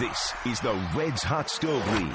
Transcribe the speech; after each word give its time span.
This 0.00 0.32
is 0.46 0.60
the 0.60 0.72
Reds 0.96 1.22
Hot 1.22 1.50
Stove 1.50 1.86
League. 1.92 2.14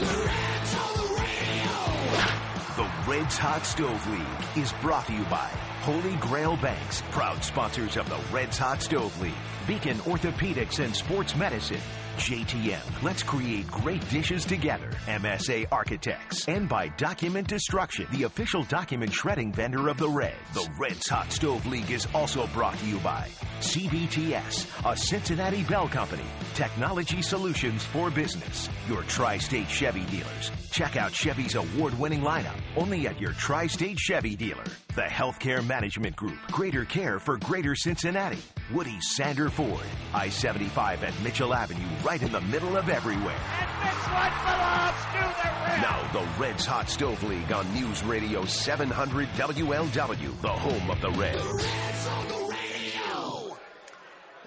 The 2.77 2.89
Reds 3.07 3.37
Hot 3.37 3.63
Stove 3.63 4.07
League 4.09 4.57
is 4.63 4.73
brought 4.81 5.05
to 5.05 5.13
you 5.13 5.23
by 5.25 5.47
Holy 5.81 6.15
Grail 6.15 6.57
Banks, 6.57 7.03
proud 7.11 7.43
sponsors 7.43 7.97
of 7.97 8.09
the 8.09 8.19
Reds 8.33 8.57
Hot 8.57 8.81
Stove 8.81 9.19
League, 9.21 9.33
Beacon 9.67 9.97
Orthopedics 9.99 10.83
and 10.83 10.95
Sports 10.95 11.35
Medicine, 11.35 11.81
JTM, 12.17 13.03
let's 13.03 13.23
create 13.23 13.67
great 13.67 14.07
dishes 14.09 14.45
together. 14.45 14.89
MSA 15.05 15.67
Architects. 15.71 16.47
And 16.47 16.67
by 16.67 16.87
Document 16.97 17.47
Destruction, 17.47 18.07
the 18.11 18.23
official 18.23 18.63
document 18.63 19.13
shredding 19.13 19.51
vendor 19.51 19.89
of 19.89 19.97
the 19.97 20.09
Reds. 20.09 20.35
The 20.53 20.67
Reds 20.79 21.09
Hot 21.09 21.31
Stove 21.31 21.65
League 21.65 21.91
is 21.91 22.07
also 22.13 22.47
brought 22.47 22.77
to 22.79 22.85
you 22.85 22.97
by 22.99 23.29
CBTS, 23.59 24.91
a 24.91 24.95
Cincinnati 24.97 25.63
Bell 25.63 25.89
Company. 25.89 26.25
Technology 26.53 27.21
Solutions 27.21 27.83
for 27.83 28.09
Business. 28.09 28.69
Your 28.87 29.03
tri-state 29.03 29.67
Chevy 29.67 30.05
dealers. 30.05 30.51
Check 30.71 30.95
out 30.95 31.13
Chevy's 31.13 31.55
award-winning 31.55 32.21
lineup 32.21 32.59
only 32.77 33.07
at 33.07 33.19
your 33.19 33.33
tri-state 33.33 33.99
Chevy 33.99 34.35
dealer. 34.35 34.63
The 34.95 35.01
Healthcare 35.01 35.65
Management 35.65 36.15
Group. 36.15 36.39
Greater 36.51 36.85
care 36.85 37.19
for 37.19 37.37
greater 37.39 37.75
Cincinnati. 37.75 38.37
Woody 38.71 38.97
Sander 39.01 39.49
Ford. 39.49 39.83
I-75 40.13 41.03
at 41.03 41.21
Mitchell 41.21 41.53
Avenue 41.53 41.83
right 42.01 42.21
in 42.21 42.31
the 42.31 42.39
middle 42.39 42.77
of 42.77 42.87
everywhere. 42.87 43.35
And 43.59 43.89
this 43.89 44.07
one 44.07 44.31
belongs 44.45 44.95
to 45.11 45.17
the 45.43 45.49
Reds. 45.65 45.81
Now 45.81 46.11
the 46.13 46.41
Reds 46.41 46.65
Hot 46.65 46.89
Stove 46.89 47.21
League 47.23 47.51
on 47.51 47.73
News 47.73 48.05
Radio 48.05 48.45
700 48.45 49.27
WLW, 49.33 50.41
the 50.41 50.47
home 50.47 50.89
of 50.89 51.01
the 51.01 51.11
Reds. 51.11 52.44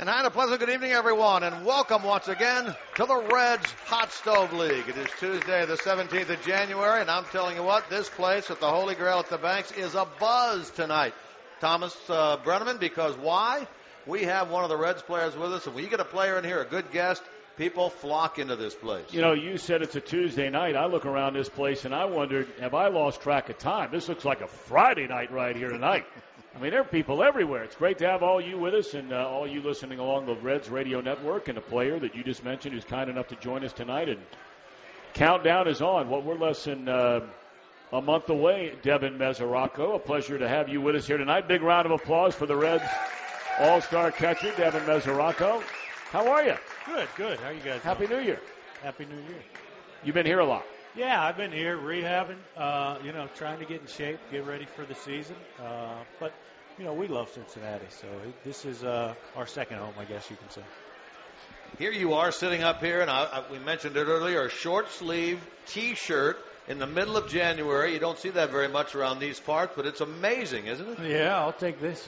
And 0.01 0.09
I 0.09 0.19
had 0.19 0.27
a 0.27 0.31
pleasant 0.31 0.61
good 0.61 0.71
evening, 0.71 0.93
everyone, 0.93 1.43
and 1.43 1.67
welcome 1.67 2.05
once 2.05 2.29
again 2.29 2.73
to 2.95 3.05
the 3.05 3.17
Reds 3.17 3.67
Hot 3.87 4.13
Stove 4.13 4.53
League. 4.53 4.89
It 4.89 4.97
is 4.97 5.09
Tuesday, 5.19 5.67
the 5.67 5.75
17th 5.75 6.29
of 6.29 6.41
January, 6.43 7.01
and 7.01 7.11
I'm 7.11 7.25
telling 7.33 7.57
you 7.57 7.65
what, 7.65 7.91
this 7.91 8.09
place 8.09 8.49
at 8.49 8.61
the 8.61 8.71
Holy 8.71 8.95
Grail 8.95 9.19
at 9.19 9.29
the 9.29 9.39
Banks 9.39 9.73
is 9.73 9.97
a 9.97 10.07
buzz 10.21 10.71
tonight. 10.71 11.15
Thomas 11.61 11.97
uh, 12.09 12.37
Brennaman, 12.45 12.79
because 12.79 13.17
why? 13.17 13.67
We 14.07 14.23
have 14.23 14.51
one 14.51 14.63
of 14.63 14.69
the 14.69 14.77
Reds 14.77 15.03
players 15.03 15.35
with 15.35 15.53
us, 15.53 15.67
and 15.67 15.75
when 15.75 15.83
you 15.83 15.91
get 15.91 15.99
a 15.99 16.05
player 16.05 16.39
in 16.39 16.45
here, 16.45 16.63
a 16.63 16.65
good 16.65 16.93
guest, 16.93 17.25
people 17.57 17.91
flock 17.91 18.39
into 18.39 18.55
this 18.55 18.77
place. 18.77 19.13
You 19.13 19.21
know, 19.21 19.33
you 19.33 19.59
said 19.59 19.83
it's 19.83 19.97
a 19.97 20.01
Tuesday 20.01 20.49
night. 20.49 20.77
I 20.77 20.87
look 20.87 21.07
around 21.07 21.35
this 21.35 21.49
place 21.49 21.85
and 21.85 21.93
I 21.93 22.05
wondered, 22.05 22.47
have 22.61 22.73
I 22.73 22.87
lost 22.87 23.21
track 23.21 23.51
of 23.51 23.59
time? 23.59 23.91
This 23.91 24.09
looks 24.09 24.25
like 24.25 24.43
a 24.43 24.47
Friday 24.47 25.09
night 25.09 25.33
right 25.33 25.57
here 25.57 25.71
tonight. 25.71 26.07
I 26.57 26.61
mean, 26.61 26.71
there 26.71 26.81
are 26.81 26.85
people 26.85 27.23
everywhere. 27.23 27.63
It's 27.63 27.77
great 27.77 27.99
to 27.99 28.09
have 28.09 28.23
all 28.23 28.41
you 28.41 28.59
with 28.59 28.75
us 28.75 28.95
and 28.95 29.13
uh, 29.13 29.29
all 29.29 29.47
you 29.47 29.63
listening 29.63 29.99
along 29.99 30.27
the 30.27 30.35
Reds 30.35 30.69
Radio 30.69 31.01
Network 31.01 31.49
and 31.49 31.59
a 31.59 31.61
player 31.61 31.99
that 32.01 32.15
you 32.15 32.25
just 32.25 32.45
mentioned 32.45 32.75
who's 32.75 32.85
kind 32.85 33.09
enough 33.11 33.29
to 33.29 33.37
join 33.37 33.65
us 33.65 33.73
tonight. 33.73 34.09
And 34.09 34.19
countdown 35.15 35.69
is 35.69 35.83
on. 35.83 36.09
What 36.09 36.25
well, 36.25 36.37
we're 36.37 36.47
less 36.47 36.65
than 36.65 36.89
uh, 36.89 37.21
a 37.93 38.01
month 38.01 38.29
away. 38.31 38.75
Devin 38.83 39.19
Mesoraco, 39.19 39.95
a 39.95 39.99
pleasure 39.99 40.39
to 40.39 40.49
have 40.49 40.69
you 40.69 40.81
with 40.81 40.97
us 40.97 41.07
here 41.07 41.19
tonight. 41.19 41.49
Big 41.49 41.63
round 41.63 41.87
of 41.87 41.93
applause 41.93 42.35
for 42.35 42.47
the 42.47 42.57
Reds 42.57 42.85
All-Star 43.61 44.11
catcher 44.11 44.53
Devin 44.57 44.83
Mesoraco. 44.83 45.63
How 46.11 46.27
are 46.29 46.43
you? 46.43 46.55
Good, 46.87 47.09
good. 47.17 47.39
How 47.41 47.49
are 47.49 47.53
you 47.53 47.61
guys? 47.61 47.83
Happy 47.83 48.07
doing? 48.07 48.21
New 48.21 48.27
Year. 48.27 48.41
Happy 48.83 49.05
New 49.05 49.17
Year. 49.17 49.43
You've 50.03 50.15
been 50.15 50.27
here 50.27 50.41
a 50.41 50.47
lot. 50.47 50.65
Yeah, 50.99 51.23
I've 51.23 51.37
been 51.37 51.53
here 51.53 51.79
rehabbing. 51.79 52.39
Uh, 52.57 52.99
you 53.05 53.13
know, 53.13 53.29
trying 53.37 53.61
to 53.61 53.65
get 53.65 53.81
in 53.81 53.87
shape, 53.87 54.19
get 54.33 54.45
ready 54.47 54.67
for 54.75 54.85
the 54.85 54.97
season. 54.97 55.37
Uh, 55.65 55.95
but 56.19 56.33
you 56.77 56.85
know, 56.85 56.93
we 56.93 57.07
love 57.07 57.31
Cincinnati, 57.31 57.87
so 57.89 58.09
it, 58.27 58.45
this 58.45 58.65
is 58.65 58.83
uh, 58.83 59.15
our 59.37 59.47
second 59.47 59.79
home, 59.79 59.95
I 59.97 60.05
guess 60.07 60.29
you 60.29 60.35
can 60.35 60.51
say. 60.51 60.63
Here 61.79 61.93
you 61.93 62.15
are 62.15 62.33
sitting 62.33 62.65
up 62.65 62.83
here, 62.83 63.01
and 63.01 63.09
I, 63.09 63.23
I, 63.25 63.53
we 63.53 63.61
mentioned 63.61 63.97
it 63.97 64.07
earlier, 64.07 64.47
a 64.47 64.51
short 64.51 64.91
sleeve 64.91 65.39
T-shirt 65.67 66.37
in 66.67 66.81
the 66.81 66.87
middle 66.89 67.17
of 67.17 67.29
January. 67.29 67.93
You 67.93 68.01
don't 68.01 68.19
see 68.19 68.31
that 68.31 68.51
very 68.51 68.69
much 68.69 68.97
around 68.97 69.21
these 69.21 69.39
parts, 69.39 69.75
but 69.77 69.87
it's 69.87 70.01
amazing, 70.01 70.67
isn't 70.67 70.99
it? 70.99 70.99
Yeah, 71.09 71.39
I'll 71.39 71.53
take 71.53 71.81
this 71.81 72.05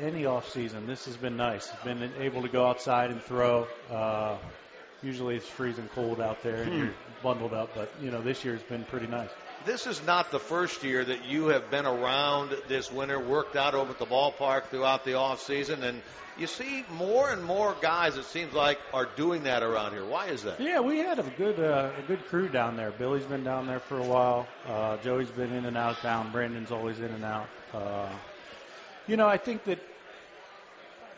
any 0.00 0.26
off 0.26 0.50
season. 0.50 0.88
This 0.88 1.04
has 1.04 1.16
been 1.16 1.36
nice. 1.36 1.70
Been 1.84 2.10
able 2.18 2.42
to 2.42 2.48
go 2.48 2.66
outside 2.66 3.12
and 3.12 3.22
throw. 3.22 3.68
Uh, 3.88 4.36
usually 5.02 5.36
it's 5.36 5.48
freezing 5.48 5.88
cold 5.94 6.20
out 6.20 6.42
there 6.42 6.62
and 6.62 6.72
hmm. 6.72 6.78
you're 6.78 6.94
bundled 7.22 7.52
up, 7.52 7.70
but 7.74 7.92
you 8.00 8.10
know 8.10 8.22
this 8.22 8.44
year's 8.44 8.62
been 8.62 8.84
pretty 8.84 9.06
nice. 9.06 9.30
This 9.64 9.86
is 9.86 10.04
not 10.04 10.32
the 10.32 10.40
first 10.40 10.82
year 10.82 11.04
that 11.04 11.26
you 11.26 11.48
have 11.48 11.70
been 11.70 11.86
around 11.86 12.50
this 12.66 12.90
winter, 12.90 13.20
worked 13.20 13.54
out 13.54 13.74
over 13.74 13.92
at 13.92 13.98
the 13.98 14.06
ballpark 14.06 14.66
throughout 14.66 15.04
the 15.04 15.14
off 15.14 15.40
season, 15.40 15.84
and 15.84 16.02
you 16.36 16.46
see 16.46 16.84
more 16.90 17.30
and 17.30 17.44
more 17.44 17.76
guys. 17.80 18.16
It 18.16 18.24
seems 18.24 18.54
like 18.54 18.78
are 18.92 19.08
doing 19.16 19.44
that 19.44 19.62
around 19.62 19.92
here. 19.92 20.04
Why 20.04 20.26
is 20.26 20.42
that? 20.42 20.60
Yeah, 20.60 20.80
we 20.80 20.98
had 20.98 21.18
a 21.18 21.22
good 21.22 21.60
uh, 21.60 21.90
a 21.96 22.02
good 22.08 22.24
crew 22.26 22.48
down 22.48 22.76
there. 22.76 22.90
Billy's 22.90 23.24
been 23.24 23.44
down 23.44 23.66
there 23.66 23.80
for 23.80 23.98
a 23.98 24.04
while. 24.04 24.48
Uh, 24.66 24.96
Joey's 24.98 25.30
been 25.30 25.52
in 25.52 25.64
and 25.64 25.76
out 25.76 25.96
of 25.96 25.98
town. 25.98 26.32
Brandon's 26.32 26.72
always 26.72 26.98
in 26.98 27.10
and 27.10 27.24
out. 27.24 27.48
Uh, 27.72 28.08
you 29.06 29.16
know, 29.16 29.28
I 29.28 29.36
think 29.36 29.64
that 29.64 29.78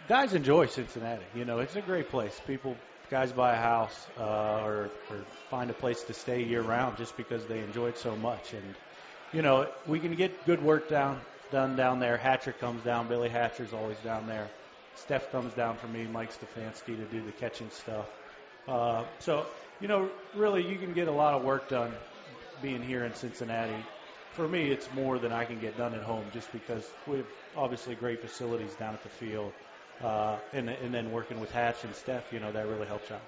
guys 0.08 0.34
enjoy 0.34 0.66
Cincinnati. 0.66 1.24
You 1.34 1.44
know, 1.44 1.60
it's 1.60 1.76
a 1.76 1.82
great 1.82 2.10
place. 2.10 2.38
People 2.46 2.76
guys 3.10 3.32
buy 3.32 3.52
a 3.52 3.60
house 3.60 4.06
uh, 4.18 4.62
or, 4.64 4.90
or 5.10 5.16
find 5.50 5.70
a 5.70 5.74
place 5.74 6.02
to 6.04 6.14
stay 6.14 6.42
year 6.42 6.62
round 6.62 6.96
just 6.96 7.16
because 7.16 7.44
they 7.46 7.60
enjoy 7.60 7.88
it 7.88 7.98
so 7.98 8.16
much. 8.16 8.52
And 8.52 8.74
you 9.32 9.42
know, 9.42 9.68
we 9.86 9.98
can 9.98 10.14
get 10.14 10.44
good 10.46 10.62
work 10.62 10.88
down 10.88 11.20
done 11.50 11.76
down 11.76 12.00
there. 12.00 12.16
Hatcher 12.16 12.52
comes 12.52 12.82
down. 12.82 13.08
Billy 13.08 13.28
Hatcher's 13.28 13.72
always 13.72 13.98
down 13.98 14.26
there. 14.26 14.48
Steph 14.96 15.30
comes 15.30 15.52
down 15.54 15.76
for 15.76 15.88
me. 15.88 16.04
Mike 16.04 16.30
Stefanski 16.32 16.96
to 16.96 17.04
do 17.10 17.22
the 17.24 17.32
catching 17.32 17.70
stuff. 17.70 18.06
Uh, 18.66 19.04
so 19.18 19.46
you 19.80 19.88
know, 19.88 20.08
really, 20.34 20.66
you 20.66 20.76
can 20.76 20.92
get 20.92 21.08
a 21.08 21.12
lot 21.12 21.34
of 21.34 21.42
work 21.42 21.68
done 21.68 21.92
being 22.62 22.82
here 22.82 23.04
in 23.04 23.14
Cincinnati. 23.14 23.76
For 24.32 24.48
me, 24.48 24.70
it's 24.70 24.88
more 24.94 25.18
than 25.18 25.32
I 25.32 25.44
can 25.44 25.60
get 25.60 25.76
done 25.76 25.94
at 25.94 26.02
home, 26.02 26.24
just 26.32 26.50
because 26.52 26.88
we 27.06 27.18
have 27.18 27.26
obviously 27.56 27.94
great 27.94 28.20
facilities 28.20 28.74
down 28.74 28.94
at 28.94 29.02
the 29.02 29.08
field. 29.08 29.52
Uh, 30.02 30.38
and, 30.52 30.68
and 30.68 30.92
then 30.92 31.10
working 31.12 31.40
with 31.40 31.50
Hatch 31.50 31.84
and 31.84 31.94
Steph, 31.94 32.32
you 32.32 32.40
know, 32.40 32.52
that 32.52 32.66
really 32.66 32.86
helps 32.86 33.10
out. 33.10 33.22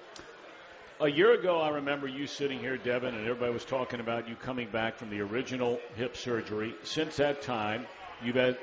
A 0.99 1.07
year 1.07 1.33
ago, 1.33 1.61
I 1.61 1.69
remember 1.69 2.07
you 2.07 2.25
sitting 2.25 2.59
here, 2.59 2.75
Devin, 2.75 3.13
and 3.13 3.21
everybody 3.27 3.53
was 3.53 3.63
talking 3.63 3.99
about 3.99 4.27
you 4.27 4.35
coming 4.35 4.67
back 4.69 4.97
from 4.97 5.09
the 5.11 5.21
original 5.21 5.79
hip 5.95 6.17
surgery. 6.17 6.73
Since 6.83 7.17
that 7.17 7.41
time, 7.43 7.85
you've 8.23 8.35
had 8.35 8.57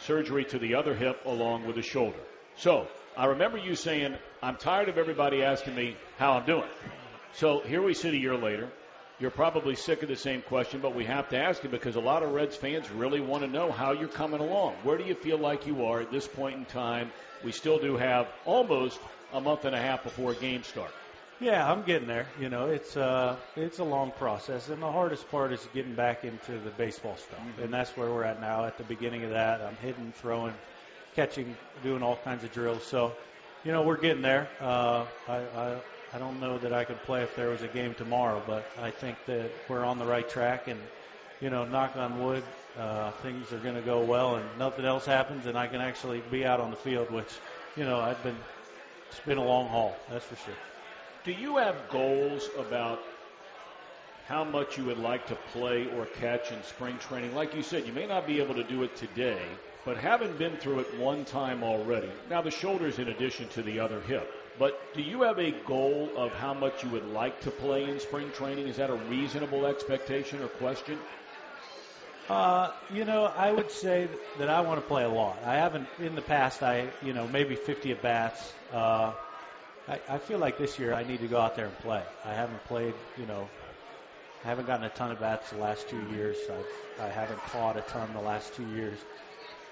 surgery 0.00 0.44
to 0.44 0.58
the 0.58 0.74
other 0.74 0.94
hip 0.94 1.18
along 1.24 1.66
with 1.66 1.76
the 1.76 1.82
shoulder. 1.82 2.18
So 2.56 2.88
I 3.16 3.26
remember 3.26 3.56
you 3.56 3.74
saying, 3.74 4.16
I'm 4.42 4.56
tired 4.56 4.90
of 4.90 4.98
everybody 4.98 5.42
asking 5.42 5.74
me 5.74 5.96
how 6.18 6.32
I'm 6.32 6.44
doing. 6.44 6.68
So 7.32 7.60
here 7.60 7.82
we 7.82 7.94
sit 7.94 8.12
a 8.12 8.18
year 8.18 8.36
later. 8.36 8.70
You're 9.18 9.30
probably 9.30 9.76
sick 9.76 10.02
of 10.02 10.10
the 10.10 10.16
same 10.16 10.42
question, 10.42 10.80
but 10.80 10.94
we 10.94 11.06
have 11.06 11.30
to 11.30 11.38
ask 11.38 11.64
it 11.64 11.70
because 11.70 11.96
a 11.96 12.00
lot 12.00 12.22
of 12.22 12.32
Reds 12.32 12.54
fans 12.54 12.90
really 12.90 13.20
want 13.20 13.44
to 13.44 13.48
know 13.48 13.72
how 13.72 13.92
you're 13.92 14.08
coming 14.08 14.40
along. 14.40 14.74
Where 14.82 14.98
do 14.98 15.04
you 15.04 15.14
feel 15.14 15.38
like 15.38 15.66
you 15.66 15.86
are 15.86 16.00
at 16.00 16.10
this 16.10 16.28
point 16.28 16.56
in 16.56 16.66
time? 16.66 17.10
We 17.42 17.52
still 17.52 17.78
do 17.78 17.96
have 17.96 18.28
almost 18.44 19.00
a 19.32 19.40
month 19.40 19.64
and 19.64 19.74
a 19.74 19.80
half 19.80 20.04
before 20.04 20.34
games 20.34 20.66
start. 20.66 20.90
Yeah, 21.40 21.70
I'm 21.70 21.82
getting 21.82 22.08
there. 22.08 22.26
You 22.38 22.50
know, 22.50 22.66
it's 22.66 22.94
uh, 22.96 23.36
it's 23.56 23.78
a 23.78 23.84
long 23.84 24.10
process, 24.12 24.68
and 24.68 24.82
the 24.82 24.90
hardest 24.90 25.30
part 25.30 25.52
is 25.52 25.66
getting 25.72 25.94
back 25.94 26.24
into 26.24 26.58
the 26.58 26.70
baseball 26.70 27.16
stuff, 27.16 27.38
mm-hmm. 27.40 27.62
and 27.62 27.72
that's 27.72 27.96
where 27.96 28.10
we're 28.10 28.24
at 28.24 28.40
now. 28.40 28.64
At 28.64 28.76
the 28.76 28.84
beginning 28.84 29.24
of 29.24 29.30
that, 29.30 29.60
I'm 29.62 29.76
hitting, 29.76 30.12
throwing, 30.16 30.54
catching, 31.14 31.56
doing 31.82 32.02
all 32.02 32.16
kinds 32.24 32.44
of 32.44 32.52
drills. 32.52 32.84
So, 32.84 33.12
you 33.64 33.72
know, 33.72 33.82
we're 33.82 33.98
getting 33.98 34.22
there. 34.22 34.48
Uh, 34.60 35.04
I, 35.28 35.36
I 35.36 35.76
I 36.14 36.18
don't 36.18 36.40
know 36.40 36.58
that 36.58 36.72
I 36.72 36.84
could 36.84 37.02
play 37.02 37.22
if 37.22 37.34
there 37.36 37.48
was 37.50 37.62
a 37.62 37.68
game 37.68 37.94
tomorrow, 37.94 38.42
but 38.46 38.70
I 38.80 38.90
think 38.90 39.16
that 39.26 39.50
we're 39.68 39.84
on 39.84 39.98
the 39.98 40.06
right 40.06 40.28
track, 40.28 40.68
and 40.68 40.80
you 41.40 41.50
know, 41.50 41.64
knock 41.64 41.96
on 41.96 42.24
wood, 42.24 42.42
uh, 42.78 43.10
things 43.22 43.52
are 43.52 43.58
going 43.58 43.74
to 43.74 43.82
go 43.82 44.04
well, 44.04 44.36
and 44.36 44.58
nothing 44.58 44.84
else 44.84 45.04
happens, 45.04 45.46
and 45.46 45.58
I 45.58 45.66
can 45.66 45.80
actually 45.80 46.22
be 46.30 46.44
out 46.44 46.60
on 46.60 46.70
the 46.70 46.76
field, 46.76 47.10
which, 47.10 47.32
you 47.76 47.84
know, 47.84 48.00
I've 48.00 48.22
been. 48.22 48.36
It's 49.10 49.20
been 49.20 49.38
a 49.38 49.44
long 49.44 49.68
haul, 49.68 49.96
that's 50.10 50.24
for 50.24 50.36
sure. 50.36 50.54
Do 51.24 51.32
you 51.32 51.56
have 51.56 51.88
goals 51.90 52.48
about 52.58 53.00
how 54.28 54.44
much 54.44 54.76
you 54.76 54.84
would 54.84 54.98
like 54.98 55.26
to 55.28 55.36
play 55.52 55.86
or 55.96 56.06
catch 56.06 56.50
in 56.52 56.62
spring 56.64 56.98
training? 56.98 57.34
Like 57.34 57.54
you 57.54 57.62
said, 57.62 57.86
you 57.86 57.92
may 57.92 58.06
not 58.06 58.26
be 58.26 58.40
able 58.40 58.54
to 58.54 58.64
do 58.64 58.82
it 58.82 58.96
today, 58.96 59.40
but 59.84 59.96
having 59.96 60.36
been 60.36 60.56
through 60.56 60.80
it 60.80 60.98
one 60.98 61.24
time 61.24 61.62
already, 61.62 62.10
now 62.28 62.42
the 62.42 62.50
shoulder's 62.50 62.98
in 62.98 63.08
addition 63.08 63.48
to 63.50 63.62
the 63.62 63.80
other 63.80 64.00
hip. 64.00 64.45
But 64.58 64.94
do 64.94 65.02
you 65.02 65.22
have 65.22 65.38
a 65.38 65.50
goal 65.50 66.10
of 66.16 66.32
how 66.32 66.54
much 66.54 66.82
you 66.82 66.90
would 66.90 67.06
like 67.12 67.40
to 67.42 67.50
play 67.50 67.84
in 67.84 68.00
spring 68.00 68.30
training? 68.32 68.68
Is 68.68 68.76
that 68.76 68.90
a 68.90 68.94
reasonable 68.94 69.66
expectation 69.66 70.42
or 70.42 70.48
question? 70.48 70.98
Uh, 72.28 72.72
you 72.92 73.04
know, 73.04 73.24
I 73.24 73.52
would 73.52 73.70
say 73.70 74.08
that 74.38 74.48
I 74.48 74.62
want 74.62 74.80
to 74.80 74.86
play 74.86 75.04
a 75.04 75.08
lot. 75.08 75.38
I 75.44 75.54
haven't 75.54 75.86
in 76.00 76.14
the 76.14 76.22
past. 76.22 76.62
I, 76.62 76.88
you 77.02 77.12
know, 77.12 77.28
maybe 77.28 77.54
50 77.54 77.92
at 77.92 78.02
bats. 78.02 78.52
Uh, 78.72 79.12
I, 79.88 80.00
I 80.08 80.18
feel 80.18 80.38
like 80.38 80.58
this 80.58 80.78
year 80.78 80.92
I 80.92 81.04
need 81.04 81.20
to 81.20 81.28
go 81.28 81.38
out 81.38 81.54
there 81.54 81.66
and 81.66 81.78
play. 81.78 82.02
I 82.24 82.32
haven't 82.32 82.64
played, 82.64 82.94
you 83.18 83.26
know, 83.26 83.48
I 84.44 84.48
haven't 84.48 84.66
gotten 84.66 84.84
a 84.84 84.90
ton 84.90 85.12
of 85.12 85.20
bats 85.20 85.50
the 85.50 85.58
last 85.58 85.88
two 85.88 86.02
years. 86.14 86.36
I've, 86.50 87.06
I 87.06 87.08
haven't 87.08 87.40
caught 87.44 87.76
a 87.76 87.82
ton 87.82 88.12
the 88.12 88.20
last 88.20 88.54
two 88.54 88.66
years. 88.74 88.98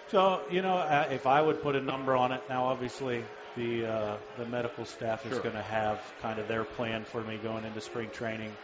So 0.07 0.47
you 0.51 0.63
know, 0.63 0.77
uh, 0.77 1.09
if 1.11 1.27
I 1.27 1.41
would 1.41 1.63
put 1.63 1.77
a 1.77 1.81
number 1.81 2.15
on 2.17 2.33
it, 2.33 2.43
now 2.49 2.67
obviously 2.67 3.27
the 3.55 3.87
uh, 3.87 4.19
the 4.37 4.47
medical 4.47 4.85
staff 4.85 5.27
is 5.27 5.33
Sure. 5.33 5.41
going 5.41 5.55
to 5.55 5.63
have 5.63 6.01
kind 6.21 6.39
of 6.39 6.49
their 6.49 6.65
plan 6.65 7.05
for 7.05 7.25
me 7.25 7.39
going 7.39 7.65
into 7.65 7.81
spring 7.81 8.11
training 8.11 8.57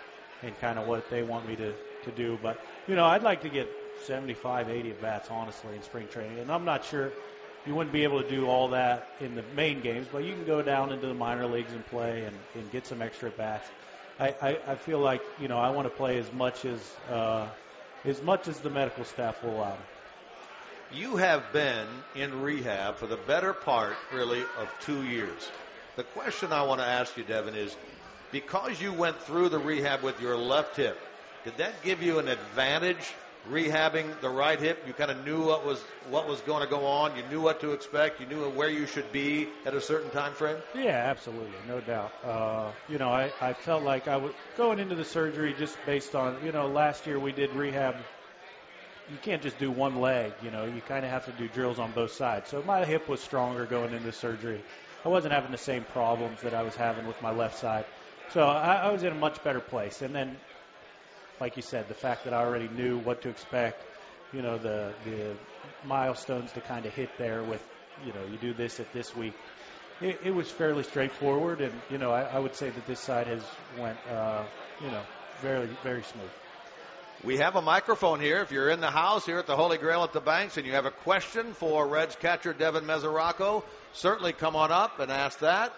and 0.42 0.58
kind 0.58 0.78
of 0.78 0.86
what 0.86 1.08
they 1.10 1.22
want 1.22 1.46
me 1.46 1.56
to 1.56 1.74
to 2.02 2.12
do. 2.12 2.38
But 2.40 2.64
you 2.86 2.94
know, 2.94 3.06
I'd 3.06 3.22
like 3.22 3.42
to 3.42 3.48
get 3.50 3.70
75, 4.06 4.68
80 4.68 4.90
at 4.90 5.00
bats 5.00 5.30
honestly 5.30 5.76
in 5.76 5.82
spring 5.82 6.08
training, 6.08 6.40
and 6.40 6.50
I'm 6.52 6.64
not 6.64 6.84
sure 6.84 7.14
you 7.64 7.74
wouldn't 7.74 7.92
be 7.92 8.04
able 8.04 8.22
to 8.22 8.28
do 8.28 8.46
all 8.46 8.68
that 8.70 9.08
in 9.20 9.34
the 9.34 9.42
main 9.42 9.80
games, 9.82 10.08
but 10.08 10.24
you 10.24 10.34
can 10.34 10.44
go 10.44 10.62
down 10.62 10.92
into 10.92 11.06
the 11.06 11.14
minor 11.14 11.46
leagues 11.46 11.74
and 11.74 11.84
play 11.84 12.24
and, 12.24 12.38
and 12.54 12.70
get 12.70 12.86
some 12.86 13.02
extra 13.02 13.28
at 13.30 13.36
bats. 13.36 13.70
I, 14.18 14.28
I, 14.42 14.58
I 14.72 14.74
feel 14.76 14.98
like 15.00 15.22
you 15.38 15.48
know 15.48 15.58
I 15.58 15.70
want 15.70 15.86
to 15.86 15.90
play 15.90 16.18
as 16.18 16.32
much 16.32 16.64
as 16.64 17.00
uh, 17.08 17.48
as 18.04 18.22
much 18.22 18.48
as 18.48 18.60
the 18.60 18.70
medical 18.70 19.04
staff 19.04 19.42
will 19.42 19.56
allow 19.56 19.76
me. 19.76 19.84
You 20.92 21.16
have 21.16 21.52
been 21.52 21.86
in 22.16 22.42
rehab 22.42 22.96
for 22.96 23.06
the 23.06 23.16
better 23.16 23.52
part, 23.52 23.96
really, 24.12 24.42
of 24.58 24.74
two 24.80 25.04
years. 25.04 25.50
The 25.96 26.02
question 26.02 26.52
I 26.52 26.62
want 26.62 26.80
to 26.80 26.86
ask 26.86 27.16
you, 27.16 27.22
Devin, 27.22 27.54
is 27.54 27.76
because 28.32 28.80
you 28.80 28.92
went 28.92 29.20
through 29.22 29.50
the 29.50 29.58
rehab 29.58 30.02
with 30.02 30.20
your 30.20 30.36
left 30.36 30.76
hip, 30.76 30.98
did 31.44 31.56
that 31.58 31.82
give 31.84 32.02
you 32.02 32.18
an 32.18 32.28
advantage 32.28 33.14
rehabbing 33.48 34.20
the 34.20 34.28
right 34.28 34.58
hip? 34.58 34.82
You 34.86 34.92
kind 34.92 35.10
of 35.10 35.24
knew 35.24 35.44
what 35.46 35.64
was 35.64 35.80
what 36.10 36.28
was 36.28 36.40
going 36.42 36.62
to 36.62 36.68
go 36.68 36.84
on. 36.86 37.16
You 37.16 37.22
knew 37.30 37.40
what 37.40 37.60
to 37.60 37.72
expect. 37.72 38.20
You 38.20 38.26
knew 38.26 38.48
where 38.50 38.68
you 38.68 38.86
should 38.86 39.10
be 39.12 39.48
at 39.64 39.74
a 39.74 39.80
certain 39.80 40.10
time 40.10 40.32
frame. 40.32 40.58
Yeah, 40.74 41.06
absolutely, 41.06 41.50
no 41.68 41.80
doubt. 41.80 42.12
Uh, 42.24 42.72
you 42.88 42.98
know, 42.98 43.10
I, 43.10 43.32
I 43.40 43.52
felt 43.52 43.82
like 43.84 44.08
I 44.08 44.16
was 44.16 44.32
going 44.56 44.78
into 44.78 44.94
the 44.96 45.04
surgery 45.04 45.54
just 45.58 45.76
based 45.86 46.14
on, 46.14 46.36
you 46.44 46.52
know, 46.52 46.66
last 46.66 47.06
year 47.06 47.18
we 47.18 47.32
did 47.32 47.52
rehab. 47.54 47.96
You 49.10 49.18
can't 49.22 49.42
just 49.42 49.58
do 49.58 49.70
one 49.70 50.00
leg, 50.00 50.32
you 50.42 50.50
know, 50.50 50.64
you 50.64 50.80
kind 50.82 51.04
of 51.04 51.10
have 51.10 51.24
to 51.26 51.32
do 51.32 51.48
drills 51.48 51.78
on 51.78 51.92
both 51.92 52.12
sides. 52.12 52.50
So 52.50 52.62
my 52.62 52.84
hip 52.84 53.08
was 53.08 53.20
stronger 53.20 53.66
going 53.66 53.92
into 53.92 54.12
surgery. 54.12 54.60
I 55.04 55.08
wasn't 55.08 55.32
having 55.32 55.50
the 55.50 55.58
same 55.58 55.84
problems 55.84 56.42
that 56.42 56.54
I 56.54 56.62
was 56.62 56.76
having 56.76 57.06
with 57.06 57.20
my 57.22 57.32
left 57.32 57.58
side. 57.58 57.86
So 58.30 58.42
I, 58.42 58.74
I 58.74 58.92
was 58.92 59.02
in 59.02 59.12
a 59.12 59.16
much 59.16 59.42
better 59.42 59.60
place. 59.60 60.02
And 60.02 60.14
then, 60.14 60.36
like 61.40 61.56
you 61.56 61.62
said, 61.62 61.88
the 61.88 61.94
fact 61.94 62.24
that 62.24 62.34
I 62.34 62.38
already 62.44 62.68
knew 62.68 62.98
what 62.98 63.22
to 63.22 63.28
expect, 63.30 63.84
you 64.32 64.42
know, 64.42 64.58
the, 64.58 64.92
the 65.04 65.34
milestones 65.86 66.52
to 66.52 66.60
kind 66.60 66.86
of 66.86 66.94
hit 66.94 67.10
there 67.18 67.42
with, 67.42 67.66
you 68.06 68.12
know, 68.12 68.24
you 68.30 68.38
do 68.38 68.52
this 68.52 68.78
at 68.78 68.92
this 68.92 69.16
week 69.16 69.34
it, 70.00 70.20
it 70.24 70.34
was 70.34 70.50
fairly 70.50 70.82
straightforward, 70.82 71.60
and 71.60 71.72
you 71.90 71.98
know, 71.98 72.10
I, 72.10 72.22
I 72.22 72.38
would 72.38 72.54
say 72.54 72.70
that 72.70 72.86
this 72.86 73.00
side 73.00 73.26
has 73.26 73.42
went, 73.78 73.98
uh, 74.10 74.44
you 74.82 74.90
know, 74.90 75.02
very, 75.40 75.66
very 75.82 76.02
smooth. 76.02 76.30
We 77.22 77.36
have 77.36 77.54
a 77.54 77.60
microphone 77.60 78.18
here. 78.18 78.40
If 78.40 78.50
you're 78.50 78.70
in 78.70 78.80
the 78.80 78.90
house 78.90 79.26
here 79.26 79.38
at 79.38 79.46
the 79.46 79.54
Holy 79.54 79.76
Grail 79.76 80.04
at 80.04 80.14
the 80.14 80.22
Banks 80.22 80.56
and 80.56 80.66
you 80.66 80.72
have 80.72 80.86
a 80.86 80.90
question 80.90 81.52
for 81.52 81.86
Reds 81.86 82.16
catcher 82.16 82.54
Devin 82.54 82.84
Mesoraco, 82.84 83.62
certainly 83.92 84.32
come 84.32 84.56
on 84.56 84.72
up 84.72 85.00
and 85.00 85.12
ask 85.12 85.40
that. 85.40 85.74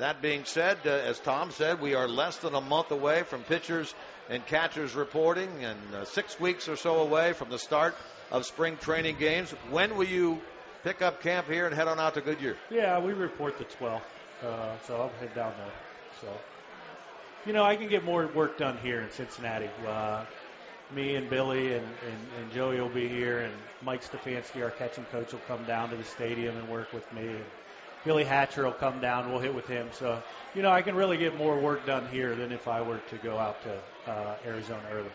That 0.00 0.20
being 0.20 0.44
said, 0.44 0.76
uh, 0.84 0.90
as 0.90 1.18
Tom 1.18 1.50
said, 1.50 1.80
we 1.80 1.94
are 1.94 2.08
less 2.08 2.36
than 2.36 2.54
a 2.54 2.60
month 2.60 2.90
away 2.90 3.22
from 3.22 3.42
pitchers 3.44 3.94
and 4.28 4.44
catchers 4.44 4.94
reporting 4.94 5.64
and 5.64 5.78
uh, 5.94 6.04
six 6.04 6.38
weeks 6.38 6.68
or 6.68 6.76
so 6.76 6.96
away 6.98 7.32
from 7.32 7.48
the 7.48 7.58
start 7.58 7.94
of 8.30 8.44
spring 8.44 8.76
training 8.76 9.16
games. 9.16 9.50
When 9.70 9.96
will 9.96 10.04
you 10.08 10.42
pick 10.84 11.00
up 11.00 11.22
camp 11.22 11.48
here 11.48 11.64
and 11.66 11.74
head 11.74 11.88
on 11.88 11.98
out 11.98 12.14
to 12.14 12.20
Goodyear? 12.20 12.58
Yeah, 12.70 13.00
we 13.00 13.14
report 13.14 13.56
the 13.56 13.64
12th, 13.64 14.02
uh, 14.44 14.78
so 14.86 14.96
I'll 14.96 15.12
head 15.20 15.34
down 15.34 15.54
there. 15.56 15.72
So, 16.20 16.28
you 17.46 17.52
know, 17.52 17.64
I 17.64 17.76
can 17.76 17.88
get 17.88 18.04
more 18.04 18.26
work 18.28 18.58
done 18.58 18.78
here 18.78 19.00
in 19.00 19.10
Cincinnati. 19.10 19.68
Uh, 19.86 20.24
me 20.94 21.16
and 21.16 21.28
Billy 21.28 21.74
and, 21.74 21.84
and, 21.84 22.18
and 22.40 22.52
Joey 22.52 22.80
will 22.80 22.88
be 22.88 23.08
here, 23.08 23.40
and 23.40 23.54
Mike 23.82 24.04
Stefanski, 24.04 24.62
our 24.62 24.70
catching 24.70 25.04
coach, 25.06 25.32
will 25.32 25.40
come 25.48 25.64
down 25.64 25.90
to 25.90 25.96
the 25.96 26.04
stadium 26.04 26.56
and 26.56 26.68
work 26.68 26.92
with 26.92 27.10
me. 27.12 27.26
And 27.26 27.44
Billy 28.04 28.24
Hatcher 28.24 28.64
will 28.64 28.72
come 28.72 29.00
down. 29.00 29.30
We'll 29.30 29.40
hit 29.40 29.54
with 29.54 29.66
him. 29.66 29.88
So, 29.92 30.22
you 30.54 30.62
know, 30.62 30.70
I 30.70 30.82
can 30.82 30.94
really 30.94 31.16
get 31.16 31.36
more 31.36 31.58
work 31.58 31.86
done 31.86 32.06
here 32.08 32.34
than 32.36 32.52
if 32.52 32.68
I 32.68 32.82
were 32.82 33.00
to 33.10 33.16
go 33.18 33.38
out 33.38 33.56
to 33.62 34.10
uh, 34.10 34.34
Arizona 34.46 34.82
early. 34.92 35.10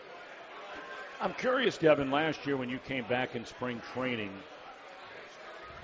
I'm 1.20 1.34
curious, 1.34 1.78
Devin, 1.78 2.10
last 2.10 2.46
year 2.46 2.56
when 2.56 2.68
you 2.68 2.78
came 2.78 3.04
back 3.04 3.34
in 3.34 3.44
spring 3.44 3.80
training, 3.94 4.30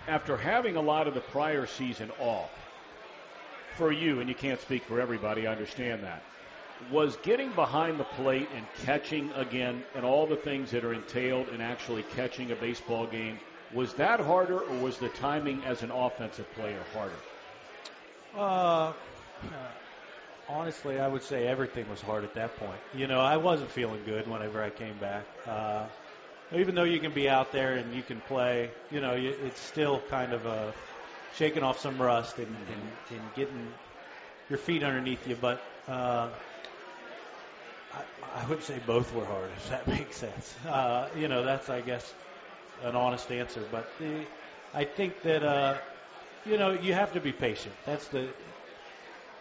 after 0.07 0.37
having 0.37 0.77
a 0.77 0.81
lot 0.81 1.09
of 1.09 1.15
the 1.15 1.21
prior 1.21 1.67
season 1.67 2.11
off, 2.21 2.51
for 3.77 3.93
you, 3.93 4.21
and 4.21 4.29
you 4.29 4.35
can't 4.35 4.61
speak 4.61 4.85
for 4.85 5.01
everybody, 5.01 5.47
I 5.47 5.53
understand 5.53 6.03
that, 6.05 6.23
was 6.91 7.17
getting 7.17 7.51
behind 7.53 7.99
the 7.99 8.05
plate 8.05 8.49
and 8.55 8.67
catching 8.85 9.33
again 9.33 9.83
and 9.95 10.05
all 10.05 10.27
the 10.27 10.37
things 10.37 10.71
that 10.73 10.85
are 10.85 10.93
entailed 10.93 11.49
in 11.49 11.61
actually 11.61 12.03
catching 12.03 12.51
a 12.51 12.57
baseball 12.57 13.07
game, 13.07 13.39
was 13.75 13.93
that 13.95 14.21
harder 14.21 14.61
or 14.61 14.79
was 14.79 14.99
the 14.99 15.09
timing 15.09 15.63
as 15.65 15.83
an 15.83 15.91
offensive 15.91 16.51
player 16.55 16.81
harder? 16.93 17.17
Uh, 18.37 18.93
honestly, 20.49 20.99
I 20.99 21.09
would 21.09 21.23
say 21.23 21.47
everything 21.47 21.89
was 21.89 22.01
hard 22.01 22.25
at 22.25 22.35
that 22.35 22.57
point. 22.57 22.81
You 22.95 23.07
know, 23.07 23.21
I 23.21 23.37
wasn't 23.37 23.71
feeling 23.71 24.01
good 24.05 24.29
whenever 24.29 24.63
I 24.63 24.71
came 24.71 24.99
back. 24.99 25.25
Uh, 25.47 25.87
even 26.55 26.75
though 26.75 26.85
you 26.85 27.01
can 27.01 27.13
be 27.13 27.29
out 27.29 27.53
there 27.53 27.75
and 27.75 27.95
you 27.95 28.03
can 28.03 28.21
play, 28.21 28.71
you 28.91 29.01
know, 29.01 29.15
it's 29.15 29.61
still 29.61 30.01
kind 30.11 30.33
of 30.33 30.47
uh, 30.47 30.73
shaking 31.37 31.63
off 31.63 31.81
some 31.81 32.01
rust 32.01 32.39
and, 32.39 32.47
and, 32.47 33.19
and 33.19 33.35
getting 33.35 33.69
your 34.49 34.59
feet 34.59 34.83
underneath 34.83 35.27
you. 35.27 35.37
But 35.41 35.65
uh, 35.89 36.29
I, 37.95 38.43
I 38.43 38.47
would 38.49 38.63
say 38.63 38.81
both 38.87 39.15
were 39.15 39.25
hard, 39.25 39.51
if 39.57 39.69
that 39.71 39.87
makes 39.97 40.17
sense. 40.17 40.55
Uh, 40.67 41.09
you 41.17 41.29
know, 41.29 41.45
that's, 41.45 41.69
I 41.71 41.81
guess, 41.81 42.15
an 42.83 42.97
honest 42.97 43.31
answer. 43.31 43.67
But 43.71 43.91
the, 43.99 44.27
I 44.75 44.85
think 44.85 45.23
that, 45.23 45.43
uh, 45.43 45.79
you 46.45 46.59
know, 46.59 46.73
you 46.73 46.93
have 46.95 47.13
to 47.13 47.21
be 47.21 47.33
patient. 47.33 47.75
That's 47.87 48.09
the 48.09 48.29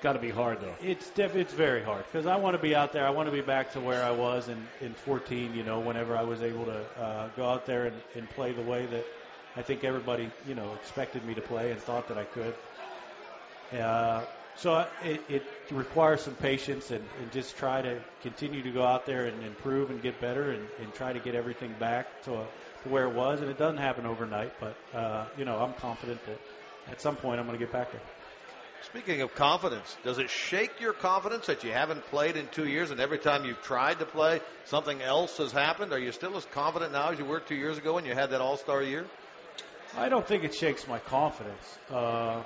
Got 0.02 0.14
to 0.14 0.20
be 0.20 0.32
hard 0.32 0.60
though. 0.60 0.76
it's 0.82 1.10
def- 1.12 1.38
it's 1.38 1.54
very 1.54 1.82
hard 1.82 2.04
because 2.12 2.26
I 2.26 2.36
want 2.36 2.56
to 2.58 2.62
be 2.62 2.76
out 2.76 2.92
there. 2.92 3.08
I 3.08 3.10
want 3.10 3.28
to 3.28 3.32
be 3.32 3.40
back 3.40 3.72
to 3.72 3.80
where 3.80 4.04
I 4.04 4.12
was 4.12 4.50
in 4.50 4.68
in 4.82 4.94
14. 4.94 5.56
You 5.56 5.64
know, 5.64 5.80
whenever 5.80 6.18
I 6.18 6.24
was 6.24 6.44
able 6.44 6.66
to 6.66 6.80
uh, 7.00 7.30
go 7.38 7.48
out 7.48 7.66
there 7.66 7.86
and, 7.86 7.96
and 8.14 8.30
play 8.30 8.52
the 8.52 8.62
way 8.62 8.86
that 8.86 9.06
I 9.56 9.62
think 9.62 9.86
everybody 9.86 10.30
you 10.46 10.56
know 10.56 10.74
expected 10.74 11.24
me 11.26 11.34
to 11.36 11.42
play 11.42 11.72
and 11.72 11.80
thought 11.80 12.10
that 12.10 12.18
I 12.18 12.26
could. 12.26 12.54
Uh, 13.72 14.26
so 14.56 14.86
it, 15.04 15.22
it 15.30 15.44
requires 15.72 16.22
some 16.22 16.36
patience 16.36 16.92
and, 16.92 17.04
and 17.20 17.32
just 17.32 17.58
try 17.58 17.82
to 17.82 18.00
continue 18.22 18.62
to 18.64 18.72
go 18.72 18.84
out 18.84 19.06
there 19.06 19.26
and 19.26 19.44
improve 19.44 19.90
and 19.90 20.02
get 20.02 20.20
better 20.22 20.52
and, 20.52 20.64
and 20.80 20.94
try 20.94 21.12
to 21.12 21.20
get 21.20 21.36
everything 21.36 21.74
back 21.80 22.24
to, 22.24 22.34
a, 22.34 22.48
to 22.84 22.90
where 22.90 23.06
it 23.06 23.14
was. 23.14 23.42
And 23.42 23.50
it 23.50 23.58
doesn't 23.58 23.80
happen 23.80 24.06
overnight, 24.06 24.54
but 24.60 24.76
uh, 24.98 25.26
you 25.38 25.46
know 25.46 25.58
I'm 25.58 25.74
confident 25.74 26.24
that 26.26 26.40
at 26.92 27.02
some 27.02 27.16
point 27.16 27.40
I'm 27.40 27.48
going 27.48 27.58
to 27.58 27.66
get 27.66 27.74
back 27.74 27.92
there. 27.92 28.02
Speaking 28.84 29.22
of 29.22 29.34
confidence, 29.34 29.96
does 30.04 30.20
it 30.20 30.30
shake 30.30 30.82
your 30.82 30.92
confidence 30.92 31.48
that 31.48 31.64
you 31.64 31.72
haven't 31.72 32.06
played 32.08 32.36
in 32.36 32.48
two 32.50 32.68
years 32.68 32.92
and 32.92 33.00
every 33.00 33.18
time 33.18 33.46
you've 33.46 33.62
tried 33.62 34.00
to 34.00 34.06
play, 34.06 34.42
something 34.66 35.02
else 35.02 35.38
has 35.38 35.54
happened? 35.54 35.94
Are 35.94 36.00
you 36.00 36.12
still 36.12 36.36
as 36.36 36.46
confident 36.46 36.92
now 36.92 37.10
as 37.10 37.18
you 37.18 37.24
were 37.24 37.40
two 37.40 37.56
years 37.56 37.78
ago 37.78 37.94
when 37.94 38.06
you 38.06 38.14
had 38.14 38.32
that 38.32 38.42
all 38.42 38.58
star 38.58 38.84
year? 38.84 39.06
I 39.98 40.10
don't 40.10 40.28
think 40.28 40.44
it 40.44 40.54
shakes 40.54 40.88
my 40.88 41.00
confidence. 41.00 41.78
Uh, 41.90 42.44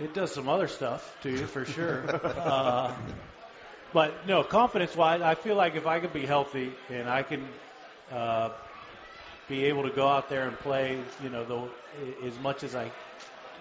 it 0.00 0.14
does 0.14 0.32
some 0.32 0.48
other 0.48 0.66
stuff 0.66 1.16
to 1.22 1.30
you 1.30 1.46
for 1.46 1.64
sure. 1.64 2.04
uh, 2.24 2.92
but 3.92 4.26
no, 4.26 4.42
confidence 4.42 4.96
wise, 4.96 5.20
I 5.20 5.34
feel 5.34 5.56
like 5.56 5.76
if 5.76 5.86
I 5.86 6.00
can 6.00 6.10
be 6.10 6.24
healthy 6.24 6.72
and 6.88 7.08
I 7.08 7.22
can 7.22 7.46
uh, 8.12 8.50
be 9.48 9.66
able 9.66 9.82
to 9.82 9.90
go 9.90 10.08
out 10.08 10.30
there 10.30 10.48
and 10.48 10.58
play, 10.60 10.98
you 11.22 11.28
know, 11.28 11.44
the, 11.44 12.26
as 12.26 12.38
much 12.40 12.62
as 12.62 12.74
I 12.74 12.90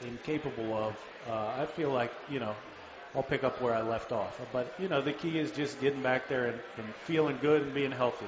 am 0.06 0.20
capable 0.24 0.78
of, 0.78 0.96
uh, 1.28 1.62
I 1.62 1.66
feel 1.66 1.92
like, 1.92 2.12
you 2.30 2.40
know, 2.40 2.56
I'll 3.16 3.24
pick 3.24 3.44
up 3.44 3.62
where 3.62 3.74
I 3.74 3.82
left 3.82 4.12
off. 4.12 4.40
But, 4.54 4.74
you 4.80 4.88
know, 4.88 5.02
the 5.02 5.14
key 5.14 5.40
is 5.40 5.52
just 5.52 5.82
getting 5.82 6.02
back 6.02 6.30
there 6.30 6.46
and, 6.46 6.60
and 6.78 6.88
feeling 7.06 7.38
good 7.42 7.64
and 7.64 7.74
being 7.74 7.92
healthy. 7.92 8.28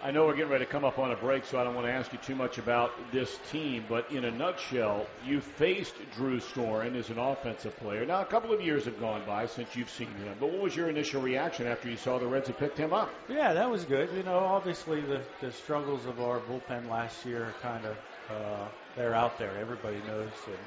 I 0.00 0.12
know 0.12 0.26
we're 0.26 0.36
getting 0.36 0.50
ready 0.50 0.64
to 0.64 0.70
come 0.70 0.84
up 0.84 1.00
on 1.00 1.10
a 1.10 1.16
break, 1.16 1.44
so 1.44 1.58
I 1.58 1.64
don't 1.64 1.74
want 1.74 1.88
to 1.88 1.92
ask 1.92 2.12
you 2.12 2.18
too 2.20 2.36
much 2.36 2.58
about 2.58 2.92
this 3.12 3.36
team, 3.50 3.84
but 3.88 4.10
in 4.12 4.24
a 4.24 4.30
nutshell, 4.30 5.06
you 5.26 5.40
faced 5.40 5.94
Drew 6.14 6.38
Storen 6.38 6.94
as 6.94 7.10
an 7.10 7.18
offensive 7.18 7.76
player. 7.78 8.06
Now, 8.06 8.20
a 8.20 8.24
couple 8.24 8.52
of 8.52 8.60
years 8.60 8.84
have 8.84 9.00
gone 9.00 9.22
by 9.26 9.46
since 9.46 9.74
you've 9.74 9.90
seen 9.90 10.06
him, 10.06 10.36
but 10.38 10.50
what 10.50 10.62
was 10.62 10.76
your 10.76 10.88
initial 10.88 11.20
reaction 11.20 11.66
after 11.66 11.90
you 11.90 11.96
saw 11.96 12.18
the 12.18 12.26
Reds 12.26 12.46
had 12.46 12.58
picked 12.58 12.78
him 12.78 12.92
up? 12.92 13.10
Yeah, 13.28 13.52
that 13.54 13.68
was 13.68 13.84
good. 13.84 14.08
You 14.16 14.22
know, 14.22 14.38
obviously 14.38 15.00
the, 15.00 15.20
the 15.40 15.50
struggles 15.50 16.06
of 16.06 16.20
our 16.20 16.38
bullpen 16.40 16.88
last 16.88 17.26
year 17.26 17.42
are 17.42 17.54
kind 17.60 17.84
of 17.84 17.96
uh, 18.30 18.68
they're 18.96 19.14
out 19.14 19.36
there. 19.38 19.50
Everybody 19.58 19.96
knows, 20.06 20.30
and 20.46 20.58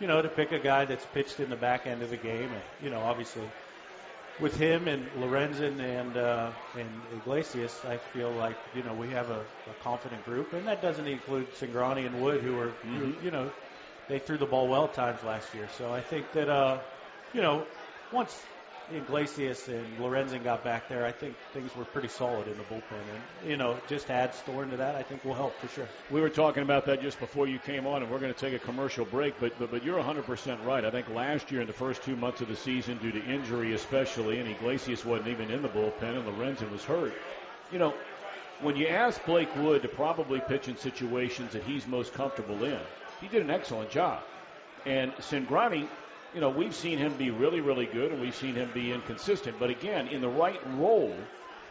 you 0.00 0.06
know, 0.06 0.22
to 0.22 0.28
pick 0.28 0.52
a 0.52 0.58
guy 0.60 0.84
that's 0.84 1.06
pitched 1.06 1.40
in 1.40 1.50
the 1.50 1.56
back 1.56 1.86
end 1.86 2.02
of 2.02 2.10
the 2.10 2.16
game, 2.16 2.52
and 2.52 2.62
you 2.84 2.90
know, 2.90 3.00
obviously 3.00 3.42
with 4.38 4.56
him 4.56 4.86
and 4.88 5.10
Lorenzen 5.12 5.80
and 5.80 6.16
uh, 6.16 6.52
and 6.76 7.02
Iglesias, 7.12 7.84
I 7.84 7.96
feel 7.98 8.30
like 8.32 8.58
you 8.74 8.82
know 8.82 8.94
we 8.94 9.10
have 9.10 9.30
a, 9.30 9.46
a 9.68 9.74
confident 9.74 10.24
group, 10.24 10.52
and 10.52 10.66
that 10.66 10.82
doesn't 10.82 11.06
include 11.06 11.52
Cingrani 11.52 12.06
and 12.06 12.20
Wood, 12.20 12.42
who 12.42 12.58
are 12.58 12.76
who, 12.82 13.14
you 13.20 13.30
know 13.30 13.52
they 14.08 14.18
threw 14.18 14.38
the 14.38 14.46
ball 14.46 14.68
well 14.68 14.84
at 14.84 14.94
times 14.94 15.22
last 15.22 15.54
year. 15.54 15.68
So 15.68 15.92
I 15.92 16.00
think 16.00 16.32
that 16.32 16.48
uh, 16.48 16.80
you 17.32 17.40
know 17.40 17.66
once 18.10 18.44
Iglesias 18.94 19.68
and 19.68 19.98
Lorenzen 19.98 20.44
got 20.44 20.62
back 20.62 20.88
there, 20.88 21.04
I 21.04 21.12
think 21.12 21.34
things 21.52 21.74
were 21.74 21.84
pretty 21.84 22.08
solid 22.08 22.46
in 22.46 22.56
the 22.56 22.62
bullpen. 22.64 23.00
And, 23.42 23.50
you 23.50 23.56
know, 23.56 23.78
just 23.88 24.10
add 24.10 24.32
Storen 24.32 24.70
to 24.70 24.76
that, 24.76 24.94
I 24.94 25.02
think 25.02 25.24
will 25.24 25.34
help 25.34 25.58
for 25.58 25.68
sure. 25.68 25.88
We 26.10 26.20
were 26.20 26.30
talking 26.30 26.62
about 26.62 26.86
that 26.86 27.02
just 27.02 27.18
before 27.18 27.48
you 27.48 27.58
came 27.58 27.86
on, 27.86 28.02
and 28.02 28.10
we're 28.10 28.20
going 28.20 28.32
to 28.32 28.38
take 28.38 28.54
a 28.54 28.64
commercial 28.64 29.04
break. 29.04 29.38
But, 29.40 29.58
but, 29.58 29.70
but 29.70 29.84
you're 29.84 29.98
100% 29.98 30.64
right. 30.64 30.84
I 30.84 30.90
think 30.90 31.08
last 31.08 31.50
year 31.50 31.60
in 31.60 31.66
the 31.66 31.72
first 31.72 32.02
two 32.04 32.16
months 32.16 32.40
of 32.40 32.48
the 32.48 32.56
season, 32.56 32.98
due 32.98 33.12
to 33.12 33.24
injury 33.24 33.74
especially, 33.74 34.38
and 34.38 34.48
Iglesias 34.48 35.04
wasn't 35.04 35.28
even 35.28 35.50
in 35.50 35.62
the 35.62 35.68
bullpen, 35.68 36.16
and 36.16 36.24
Lorenzen 36.24 36.70
was 36.70 36.84
hurt. 36.84 37.12
You 37.72 37.78
know, 37.78 37.94
when 38.60 38.76
you 38.76 38.86
ask 38.86 39.24
Blake 39.26 39.54
Wood 39.56 39.82
to 39.82 39.88
probably 39.88 40.40
pitch 40.40 40.68
in 40.68 40.76
situations 40.76 41.52
that 41.52 41.64
he's 41.64 41.86
most 41.86 42.14
comfortable 42.14 42.62
in, 42.64 42.78
he 43.20 43.28
did 43.28 43.42
an 43.42 43.50
excellent 43.50 43.90
job. 43.90 44.22
And 44.84 45.12
Cingrani 45.16 45.88
you 46.36 46.42
know, 46.42 46.50
we've 46.50 46.74
seen 46.74 46.98
him 46.98 47.14
be 47.14 47.30
really, 47.30 47.62
really 47.62 47.86
good, 47.86 48.12
and 48.12 48.20
we've 48.20 48.36
seen 48.36 48.54
him 48.54 48.68
be 48.74 48.92
inconsistent. 48.92 49.58
But 49.58 49.70
again, 49.70 50.08
in 50.08 50.20
the 50.20 50.28
right 50.28 50.60
role, 50.76 51.16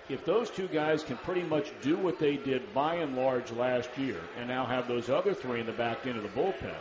if 0.09 0.25
those 0.25 0.49
two 0.49 0.67
guys 0.67 1.03
can 1.03 1.17
pretty 1.17 1.43
much 1.43 1.71
do 1.83 1.95
what 1.95 2.17
they 2.17 2.35
did 2.35 2.73
by 2.73 2.95
and 2.95 3.15
large 3.15 3.51
last 3.51 3.95
year, 3.95 4.17
and 4.39 4.47
now 4.47 4.65
have 4.65 4.87
those 4.87 5.07
other 5.07 5.35
three 5.35 5.59
in 5.59 5.67
the 5.67 5.71
back 5.73 6.07
end 6.07 6.17
of 6.17 6.23
the 6.23 6.29
bullpen, 6.29 6.73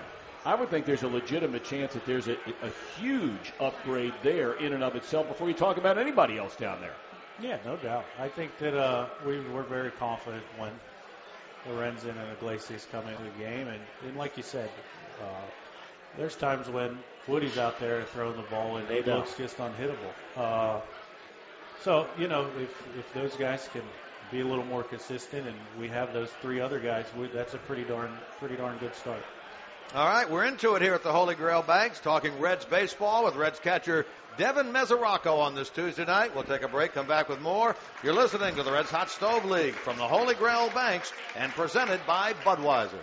I 0.46 0.54
would 0.54 0.70
think 0.70 0.86
there's 0.86 1.02
a 1.02 1.08
legitimate 1.08 1.62
chance 1.64 1.92
that 1.92 2.06
there's 2.06 2.26
a, 2.26 2.38
a 2.62 2.70
huge 2.98 3.52
upgrade 3.60 4.14
there 4.22 4.54
in 4.54 4.72
and 4.72 4.82
of 4.82 4.96
itself 4.96 5.28
before 5.28 5.48
you 5.48 5.54
talk 5.54 5.76
about 5.76 5.98
anybody 5.98 6.38
else 6.38 6.56
down 6.56 6.80
there. 6.80 6.94
Yeah, 7.38 7.58
no 7.66 7.76
doubt. 7.76 8.06
I 8.18 8.28
think 8.28 8.56
that 8.60 8.74
uh, 8.74 9.08
we 9.26 9.40
were 9.50 9.62
very 9.62 9.90
confident 9.90 10.44
when 10.58 10.72
Lorenzen 11.68 12.16
and 12.18 12.32
Iglesias 12.38 12.86
come 12.90 13.06
into 13.08 13.24
the 13.24 13.44
game, 13.44 13.68
and, 13.68 13.80
and 14.06 14.16
like 14.16 14.38
you 14.38 14.42
said, 14.42 14.70
uh, 15.20 15.24
there's 16.18 16.36
times 16.36 16.68
when 16.68 16.98
Woody's 17.26 17.58
out 17.58 17.80
there 17.80 18.02
throwing 18.02 18.36
the 18.36 18.42
ball 18.42 18.76
and 18.76 18.90
it 18.90 19.06
looks 19.06 19.36
just 19.36 19.56
unhittable. 19.58 20.12
Uh, 20.36 20.80
so 21.82 22.06
you 22.18 22.28
know, 22.28 22.48
if 22.58 22.98
if 22.98 23.14
those 23.14 23.34
guys 23.36 23.68
can 23.72 23.82
be 24.30 24.40
a 24.40 24.46
little 24.46 24.64
more 24.64 24.82
consistent, 24.82 25.46
and 25.46 25.56
we 25.78 25.88
have 25.88 26.12
those 26.12 26.30
three 26.40 26.60
other 26.60 26.80
guys, 26.80 27.04
we, 27.16 27.28
that's 27.28 27.54
a 27.54 27.58
pretty 27.58 27.84
darn 27.84 28.10
pretty 28.38 28.56
darn 28.56 28.78
good 28.78 28.94
start. 28.94 29.22
All 29.94 30.08
right, 30.08 30.28
we're 30.28 30.44
into 30.44 30.74
it 30.74 30.82
here 30.82 30.94
at 30.94 31.02
the 31.02 31.12
Holy 31.12 31.34
Grail 31.34 31.62
Banks, 31.62 32.00
talking 32.00 32.40
Reds 32.40 32.64
baseball 32.64 33.24
with 33.24 33.36
Reds 33.36 33.60
catcher 33.60 34.06
Devin 34.36 34.72
Mesoraco 34.72 35.38
on 35.38 35.54
this 35.54 35.70
Tuesday 35.70 36.04
night. 36.04 36.34
We'll 36.34 36.44
take 36.44 36.62
a 36.62 36.68
break, 36.68 36.94
come 36.94 37.06
back 37.06 37.28
with 37.28 37.40
more. 37.40 37.76
You're 38.02 38.14
listening 38.14 38.56
to 38.56 38.64
the 38.64 38.72
Reds 38.72 38.90
Hot 38.90 39.08
Stove 39.08 39.44
League 39.44 39.74
from 39.74 39.96
the 39.96 40.08
Holy 40.08 40.34
Grail 40.34 40.70
Banks 40.70 41.12
and 41.36 41.52
presented 41.52 42.00
by 42.06 42.32
Budweiser. 42.44 42.98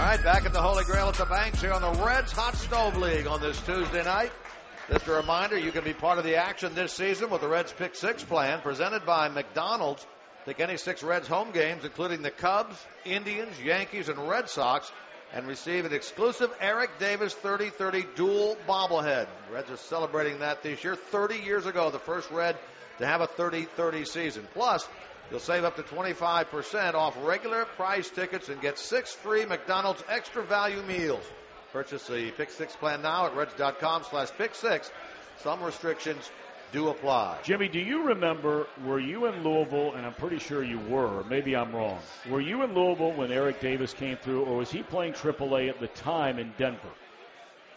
All 0.00 0.06
right, 0.06 0.24
back 0.24 0.46
at 0.46 0.54
the 0.54 0.62
Holy 0.62 0.82
Grail 0.84 1.08
at 1.08 1.16
the 1.16 1.26
Banks 1.26 1.60
here 1.60 1.74
on 1.74 1.82
the 1.82 2.02
Reds 2.02 2.32
Hot 2.32 2.56
Stove 2.56 2.96
League 2.96 3.26
on 3.26 3.42
this 3.42 3.60
Tuesday 3.66 4.02
night. 4.02 4.32
Just 4.88 5.06
a 5.06 5.12
reminder, 5.12 5.58
you 5.58 5.70
can 5.72 5.84
be 5.84 5.92
part 5.92 6.16
of 6.16 6.24
the 6.24 6.36
action 6.36 6.74
this 6.74 6.94
season 6.94 7.28
with 7.28 7.42
the 7.42 7.48
Reds 7.48 7.70
Pick 7.70 7.94
Six 7.94 8.24
plan 8.24 8.62
presented 8.62 9.04
by 9.04 9.28
McDonald's. 9.28 10.06
Pick 10.46 10.58
any 10.58 10.78
six 10.78 11.02
Reds 11.02 11.28
home 11.28 11.50
games, 11.50 11.84
including 11.84 12.22
the 12.22 12.30
Cubs, 12.30 12.82
Indians, 13.04 13.60
Yankees, 13.62 14.08
and 14.08 14.26
Red 14.26 14.48
Sox, 14.48 14.90
and 15.34 15.46
receive 15.46 15.84
an 15.84 15.92
exclusive 15.92 16.50
Eric 16.62 16.98
Davis 16.98 17.34
30-30 17.34 18.14
dual 18.14 18.56
bobblehead. 18.66 19.26
Reds 19.52 19.70
are 19.70 19.76
celebrating 19.76 20.38
that 20.38 20.62
this 20.62 20.82
year. 20.82 20.96
30 20.96 21.40
years 21.40 21.66
ago, 21.66 21.90
the 21.90 21.98
first 21.98 22.30
Red 22.30 22.56
to 23.00 23.06
have 23.06 23.20
a 23.20 23.26
30-30 23.26 24.06
season. 24.06 24.48
Plus, 24.54 24.88
You'll 25.30 25.40
save 25.40 25.64
up 25.64 25.76
to 25.76 25.82
25% 25.82 26.94
off 26.94 27.16
regular 27.22 27.64
price 27.64 28.10
tickets 28.10 28.48
and 28.48 28.60
get 28.60 28.78
six 28.78 29.12
free 29.12 29.46
McDonald's 29.46 30.02
extra 30.08 30.42
value 30.42 30.82
meals. 30.82 31.24
Purchase 31.72 32.06
the 32.08 32.32
Pick 32.32 32.50
Six 32.50 32.74
plan 32.74 33.02
now 33.02 33.26
at 33.26 33.36
reds.com 33.36 34.04
slash 34.10 34.30
pick 34.36 34.56
six. 34.56 34.90
Some 35.38 35.62
restrictions 35.62 36.28
do 36.72 36.88
apply. 36.88 37.38
Jimmy, 37.44 37.68
do 37.68 37.78
you 37.78 38.08
remember, 38.08 38.66
were 38.84 38.98
you 38.98 39.26
in 39.26 39.44
Louisville, 39.44 39.94
and 39.94 40.04
I'm 40.04 40.14
pretty 40.14 40.38
sure 40.38 40.64
you 40.64 40.78
were, 40.78 41.24
maybe 41.24 41.54
I'm 41.54 41.74
wrong. 41.74 41.98
Were 42.28 42.40
you 42.40 42.62
in 42.62 42.74
Louisville 42.74 43.12
when 43.12 43.30
Eric 43.30 43.60
Davis 43.60 43.92
came 43.92 44.16
through, 44.16 44.44
or 44.44 44.58
was 44.58 44.70
he 44.70 44.82
playing 44.82 45.12
AAA 45.12 45.68
at 45.68 45.78
the 45.80 45.88
time 45.88 46.38
in 46.38 46.52
Denver? 46.58 46.90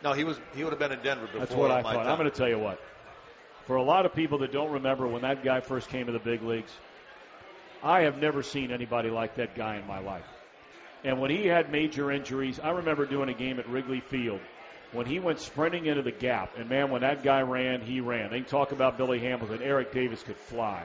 No, 0.03 0.13
he 0.13 0.23
was. 0.23 0.39
He 0.55 0.63
would 0.63 0.71
have 0.73 0.79
been 0.79 0.91
in 0.91 1.01
Denver 1.01 1.27
before. 1.27 1.39
That's 1.39 1.53
what 1.53 1.71
I 1.71 1.81
thought. 1.81 1.93
Time. 1.93 2.07
I'm 2.07 2.17
going 2.17 2.29
to 2.29 2.35
tell 2.35 2.49
you 2.49 2.59
what. 2.59 2.79
For 3.67 3.77
a 3.77 3.83
lot 3.83 4.05
of 4.05 4.13
people 4.13 4.39
that 4.39 4.51
don't 4.51 4.71
remember 4.71 5.07
when 5.07 5.21
that 5.21 5.43
guy 5.43 5.61
first 5.61 5.87
came 5.89 6.07
to 6.07 6.11
the 6.11 6.19
big 6.19 6.41
leagues, 6.41 6.71
I 7.83 8.01
have 8.03 8.17
never 8.17 8.43
seen 8.43 8.71
anybody 8.71 9.09
like 9.09 9.35
that 9.35 9.55
guy 9.55 9.75
in 9.75 9.85
my 9.85 9.99
life. 9.99 10.25
And 11.03 11.19
when 11.19 11.31
he 11.31 11.45
had 11.47 11.69
major 11.69 12.11
injuries, 12.11 12.59
I 12.59 12.69
remember 12.71 13.05
doing 13.05 13.29
a 13.29 13.33
game 13.33 13.59
at 13.59 13.67
Wrigley 13.67 13.99
Field 13.99 14.39
when 14.93 15.05
he 15.05 15.19
went 15.19 15.39
sprinting 15.39 15.87
into 15.87 16.01
the 16.01 16.11
gap. 16.11 16.57
And 16.57 16.69
man, 16.69 16.91
when 16.91 17.01
that 17.01 17.23
guy 17.23 17.41
ran, 17.41 17.81
he 17.81 17.99
ran. 17.99 18.31
They 18.31 18.41
talk 18.41 18.71
about 18.71 18.97
Billy 18.97 19.19
Hamilton. 19.19 19.61
Eric 19.61 19.91
Davis 19.91 20.23
could 20.23 20.37
fly. 20.37 20.83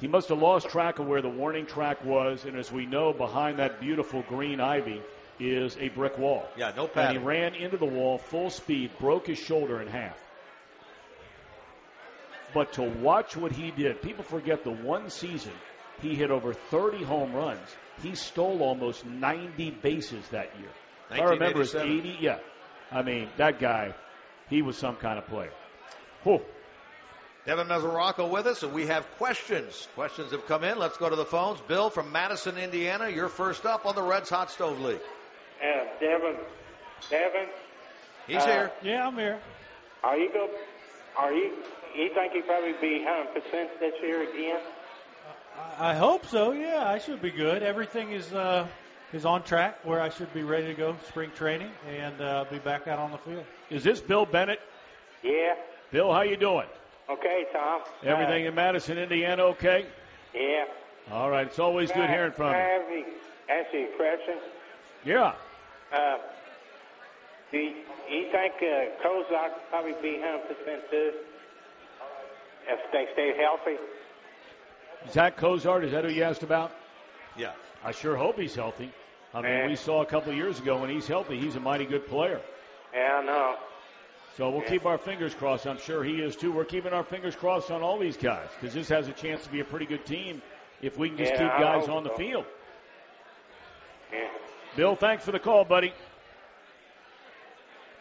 He 0.00 0.08
must 0.08 0.30
have 0.30 0.38
lost 0.38 0.68
track 0.68 0.98
of 0.98 1.06
where 1.06 1.22
the 1.22 1.28
warning 1.28 1.66
track 1.66 2.04
was. 2.04 2.44
And 2.44 2.56
as 2.56 2.72
we 2.72 2.86
know, 2.86 3.12
behind 3.12 3.60
that 3.60 3.80
beautiful 3.80 4.22
green 4.28 4.60
ivy 4.60 5.00
is 5.38 5.76
a 5.78 5.90
brick 5.90 6.18
wall. 6.18 6.48
Yeah, 6.56 6.72
no 6.76 6.88
padding. 6.88 7.16
And 7.16 7.18
he 7.18 7.24
ran 7.24 7.54
into 7.54 7.76
the 7.76 7.86
wall 7.86 8.18
full 8.18 8.50
speed, 8.50 8.90
broke 8.98 9.28
his 9.28 9.38
shoulder 9.38 9.80
in 9.80 9.86
half. 9.86 10.18
But 12.54 12.74
to 12.74 12.82
watch 12.82 13.36
what 13.36 13.52
he 13.52 13.70
did, 13.70 14.02
people 14.02 14.24
forget 14.24 14.64
the 14.64 14.72
one 14.72 15.10
season 15.10 15.52
he 16.00 16.14
hit 16.14 16.30
over 16.30 16.52
30 16.52 17.04
home 17.04 17.32
runs. 17.32 17.68
He 18.02 18.14
stole 18.14 18.62
almost 18.62 19.06
90 19.06 19.70
bases 19.82 20.26
that 20.28 20.50
year. 20.58 20.70
I 21.10 21.22
remember 21.30 21.62
it's 21.62 21.74
80. 21.74 22.16
Yeah. 22.20 22.38
I 22.90 23.02
mean, 23.02 23.28
that 23.36 23.58
guy, 23.58 23.94
he 24.48 24.62
was 24.62 24.76
some 24.76 24.96
kind 24.96 25.18
of 25.18 25.26
player. 25.26 25.52
Whew. 26.24 26.40
Devin 27.46 27.66
Mesoraco 27.66 28.30
with 28.30 28.46
us, 28.46 28.62
and 28.62 28.72
we 28.72 28.86
have 28.86 29.04
questions. 29.18 29.88
Questions 29.94 30.30
have 30.30 30.46
come 30.46 30.62
in. 30.62 30.78
Let's 30.78 30.96
go 30.96 31.10
to 31.10 31.16
the 31.16 31.24
phones. 31.24 31.60
Bill 31.62 31.90
from 31.90 32.12
Madison, 32.12 32.56
Indiana, 32.56 33.08
you're 33.08 33.28
first 33.28 33.66
up 33.66 33.84
on 33.84 33.96
the 33.96 34.02
Reds 34.02 34.30
Hot 34.30 34.50
Stove 34.50 34.80
League. 34.80 35.00
Yeah, 35.60 35.84
Devin. 36.00 36.36
Devin. 37.10 37.48
He's 38.28 38.36
uh, 38.36 38.46
here. 38.46 38.72
Yeah, 38.82 39.08
I'm 39.08 39.16
here. 39.16 39.40
Are 40.04 40.16
you 40.16 40.32
go? 40.32 40.48
Are 41.16 41.32
you 41.32 41.52
you 41.94 42.10
think 42.14 42.32
he'll 42.32 42.42
probably 42.42 42.74
be 42.80 43.04
100% 43.04 43.80
this 43.80 43.94
year 44.02 44.28
again? 44.28 44.60
I 45.78 45.94
hope 45.94 46.26
so. 46.26 46.52
Yeah, 46.52 46.84
I 46.86 46.98
should 46.98 47.20
be 47.20 47.30
good. 47.30 47.62
Everything 47.62 48.12
is 48.12 48.32
uh, 48.32 48.66
is 49.12 49.24
on 49.24 49.42
track 49.42 49.78
where 49.84 50.00
I 50.00 50.08
should 50.08 50.32
be 50.32 50.42
ready 50.42 50.66
to 50.66 50.74
go 50.74 50.96
spring 51.08 51.30
training 51.36 51.70
and 51.88 52.20
uh, 52.20 52.44
be 52.50 52.58
back 52.58 52.88
out 52.88 52.98
on 52.98 53.10
the 53.10 53.18
field. 53.18 53.44
Is 53.70 53.84
this 53.84 54.00
Bill 54.00 54.24
Bennett? 54.24 54.60
Yeah. 55.22 55.54
Bill, 55.90 56.12
how 56.12 56.22
you 56.22 56.36
doing? 56.36 56.66
Okay, 57.10 57.44
Tom. 57.52 57.82
Everything 58.02 58.46
uh, 58.46 58.48
in 58.48 58.54
Madison, 58.54 58.98
Indiana, 58.98 59.42
okay? 59.44 59.86
Yeah. 60.34 60.64
All 61.10 61.30
right. 61.30 61.46
It's 61.46 61.58
always 61.58 61.90
good 61.92 62.08
hearing 62.08 62.32
from 62.32 62.54
you. 62.54 63.04
Ask 63.50 63.72
you 63.74 63.88
a 63.92 63.96
question. 63.96 64.38
Yeah. 65.04 65.34
Uh, 65.92 66.18
do 67.50 67.58
you, 67.58 67.74
you 68.08 68.30
think 68.30 68.54
uh, 68.62 69.06
Kozak 69.06 69.50
probably 69.68 69.92
be 70.00 70.18
100% 70.18 70.90
too? 70.90 71.12
If 72.68 72.92
they 72.92 73.06
stay 73.12 73.36
healthy. 73.36 73.76
Zach 75.10 75.36
Cozart, 75.36 75.84
is 75.84 75.92
that 75.92 76.04
who 76.04 76.10
you 76.10 76.22
asked 76.22 76.42
about? 76.42 76.72
Yeah. 77.36 77.52
I 77.84 77.92
sure 77.92 78.16
hope 78.16 78.38
he's 78.38 78.54
healthy. 78.54 78.92
I 79.34 79.40
mean, 79.40 79.70
we 79.70 79.76
saw 79.76 80.02
a 80.02 80.06
couple 80.06 80.30
of 80.30 80.36
years 80.36 80.60
ago 80.60 80.78
when 80.78 80.90
he's 80.90 81.06
healthy, 81.06 81.38
he's 81.38 81.56
a 81.56 81.60
mighty 81.60 81.86
good 81.86 82.06
player. 82.06 82.40
Yeah, 82.94 83.20
I 83.22 83.24
know. 83.24 83.56
So 84.36 84.50
we'll 84.50 84.62
yeah. 84.62 84.68
keep 84.68 84.86
our 84.86 84.98
fingers 84.98 85.34
crossed. 85.34 85.66
I'm 85.66 85.78
sure 85.78 86.04
he 86.04 86.20
is 86.20 86.36
too. 86.36 86.52
We're 86.52 86.64
keeping 86.64 86.92
our 86.92 87.04
fingers 87.04 87.34
crossed 87.34 87.70
on 87.70 87.82
all 87.82 87.98
these 87.98 88.16
guys 88.16 88.48
because 88.58 88.74
this 88.74 88.88
has 88.88 89.08
a 89.08 89.12
chance 89.12 89.42
to 89.44 89.50
be 89.50 89.60
a 89.60 89.64
pretty 89.64 89.86
good 89.86 90.06
team 90.06 90.40
if 90.80 90.96
we 90.96 91.08
can 91.08 91.18
just 91.18 91.32
yeah, 91.32 91.38
keep 91.38 91.62
guys 91.62 91.88
on 91.88 92.02
the 92.02 92.10
so. 92.10 92.16
field. 92.16 92.44
Yeah. 94.12 94.28
Bill, 94.76 94.96
thanks 94.96 95.24
for 95.24 95.32
the 95.32 95.38
call, 95.38 95.64
buddy. 95.64 95.92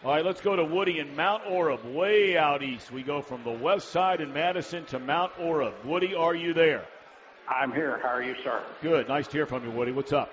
All 0.03 0.11
right, 0.11 0.25
let's 0.25 0.41
go 0.41 0.55
to 0.55 0.65
Woody 0.65 0.97
in 0.97 1.15
Mount 1.15 1.43
Orab, 1.43 1.93
way 1.93 2.35
out 2.35 2.63
east. 2.63 2.91
We 2.91 3.03
go 3.03 3.21
from 3.21 3.43
the 3.43 3.51
west 3.51 3.89
side 3.89 4.19
in 4.19 4.33
Madison 4.33 4.83
to 4.85 4.97
Mount 4.97 5.31
Orab. 5.35 5.73
Woody, 5.85 6.15
are 6.15 6.33
you 6.33 6.55
there? 6.55 6.85
I'm 7.47 7.71
here. 7.71 7.99
How 8.01 8.09
are 8.09 8.23
you, 8.23 8.33
sir? 8.43 8.63
Good. 8.81 9.07
Nice 9.07 9.27
to 9.27 9.33
hear 9.33 9.45
from 9.45 9.63
you, 9.63 9.69
Woody. 9.69 9.91
What's 9.91 10.11
up? 10.11 10.31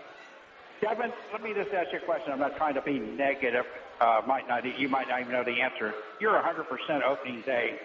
Kevin, 0.81 1.13
let 1.33 1.43
me 1.43 1.53
just 1.53 1.71
ask 1.75 1.93
you 1.93 1.99
a 1.99 2.03
question. 2.03 2.33
I'm 2.33 2.39
not 2.39 2.57
trying 2.57 2.75
to 2.75 2.81
be 2.81 2.99
negative. 2.99 3.67
Uh, 4.01 4.23
might 4.27 4.49
not. 4.49 4.65
You 4.79 4.89
might 4.89 5.09
not 5.09 5.21
even 5.21 5.33
know 5.33 5.45
the 5.45 5.61
answer. 5.61 5.93
You're 6.19 6.33
100% 6.33 7.03
opening 7.03 7.43
day. 7.43 7.79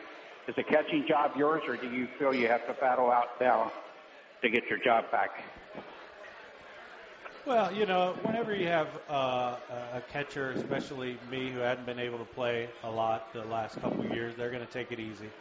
Is 0.47 0.55
the 0.55 0.63
catching 0.63 1.05
job 1.05 1.31
yours, 1.35 1.63
or 1.67 1.75
do 1.75 1.89
you 1.89 2.07
feel 2.17 2.33
you 2.33 2.47
have 2.47 2.65
to 2.67 2.73
battle 2.75 3.11
out 3.11 3.41
now 3.41 3.73
to 4.41 4.49
get 4.49 4.67
your 4.69 4.79
job 4.79 5.11
back? 5.11 5.31
Well, 7.45 7.73
you 7.73 7.85
know, 7.85 8.17
whenever 8.21 8.55
you 8.55 8.67
have 8.67 8.87
uh, 9.09 9.57
a 9.95 10.01
catcher, 10.07 10.51
especially 10.51 11.19
me, 11.29 11.51
who 11.51 11.59
hadn't 11.59 11.85
been 11.85 11.99
able 11.99 12.19
to 12.19 12.25
play 12.25 12.69
a 12.83 12.89
lot 12.89 13.33
the 13.33 13.43
last 13.43 13.81
couple 13.81 14.05
of 14.05 14.09
years, 14.09 14.35
they're 14.35 14.49
going 14.49 14.65
to 14.65 14.71
take 14.71 14.91
it 14.93 14.99
easy. 14.99 15.33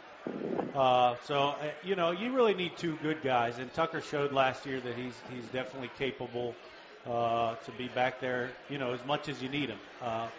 Uh, 0.73 1.15
so, 1.23 1.49
uh, 1.49 1.71
you 1.83 1.95
know, 1.95 2.11
you 2.11 2.31
really 2.33 2.55
need 2.55 2.77
two 2.77 2.97
good 2.97 3.21
guys, 3.23 3.59
and 3.59 3.73
Tucker 3.73 4.01
showed 4.01 4.31
last 4.33 4.65
year 4.65 4.81
that 4.81 4.97
he's 4.97 5.23
he's 5.27 5.49
definitely 5.49 5.89
capable 5.89 6.57
uh, 7.05 7.55
to 7.57 7.71
be 7.71 7.87
back 7.87 8.19
there. 8.21 8.57
You 8.69 8.77
know, 8.79 8.93
as 8.93 9.05
much 9.05 9.29
as 9.29 9.41
you 9.41 9.49
need 9.49 9.69
him. 9.69 9.79
Uh, 10.01 10.29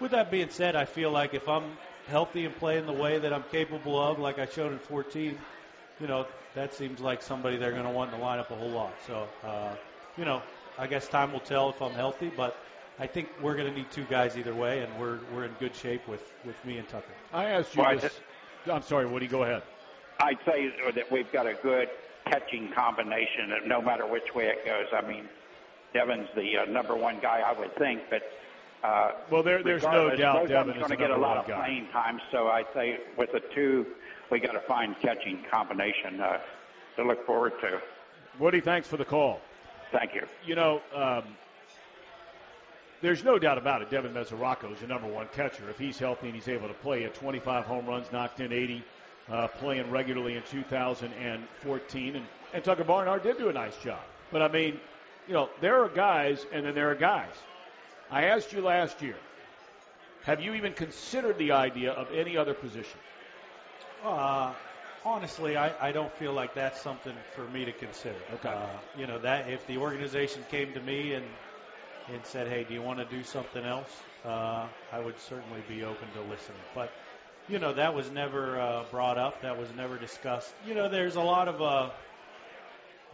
with 0.00 0.12
that 0.12 0.30
being 0.30 0.50
said, 0.50 0.76
I 0.76 0.84
feel 0.84 1.10
like 1.10 1.34
if 1.34 1.48
I'm 1.48 1.78
healthy 2.06 2.44
and 2.44 2.56
playing 2.56 2.86
the 2.86 2.92
way 2.94 3.18
that 3.18 3.32
I'm 3.32 3.44
capable 3.44 4.00
of, 4.00 4.18
like 4.18 4.38
I 4.38 4.46
showed 4.46 4.72
in 4.72 4.78
14, 4.78 5.44
you 5.98 6.06
know, 6.06 6.28
that 6.54 6.74
seems 6.74 7.00
like 7.00 7.22
somebody 7.22 7.56
they're 7.56 7.72
going 7.72 7.84
to 7.84 7.90
want 7.90 8.12
in 8.12 8.18
the 8.20 8.24
lineup 8.24 8.50
a 8.50 8.56
whole 8.56 8.72
lot. 8.72 9.02
So, 9.02 9.32
uh, 9.42 9.76
you 10.16 10.24
know, 10.24 10.42
I 10.78 10.86
guess 10.86 11.08
time 11.08 11.32
will 11.32 11.40
tell 11.40 11.70
if 11.70 11.82
I'm 11.82 11.92
healthy, 11.92 12.30
but 12.36 12.56
I 12.98 13.06
think 13.06 13.28
we're 13.42 13.56
going 13.56 13.68
to 13.70 13.76
need 13.76 13.90
two 13.90 14.04
guys 14.04 14.36
either 14.36 14.54
way, 14.54 14.80
and 14.80 14.98
we're 15.00 15.18
we're 15.34 15.44
in 15.44 15.52
good 15.58 15.74
shape 15.74 16.06
with 16.08 16.22
with 16.44 16.56
me 16.64 16.78
and 16.78 16.88
Tucker. 16.88 17.06
I 17.32 17.46
asked 17.46 17.74
you 17.74 17.82
Well, 17.82 17.98
this. 17.98 18.20
I'm 18.70 18.82
sorry, 18.82 19.06
Woody. 19.06 19.26
Go 19.26 19.42
ahead. 19.44 19.62
I'd 20.20 20.38
say 20.44 20.72
that 20.94 21.10
we've 21.10 21.30
got 21.32 21.46
a 21.46 21.54
good 21.54 21.88
catching 22.26 22.72
combination, 22.72 23.52
no 23.66 23.80
matter 23.80 24.06
which 24.06 24.34
way 24.34 24.46
it 24.48 24.64
goes. 24.66 24.86
I 24.92 25.06
mean, 25.06 25.28
Devin's 25.94 26.28
the 26.34 26.58
uh, 26.58 26.64
number 26.66 26.96
one 26.96 27.18
guy, 27.20 27.40
I 27.40 27.58
would 27.58 27.74
think, 27.76 28.02
but 28.10 28.22
uh, 28.84 29.12
Well, 29.30 29.42
there, 29.42 29.62
there's 29.62 29.84
no 29.84 30.14
doubt 30.14 30.34
both 30.34 30.42
of 30.44 30.48
Devin 30.50 30.74
is 30.74 30.78
going 30.78 30.90
to 30.90 30.96
get 30.96 31.10
a 31.10 31.16
lot 31.16 31.36
of 31.38 31.46
guy. 31.46 31.64
playing 31.64 31.88
time. 31.92 32.20
So 32.32 32.48
I'd 32.48 32.66
say 32.74 32.98
with 33.16 33.30
the 33.32 33.40
two, 33.54 33.86
we 34.30 34.40
got 34.40 34.52
to 34.52 34.60
find 34.60 34.94
catching 35.00 35.44
combination 35.50 36.20
uh, 36.20 36.38
to 36.96 37.04
look 37.04 37.24
forward 37.24 37.52
to. 37.62 37.80
Woody, 38.38 38.60
thanks 38.60 38.86
for 38.88 38.96
the 38.96 39.04
call. 39.04 39.40
Thank 39.92 40.14
you. 40.14 40.26
You 40.44 40.54
know, 40.54 40.82
um, 40.94 41.22
there's 43.00 43.24
no 43.24 43.38
doubt 43.38 43.58
about 43.58 43.82
it. 43.82 43.90
Devin 43.90 44.12
Mesoraco 44.12 44.72
is 44.72 44.80
the 44.80 44.86
number 44.86 45.08
one 45.08 45.28
catcher. 45.34 45.68
If 45.70 45.78
he's 45.78 45.98
healthy 45.98 46.26
and 46.26 46.34
he's 46.34 46.48
able 46.48 46.68
to 46.68 46.74
play 46.74 47.04
at 47.04 47.14
25 47.14 47.64
home 47.64 47.86
runs, 47.86 48.10
knocked 48.12 48.40
in 48.40 48.52
80, 48.52 48.84
uh, 49.30 49.48
playing 49.48 49.90
regularly 49.90 50.36
in 50.36 50.42
2014, 50.50 52.16
and, 52.16 52.26
and 52.52 52.64
Tucker 52.64 52.84
Barnhart 52.84 53.22
did 53.22 53.38
do 53.38 53.48
a 53.48 53.52
nice 53.52 53.76
job. 53.78 54.00
But 54.32 54.42
I 54.42 54.48
mean, 54.48 54.80
you 55.26 55.34
know, 55.34 55.48
there 55.60 55.82
are 55.82 55.88
guys, 55.88 56.44
and 56.52 56.66
then 56.66 56.74
there 56.74 56.90
are 56.90 56.94
guys. 56.94 57.32
I 58.10 58.24
asked 58.24 58.52
you 58.52 58.62
last 58.62 59.00
year, 59.02 59.16
have 60.24 60.40
you 60.40 60.54
even 60.54 60.72
considered 60.72 61.38
the 61.38 61.52
idea 61.52 61.92
of 61.92 62.12
any 62.12 62.36
other 62.36 62.54
position? 62.54 62.98
Uh, 64.04 64.52
honestly, 65.04 65.56
I, 65.56 65.88
I 65.88 65.92
don't 65.92 66.12
feel 66.18 66.32
like 66.32 66.54
that's 66.54 66.80
something 66.82 67.14
for 67.34 67.46
me 67.48 67.64
to 67.64 67.72
consider. 67.72 68.16
Okay. 68.34 68.48
Uh, 68.48 68.66
you 68.96 69.06
know 69.06 69.18
that 69.18 69.50
if 69.50 69.66
the 69.66 69.78
organization 69.78 70.42
came 70.50 70.72
to 70.74 70.80
me 70.80 71.14
and 71.14 71.26
and 72.12 72.24
said, 72.24 72.48
"Hey, 72.48 72.64
do 72.64 72.74
you 72.74 72.82
want 72.82 72.98
to 72.98 73.04
do 73.04 73.22
something 73.22 73.64
else?" 73.64 74.02
Uh, 74.24 74.68
I 74.92 75.00
would 75.00 75.18
certainly 75.20 75.60
be 75.68 75.84
open 75.84 76.08
to 76.14 76.22
listening. 76.22 76.62
But 76.74 76.92
you 77.48 77.58
know 77.58 77.72
that 77.74 77.94
was 77.94 78.10
never 78.10 78.60
uh, 78.60 78.84
brought 78.90 79.18
up. 79.18 79.42
That 79.42 79.58
was 79.58 79.68
never 79.76 79.98
discussed. 79.98 80.52
You 80.66 80.74
know, 80.74 80.88
there's 80.88 81.16
a 81.16 81.22
lot 81.22 81.48
of 81.48 81.60
uh, 81.62 81.90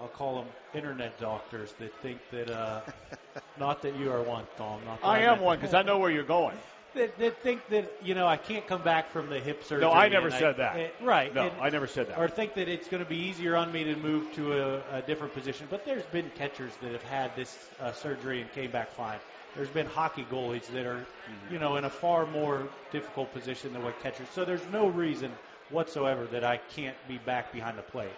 I'll 0.00 0.08
call 0.08 0.42
them 0.42 0.52
internet 0.74 1.18
doctors 1.20 1.72
that 1.78 1.92
think 2.02 2.18
that 2.30 2.50
uh, 2.50 2.80
not 3.58 3.82
that 3.82 3.96
you 3.96 4.10
are 4.10 4.22
one, 4.22 4.44
Tom. 4.56 4.80
Not 4.84 5.00
that 5.00 5.06
I 5.06 5.18
am 5.20 5.30
meant- 5.32 5.42
one 5.42 5.58
because 5.58 5.74
I 5.74 5.82
know 5.82 5.98
where 5.98 6.10
you're 6.10 6.24
going. 6.24 6.56
That, 6.94 7.18
that 7.18 7.42
think 7.42 7.60
that 7.70 7.90
you 8.02 8.14
know 8.14 8.26
I 8.26 8.36
can't 8.36 8.66
come 8.66 8.82
back 8.82 9.10
from 9.10 9.28
the 9.30 9.38
hip 9.40 9.62
surgery. 9.64 9.80
No, 9.86 9.92
I 9.92 10.08
never 10.08 10.30
said 10.30 10.56
that. 10.58 10.76
eh, 10.76 10.88
right? 11.02 11.34
No, 11.34 11.48
and- 11.48 11.60
I 11.60 11.70
never 11.70 11.86
said 11.86 12.08
that. 12.08 12.18
Or 12.18 12.28
think 12.28 12.54
that 12.54 12.68
it's 12.68 12.88
going 12.88 13.02
to 13.02 13.08
be 13.08 13.16
easier 13.16 13.56
on 13.56 13.72
me 13.72 13.84
to 13.84 13.96
move 13.96 14.32
to 14.34 14.52
a, 14.52 14.98
a 14.98 15.02
different 15.02 15.34
position. 15.34 15.66
But 15.70 15.84
there's 15.84 16.04
been 16.06 16.30
catchers 16.36 16.72
that 16.82 16.92
have 16.92 17.02
had 17.02 17.36
this 17.36 17.56
uh, 17.80 17.92
surgery 17.92 18.40
and 18.40 18.50
came 18.52 18.70
back 18.70 18.90
fine. 18.92 19.18
There's 19.56 19.68
been 19.68 19.86
hockey 19.86 20.26
goalies 20.30 20.66
that 20.72 20.86
are, 20.86 21.04
Mm-hmm. 21.04 21.54
you 21.54 21.58
know, 21.58 21.76
in 21.76 21.84
a 21.84 21.90
far 21.90 22.26
more 22.26 22.68
difficult 22.92 23.32
position 23.32 23.72
than 23.72 23.82
what 23.82 23.98
catchers. 24.02 24.28
So 24.34 24.44
there's 24.44 24.60
no 24.70 24.88
reason 24.88 25.30
whatsoever 25.70 26.26
that 26.32 26.44
I 26.44 26.58
can't 26.76 26.96
be 27.08 27.16
back 27.18 27.50
behind 27.52 27.78
the 27.78 27.82
plate. 27.82 28.10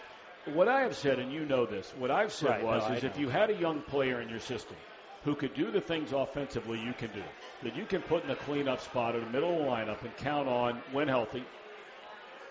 What 0.46 0.66
I 0.68 0.80
have 0.80 0.96
said, 0.96 1.18
and 1.20 1.32
you 1.32 1.44
know 1.44 1.66
this, 1.66 1.92
what 1.98 2.10
I've 2.10 2.32
said 2.32 2.48
Right, 2.50 2.64
was, 2.64 2.88
no, 2.88 2.94
is 2.96 3.04
if 3.04 3.18
you 3.18 3.28
had 3.28 3.50
a 3.50 3.54
young 3.54 3.80
player 3.82 4.20
in 4.20 4.28
your 4.28 4.40
system 4.40 4.76
who 5.26 5.34
could 5.34 5.52
do 5.54 5.72
the 5.72 5.80
things 5.80 6.12
offensively 6.12 6.80
you 6.80 6.92
can 6.92 7.10
do, 7.12 7.22
that 7.64 7.74
you 7.74 7.84
can 7.84 8.00
put 8.02 8.22
in 8.22 8.30
a 8.30 8.36
cleanup 8.36 8.80
spot 8.80 9.16
in 9.16 9.24
the 9.24 9.30
middle 9.30 9.50
of 9.50 9.58
the 9.58 9.64
lineup 9.64 10.00
and 10.02 10.16
count 10.18 10.48
on, 10.48 10.80
when 10.92 11.08
healthy, 11.08 11.42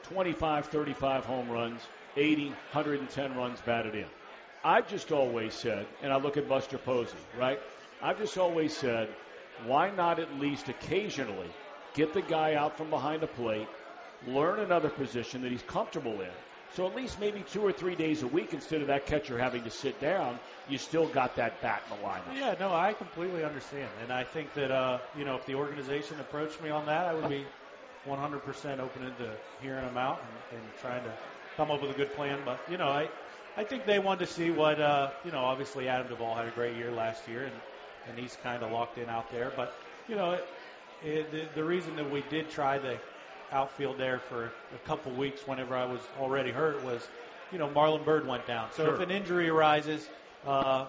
25, 0.03 0.65
35 0.65 1.24
home 1.24 1.50
runs, 1.50 1.82
80, 2.17 2.50
110 2.50 3.38
runs 3.38 3.62
batted 3.62 3.96
in. 3.96 4.05
I've 4.65 4.89
just 4.89 5.13
always 5.13 5.53
said, 5.53 5.88
and 6.03 6.12
I 6.12 6.17
look 6.17 6.36
at 6.36 6.50
Buster 6.50 6.77
Posey, 6.77 7.15
right? 7.39 7.62
I've 8.01 8.20
just 8.20 8.38
always 8.38 8.75
said, 8.75 9.08
why 9.65 9.89
not 9.91 10.20
at 10.20 10.38
least 10.38 10.67
occasionally 10.67 11.50
get 11.94 12.13
the 12.13 12.24
guy 12.24 12.55
out 12.55 12.77
from 12.77 12.89
behind 12.89 13.22
the 13.22 13.27
plate, 13.27 13.70
learn 14.28 14.60
another 14.60 14.89
position 14.89 15.41
that 15.43 15.52
he's 15.52 15.63
comfortable 15.63 16.19
in. 16.19 16.32
So 16.75 16.85
at 16.85 16.93
least 16.93 17.21
maybe 17.21 17.41
two 17.41 17.61
or 17.61 17.71
three 17.71 17.95
days 17.95 18.21
a 18.21 18.27
week 18.27 18.53
instead 18.53 18.81
of 18.81 18.88
that 18.88 19.05
catcher 19.05 19.38
having 19.38 19.63
to 19.63 19.69
sit 19.69 20.01
down, 20.01 20.38
you 20.69 20.77
still 20.77 21.07
got 21.07 21.38
that 21.38 21.61
bat 21.61 21.81
in 21.89 21.97
the 21.97 22.03
lineup. 22.03 22.35
Yeah, 22.35 22.55
no, 22.59 22.73
I 22.73 22.91
completely 22.91 23.45
understand, 23.45 23.89
and 24.01 24.11
I 24.11 24.25
think 24.25 24.53
that 24.55 24.71
uh, 24.71 24.99
you 25.17 25.23
know 25.23 25.35
if 25.35 25.45
the 25.45 25.55
organization 25.55 26.19
approached 26.19 26.61
me 26.61 26.69
on 26.69 26.85
that, 26.88 27.05
I 27.05 27.13
would 27.13 27.29
be 27.29 27.45
100% 28.05 28.79
open 28.79 29.01
to 29.03 29.31
hearing 29.61 29.85
them 29.85 29.97
out 29.97 30.21
and, 30.51 30.59
and 30.59 30.69
trying 30.81 31.03
to 31.03 31.11
come 31.55 31.71
up 31.71 31.81
with 31.81 31.91
a 31.91 31.93
good 31.93 32.13
plan. 32.13 32.39
But 32.43 32.59
you 32.69 32.77
know, 32.77 32.89
I 32.89 33.07
I 33.55 33.63
think 33.63 33.85
they 33.85 33.99
wanted 33.99 34.25
to 34.27 34.33
see 34.33 34.51
what 34.51 34.81
uh, 34.81 35.11
you 35.23 35.31
know. 35.31 35.39
Obviously, 35.45 35.88
Adam 35.88 36.07
Duvall 36.07 36.35
had 36.35 36.45
a 36.45 36.51
great 36.51 36.75
year 36.75 36.91
last 36.91 37.25
year, 37.29 37.43
and 37.43 37.53
and 38.09 38.19
he's 38.19 38.35
kind 38.43 38.63
of 38.63 38.71
locked 38.73 38.97
in 38.97 39.07
out 39.07 39.31
there. 39.31 39.49
But 39.55 39.73
you 40.09 40.15
know, 40.15 40.31
it, 40.31 40.47
it, 41.05 41.31
the, 41.31 41.61
the 41.61 41.63
reason 41.63 41.95
that 41.95 42.11
we 42.11 42.21
did 42.29 42.49
try 42.49 42.77
the 42.79 42.97
outfield 43.51 43.97
there 43.97 44.19
for 44.19 44.45
a 44.73 44.88
couple 44.88 45.12
weeks 45.13 45.45
whenever 45.47 45.75
I 45.75 45.86
was 45.86 46.01
already 46.19 46.51
hurt 46.51 46.84
was, 46.84 47.08
you 47.51 47.58
know, 47.58 47.67
Marlon 47.67 48.05
Byrd 48.05 48.27
went 48.27 48.45
down. 48.45 48.71
So 48.71 48.86
Sure. 48.86 48.93
if 48.95 48.99
an 48.99 49.12
injury 49.12 49.49
arises, 49.49 50.08
uh, 50.45 50.88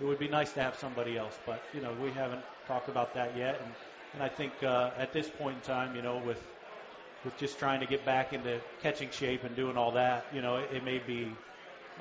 it 0.00 0.04
would 0.04 0.18
be 0.18 0.28
nice 0.28 0.52
to 0.52 0.62
have 0.62 0.76
somebody 0.76 1.16
else. 1.16 1.38
But 1.46 1.62
you 1.74 1.80
know, 1.80 1.92
we 2.00 2.10
haven't 2.12 2.42
talked 2.66 2.88
about 2.88 3.14
that 3.14 3.36
yet, 3.36 3.60
and 3.60 3.72
and 4.14 4.22
I 4.22 4.28
think 4.28 4.52
uh, 4.62 4.90
at 4.96 5.12
this 5.12 5.28
point 5.28 5.56
in 5.56 5.62
time, 5.62 5.94
you 5.96 6.02
know, 6.02 6.18
with 6.18 6.42
with 7.24 7.36
just 7.36 7.58
trying 7.58 7.80
to 7.80 7.86
get 7.86 8.04
back 8.04 8.32
into 8.32 8.60
catching 8.82 9.10
shape 9.10 9.44
and 9.44 9.54
doing 9.56 9.76
all 9.76 9.92
that, 9.92 10.26
you 10.32 10.40
know, 10.40 10.56
it, 10.56 10.70
it 10.76 10.84
may 10.84 10.98
be 10.98 11.32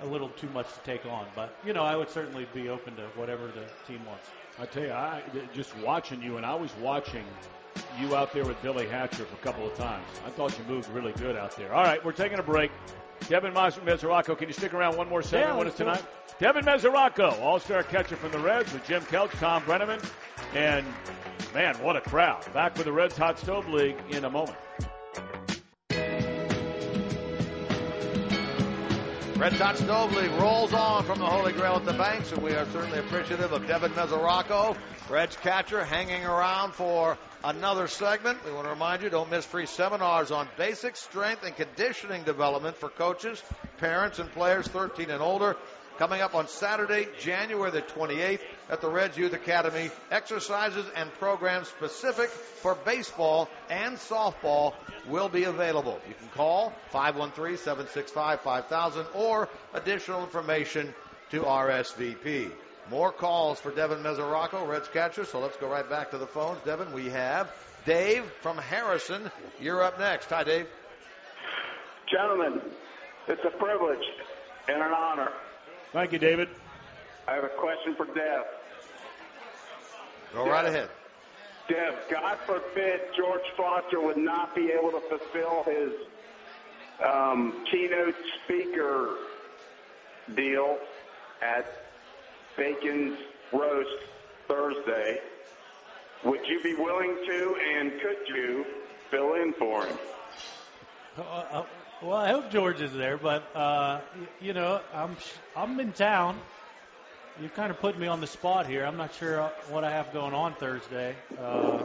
a 0.01 0.05
little 0.05 0.29
too 0.29 0.49
much 0.49 0.71
to 0.73 0.79
take 0.81 1.05
on. 1.05 1.25
But 1.35 1.57
you 1.65 1.73
know, 1.73 1.83
I 1.83 1.95
would 1.95 2.09
certainly 2.09 2.47
be 2.53 2.69
open 2.69 2.95
to 2.97 3.03
whatever 3.15 3.47
the 3.47 3.63
team 3.91 4.05
wants. 4.05 4.29
I 4.59 4.65
tell 4.65 4.83
you, 4.83 4.91
I 4.91 5.21
just 5.53 5.75
watching 5.77 6.21
you, 6.21 6.37
and 6.37 6.45
I 6.45 6.55
was 6.55 6.71
watching 6.81 7.23
you 7.99 8.15
out 8.15 8.31
there 8.33 8.45
with 8.45 8.61
Billy 8.61 8.87
Hatcher 8.87 9.25
for 9.25 9.35
a 9.35 9.39
couple 9.39 9.65
of 9.67 9.75
times. 9.75 10.05
I 10.25 10.29
thought 10.29 10.57
you 10.57 10.63
moved 10.65 10.89
really 10.89 11.13
good 11.13 11.35
out 11.35 11.55
there. 11.55 11.73
All 11.73 11.83
right, 11.83 12.03
we're 12.03 12.11
taking 12.11 12.39
a 12.39 12.43
break. 12.43 12.71
Devin 13.29 13.53
Mas- 13.53 13.75
Mesoraco, 13.77 14.37
can 14.37 14.47
you 14.47 14.53
stick 14.53 14.73
around 14.73 14.95
one 14.95 15.09
more 15.09 15.21
segment 15.23 15.49
Yeah, 15.53 15.57
with 15.57 15.67
us 15.69 15.79
let's 15.79 15.99
do 15.99 16.03
tonight? 16.03 16.05
Devin 16.39 16.65
Mesoraco, 16.65 17.41
All-Star 17.41 17.81
catcher 17.83 18.15
from 18.15 18.31
the 18.31 18.39
Reds 18.39 18.71
with 18.71 18.85
Jim 18.87 19.01
Kelch, 19.03 19.31
Tom 19.39 19.63
Brennaman, 19.63 20.03
and 20.53 20.85
man, 21.53 21.75
what 21.81 21.95
a 21.95 22.01
crowd! 22.01 22.45
Back 22.53 22.75
with 22.75 22.85
the 22.85 22.91
Reds 22.91 23.17
Hot 23.17 23.39
Stove 23.39 23.67
League 23.69 23.97
in 24.11 24.23
a 24.25 24.29
moment. 24.29 24.57
Red 29.37 29.53
Hot 29.53 29.77
Stove 29.77 30.13
League 30.15 30.31
rolls 30.31 30.73
on 30.73 31.03
from 31.05 31.19
the 31.19 31.25
Holy 31.25 31.53
Grail 31.53 31.75
at 31.75 31.85
the 31.85 31.93
Banks, 31.93 32.31
and 32.31 32.41
we 32.41 32.53
are 32.53 32.65
certainly 32.71 32.97
appreciative 32.97 33.51
of 33.51 33.67
Devin 33.67 33.91
Mesoraco, 33.91 34.75
Reds 35.09 35.35
catcher, 35.37 35.85
hanging 35.85 36.25
around 36.25 36.73
for 36.73 37.17
another 37.43 37.87
segment. 37.87 38.43
We 38.45 38.51
want 38.51 38.65
to 38.65 38.71
remind 38.71 39.03
you, 39.03 39.09
don't 39.09 39.31
miss 39.31 39.45
free 39.45 39.65
seminars 39.65 40.31
on 40.31 40.47
basic 40.57 40.95
strength 40.95 41.43
and 41.43 41.53
conditioning 41.55 42.23
development 42.23 42.77
for 42.77 42.89
coaches, 42.89 43.43
parents, 43.77 44.19
and 44.19 44.31
players 44.31 44.67
13 44.67 45.09
and 45.09 45.21
older. 45.21 45.55
Coming 45.97 46.21
up 46.21 46.35
on 46.35 46.47
Saturday, 46.47 47.07
January 47.19 47.71
the 47.71 47.81
28th 47.81 48.41
at 48.69 48.81
the 48.81 48.89
Reds 48.89 49.17
Youth 49.17 49.33
Academy. 49.33 49.89
Exercises 50.11 50.85
and 50.95 51.11
programs 51.13 51.69
specific 51.69 52.29
for 52.29 52.75
baseball 52.75 53.49
and 53.69 53.97
softball 53.97 54.75
will 55.07 55.27
be 55.27 55.45
available. 55.45 55.99
You 56.07 56.13
can 56.13 56.27
call 56.29 56.71
513-765-5000 56.93 59.07
or 59.15 59.49
additional 59.73 60.23
information 60.23 60.93
to 61.31 61.41
RSVP. 61.41 62.51
More 62.89 63.11
calls 63.11 63.59
for 63.59 63.71
Devin 63.71 63.99
Mesoraco, 63.99 64.67
Reds 64.67 64.87
catcher. 64.87 65.25
So 65.25 65.39
let's 65.39 65.57
go 65.57 65.67
right 65.67 65.87
back 65.89 66.11
to 66.11 66.17
the 66.17 66.27
phones. 66.27 66.59
Devin, 66.63 66.93
we 66.93 67.09
have 67.09 67.51
Dave 67.85 68.23
from 68.41 68.57
Harrison. 68.57 69.29
You're 69.59 69.83
up 69.83 69.99
next. 69.99 70.29
Hi, 70.29 70.43
Dave. 70.43 70.67
Gentlemen, 72.09 72.61
it's 73.27 73.43
a 73.43 73.57
privilege 73.57 74.05
and 74.69 74.81
an 74.81 74.93
honor. 74.93 75.31
Thank 75.91 76.13
you, 76.13 76.19
David. 76.19 76.49
I 77.27 77.35
have 77.35 77.43
a 77.43 77.49
question 77.49 77.95
for 77.95 78.05
Dev. 78.05 78.45
Go 80.33 80.49
right 80.49 80.65
ahead. 80.65 80.89
Dev, 81.67 81.95
God 82.09 82.37
forbid 82.45 83.01
George 83.17 83.41
Foster 83.57 83.99
would 83.99 84.17
not 84.17 84.55
be 84.55 84.71
able 84.71 84.91
to 84.91 85.01
fulfill 85.09 85.63
his 85.63 85.91
um, 87.05 87.65
keynote 87.69 88.15
speaker 88.43 89.15
deal 90.33 90.77
at 91.41 91.86
Bacon's 92.57 93.17
Roast 93.53 94.03
Thursday. 94.47 95.19
Would 96.23 96.45
you 96.47 96.61
be 96.63 96.73
willing 96.73 97.15
to, 97.27 97.55
and 97.77 97.91
could 98.01 98.27
you, 98.27 98.65
fill 99.11 99.35
in 99.35 99.53
for 99.53 99.85
him? 99.85 99.97
Uh, 101.17 101.21
uh, 101.21 101.63
well, 102.01 102.17
I 102.17 102.29
hope 102.29 102.51
George 102.51 102.81
is 102.81 102.93
there, 102.93 103.17
but 103.17 103.55
uh, 103.55 104.01
you 104.41 104.53
know, 104.53 104.81
I'm 104.93 105.15
I'm 105.55 105.79
in 105.79 105.91
town. 105.93 106.39
You 107.41 107.49
kind 107.49 107.69
of 107.69 107.79
put 107.79 107.97
me 107.99 108.07
on 108.07 108.19
the 108.19 108.27
spot 108.27 108.65
here. 108.65 108.83
I'm 108.83 108.97
not 108.97 109.13
sure 109.13 109.51
what 109.69 109.83
I 109.83 109.91
have 109.91 110.11
going 110.11 110.33
on 110.33 110.55
Thursday. 110.55 111.15
Uh, 111.39 111.83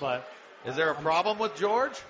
But 0.00 0.28
is 0.64 0.76
there 0.76 0.90
a 0.90 0.94
problem 0.94 1.38
with 1.38 1.56
George? 1.56 2.00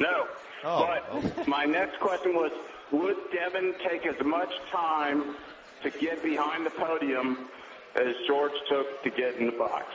No. 0.00 0.26
Oh, 0.64 1.00
but 1.16 1.48
my 1.48 1.64
next 1.64 2.00
question 2.00 2.34
was, 2.34 2.50
would 2.90 3.16
Devin 3.32 3.74
take 3.88 4.06
as 4.06 4.20
much 4.24 4.50
time 4.72 5.36
to 5.82 5.90
get 5.90 6.22
behind 6.22 6.66
the 6.66 6.70
podium 6.70 7.48
as 7.96 8.14
George 8.26 8.52
took 8.68 9.02
to 9.02 9.10
get 9.10 9.36
in 9.36 9.46
the 9.46 9.52
box? 9.52 9.86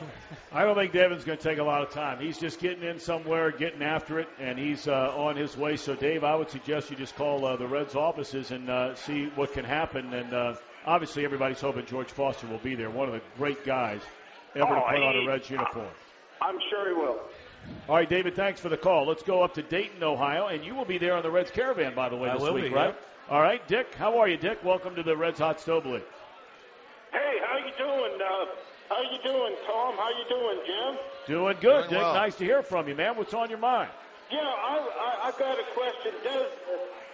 I 0.52 0.64
don't 0.64 0.74
think 0.74 0.92
Devin's 0.92 1.24
going 1.24 1.38
to 1.38 1.44
take 1.44 1.58
a 1.58 1.62
lot 1.62 1.82
of 1.82 1.90
time. 1.90 2.18
He's 2.18 2.38
just 2.38 2.58
getting 2.58 2.82
in 2.82 2.98
somewhere, 2.98 3.50
getting 3.52 3.82
after 3.82 4.18
it, 4.18 4.28
and 4.40 4.58
he's 4.58 4.88
uh, 4.88 5.14
on 5.16 5.36
his 5.36 5.56
way. 5.56 5.76
So, 5.76 5.94
Dave, 5.94 6.24
I 6.24 6.34
would 6.34 6.50
suggest 6.50 6.90
you 6.90 6.96
just 6.96 7.14
call 7.14 7.44
uh, 7.44 7.56
the 7.56 7.68
Reds 7.68 7.94
offices 7.94 8.50
and 8.50 8.68
uh, 8.68 8.94
see 8.94 9.26
what 9.36 9.52
can 9.52 9.64
happen. 9.64 10.12
And 10.12 10.32
uh, 10.32 10.54
obviously, 10.84 11.24
everybody's 11.24 11.60
hoping 11.60 11.86
George 11.86 12.08
Foster 12.08 12.48
will 12.48 12.58
be 12.58 12.74
there. 12.74 12.90
One 12.90 13.08
of 13.08 13.14
the 13.14 13.22
great 13.36 13.64
guys 13.64 14.00
ever 14.56 14.66
oh, 14.66 14.74
to 14.74 14.80
put 14.80 14.96
he, 14.96 15.02
on 15.02 15.16
a 15.16 15.26
Reds 15.26 15.50
uniform. 15.50 15.86
I'm 16.42 16.58
sure 16.70 16.88
he 16.88 16.94
will. 16.94 17.20
All 17.88 17.96
right, 17.96 18.08
David, 18.08 18.34
thanks 18.34 18.60
for 18.60 18.68
the 18.68 18.76
call. 18.76 19.06
Let's 19.06 19.22
go 19.22 19.42
up 19.42 19.54
to 19.54 19.62
Dayton, 19.62 20.02
Ohio, 20.02 20.46
and 20.46 20.64
you 20.64 20.74
will 20.74 20.84
be 20.84 20.98
there 20.98 21.14
on 21.14 21.22
the 21.22 21.30
Reds 21.30 21.50
Caravan, 21.50 21.94
by 21.94 22.08
the 22.08 22.16
way, 22.16 22.30
I 22.30 22.34
this 22.34 22.42
will 22.42 22.54
week, 22.54 22.64
be, 22.64 22.70
right? 22.70 22.94
yeah. 22.94 23.04
All 23.30 23.40
right, 23.40 23.62
Dick, 23.68 23.94
how 23.94 24.18
are 24.18 24.26
you, 24.26 24.36
Dick? 24.36 24.58
Welcome 24.64 24.96
to 24.96 25.04
the 25.04 25.16
Reds 25.16 25.38
Hot 25.38 25.60
Stove 25.60 25.86
League. 25.86 26.02
Hey, 27.12 27.38
how 27.46 27.58
you 27.58 27.70
doing? 27.78 28.18
Uh, 28.20 28.46
how 28.88 29.02
you 29.02 29.22
doing, 29.22 29.54
Tom? 29.68 29.94
How 29.94 30.08
you 30.18 30.24
doing, 30.28 30.58
Jim? 30.66 30.98
Doing 31.28 31.56
good, 31.60 31.86
Doing 31.86 31.90
Dick. 31.90 31.98
well. 32.00 32.14
Nice 32.14 32.34
to 32.38 32.44
hear 32.44 32.60
from 32.64 32.88
you, 32.88 32.96
man. 32.96 33.16
What's 33.16 33.32
on 33.32 33.48
your 33.48 33.60
mind? 33.60 33.88
Yeah, 34.32 34.40
I, 34.40 34.82
I, 34.82 35.28
I 35.28 35.38
got 35.38 35.56
a 35.60 35.62
question. 35.74 36.10
Des, 36.24 36.46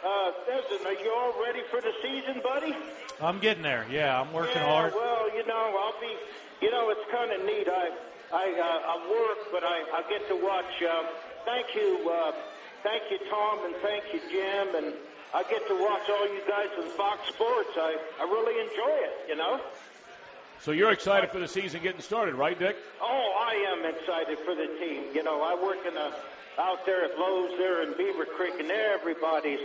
uh, 0.07 0.31
Desmond, 0.47 0.87
are 0.87 1.05
you 1.05 1.13
all 1.13 1.35
ready 1.45 1.61
for 1.71 1.83
the 1.83 1.93
season, 2.03 2.41
buddy? 2.43 2.75
I'm 3.21 3.39
getting 3.39 3.63
there. 3.63 3.85
Yeah, 3.91 4.19
I'm 4.19 4.33
working 4.33 4.57
yeah, 4.57 4.73
hard. 4.73 4.95
Well, 4.95 5.37
you 5.37 5.47
know, 5.47 5.79
I'll 5.79 6.01
be. 6.01 6.17
You 6.65 6.71
know, 6.71 6.89
it's 6.89 7.13
kind 7.13 7.31
of 7.31 7.45
neat. 7.45 7.69
I, 7.69 7.91
I, 8.33 8.47
uh, 8.57 8.93
I 8.95 9.11
work, 9.11 9.53
but 9.53 9.65
I, 9.65 9.85
I 9.93 10.03
get 10.09 10.27
to 10.29 10.37
watch. 10.43 10.81
Um, 10.81 11.05
thank 11.45 11.75
you, 11.75 12.11
uh, 12.11 12.33
thank 12.83 13.03
you, 13.11 13.19
Tom, 13.29 13.67
and 13.67 13.75
thank 13.83 14.05
you, 14.15 14.21
Jim, 14.33 14.75
and 14.77 14.95
I 15.35 15.43
get 15.43 15.67
to 15.69 15.75
watch 15.75 16.09
all 16.09 16.27
you 16.33 16.43
guys 16.49 16.69
on 16.79 16.89
Fox 16.91 17.29
Sports. 17.29 17.71
I, 17.77 17.97
I 18.21 18.25
really 18.25 18.61
enjoy 18.61 18.95
it. 19.07 19.29
You 19.29 19.37
know. 19.37 19.61
So 20.61 20.73
you're 20.73 20.93
excited 20.93 21.31
for 21.31 21.39
the 21.39 21.49
season 21.49 21.83
getting 21.83 22.01
started, 22.01 22.35
right, 22.35 22.59
Dick? 22.59 22.77
Oh, 23.01 23.47
I 23.47 23.55
am 23.71 23.85
excited 23.95 24.39
for 24.41 24.55
the 24.55 24.67
team. 24.81 25.05
You 25.15 25.23
know, 25.23 25.43
I 25.43 25.55
work 25.55 25.79
in 25.87 25.97
a, 25.97 26.13
out 26.59 26.85
there 26.87 27.05
at 27.05 27.19
Lowe's 27.19 27.57
there 27.59 27.83
in 27.83 27.93
Beavercreek, 27.95 28.59
and 28.59 28.71
everybody's 28.71 29.61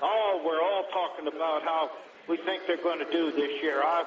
all 0.00 0.44
we're 0.44 0.62
all 0.62 0.84
talking 0.92 1.26
about 1.26 1.62
how 1.62 1.90
we 2.28 2.36
think 2.38 2.62
they're 2.66 2.76
going 2.76 2.98
to 2.98 3.10
do 3.10 3.32
this 3.32 3.62
year. 3.62 3.82
I 3.82 4.04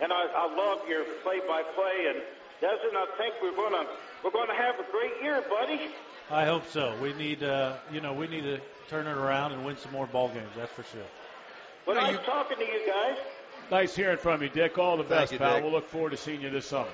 and 0.00 0.12
I, 0.12 0.26
I 0.34 0.54
love 0.54 0.88
your 0.88 1.04
play-by-play, 1.22 2.06
and 2.08 2.22
Desmond, 2.60 2.96
I 2.96 3.06
think 3.18 3.34
we're 3.42 3.56
going 3.56 3.72
to 3.72 3.86
we're 4.24 4.30
going 4.30 4.48
to 4.48 4.54
have 4.54 4.76
a 4.80 4.86
great 4.90 5.22
year, 5.22 5.42
buddy. 5.48 5.80
I 6.30 6.44
hope 6.44 6.68
so. 6.68 6.94
We 7.02 7.12
need, 7.14 7.42
uh, 7.42 7.74
you 7.92 8.00
know, 8.00 8.12
we 8.12 8.28
need 8.28 8.42
to 8.42 8.60
turn 8.88 9.06
it 9.06 9.16
around 9.16 9.52
and 9.52 9.64
win 9.64 9.76
some 9.76 9.92
more 9.92 10.06
ball 10.06 10.28
games. 10.28 10.50
That's 10.56 10.72
for 10.72 10.84
sure. 10.84 11.02
But 11.86 11.96
You 11.96 12.00
know, 12.02 12.10
you- 12.10 12.18
talking 12.18 12.56
to 12.58 12.64
you 12.64 12.86
guys. 12.86 13.16
Nice 13.70 13.94
hearing 13.94 14.18
from 14.18 14.42
you, 14.42 14.48
Dick. 14.48 14.78
All 14.78 14.96
the 14.96 15.04
Thank 15.04 15.20
best, 15.20 15.32
you, 15.32 15.38
pal. 15.38 15.54
Dick. 15.54 15.62
We'll 15.64 15.72
look 15.72 15.88
forward 15.88 16.10
to 16.10 16.16
seeing 16.16 16.40
you 16.40 16.50
this 16.50 16.66
summer. 16.66 16.90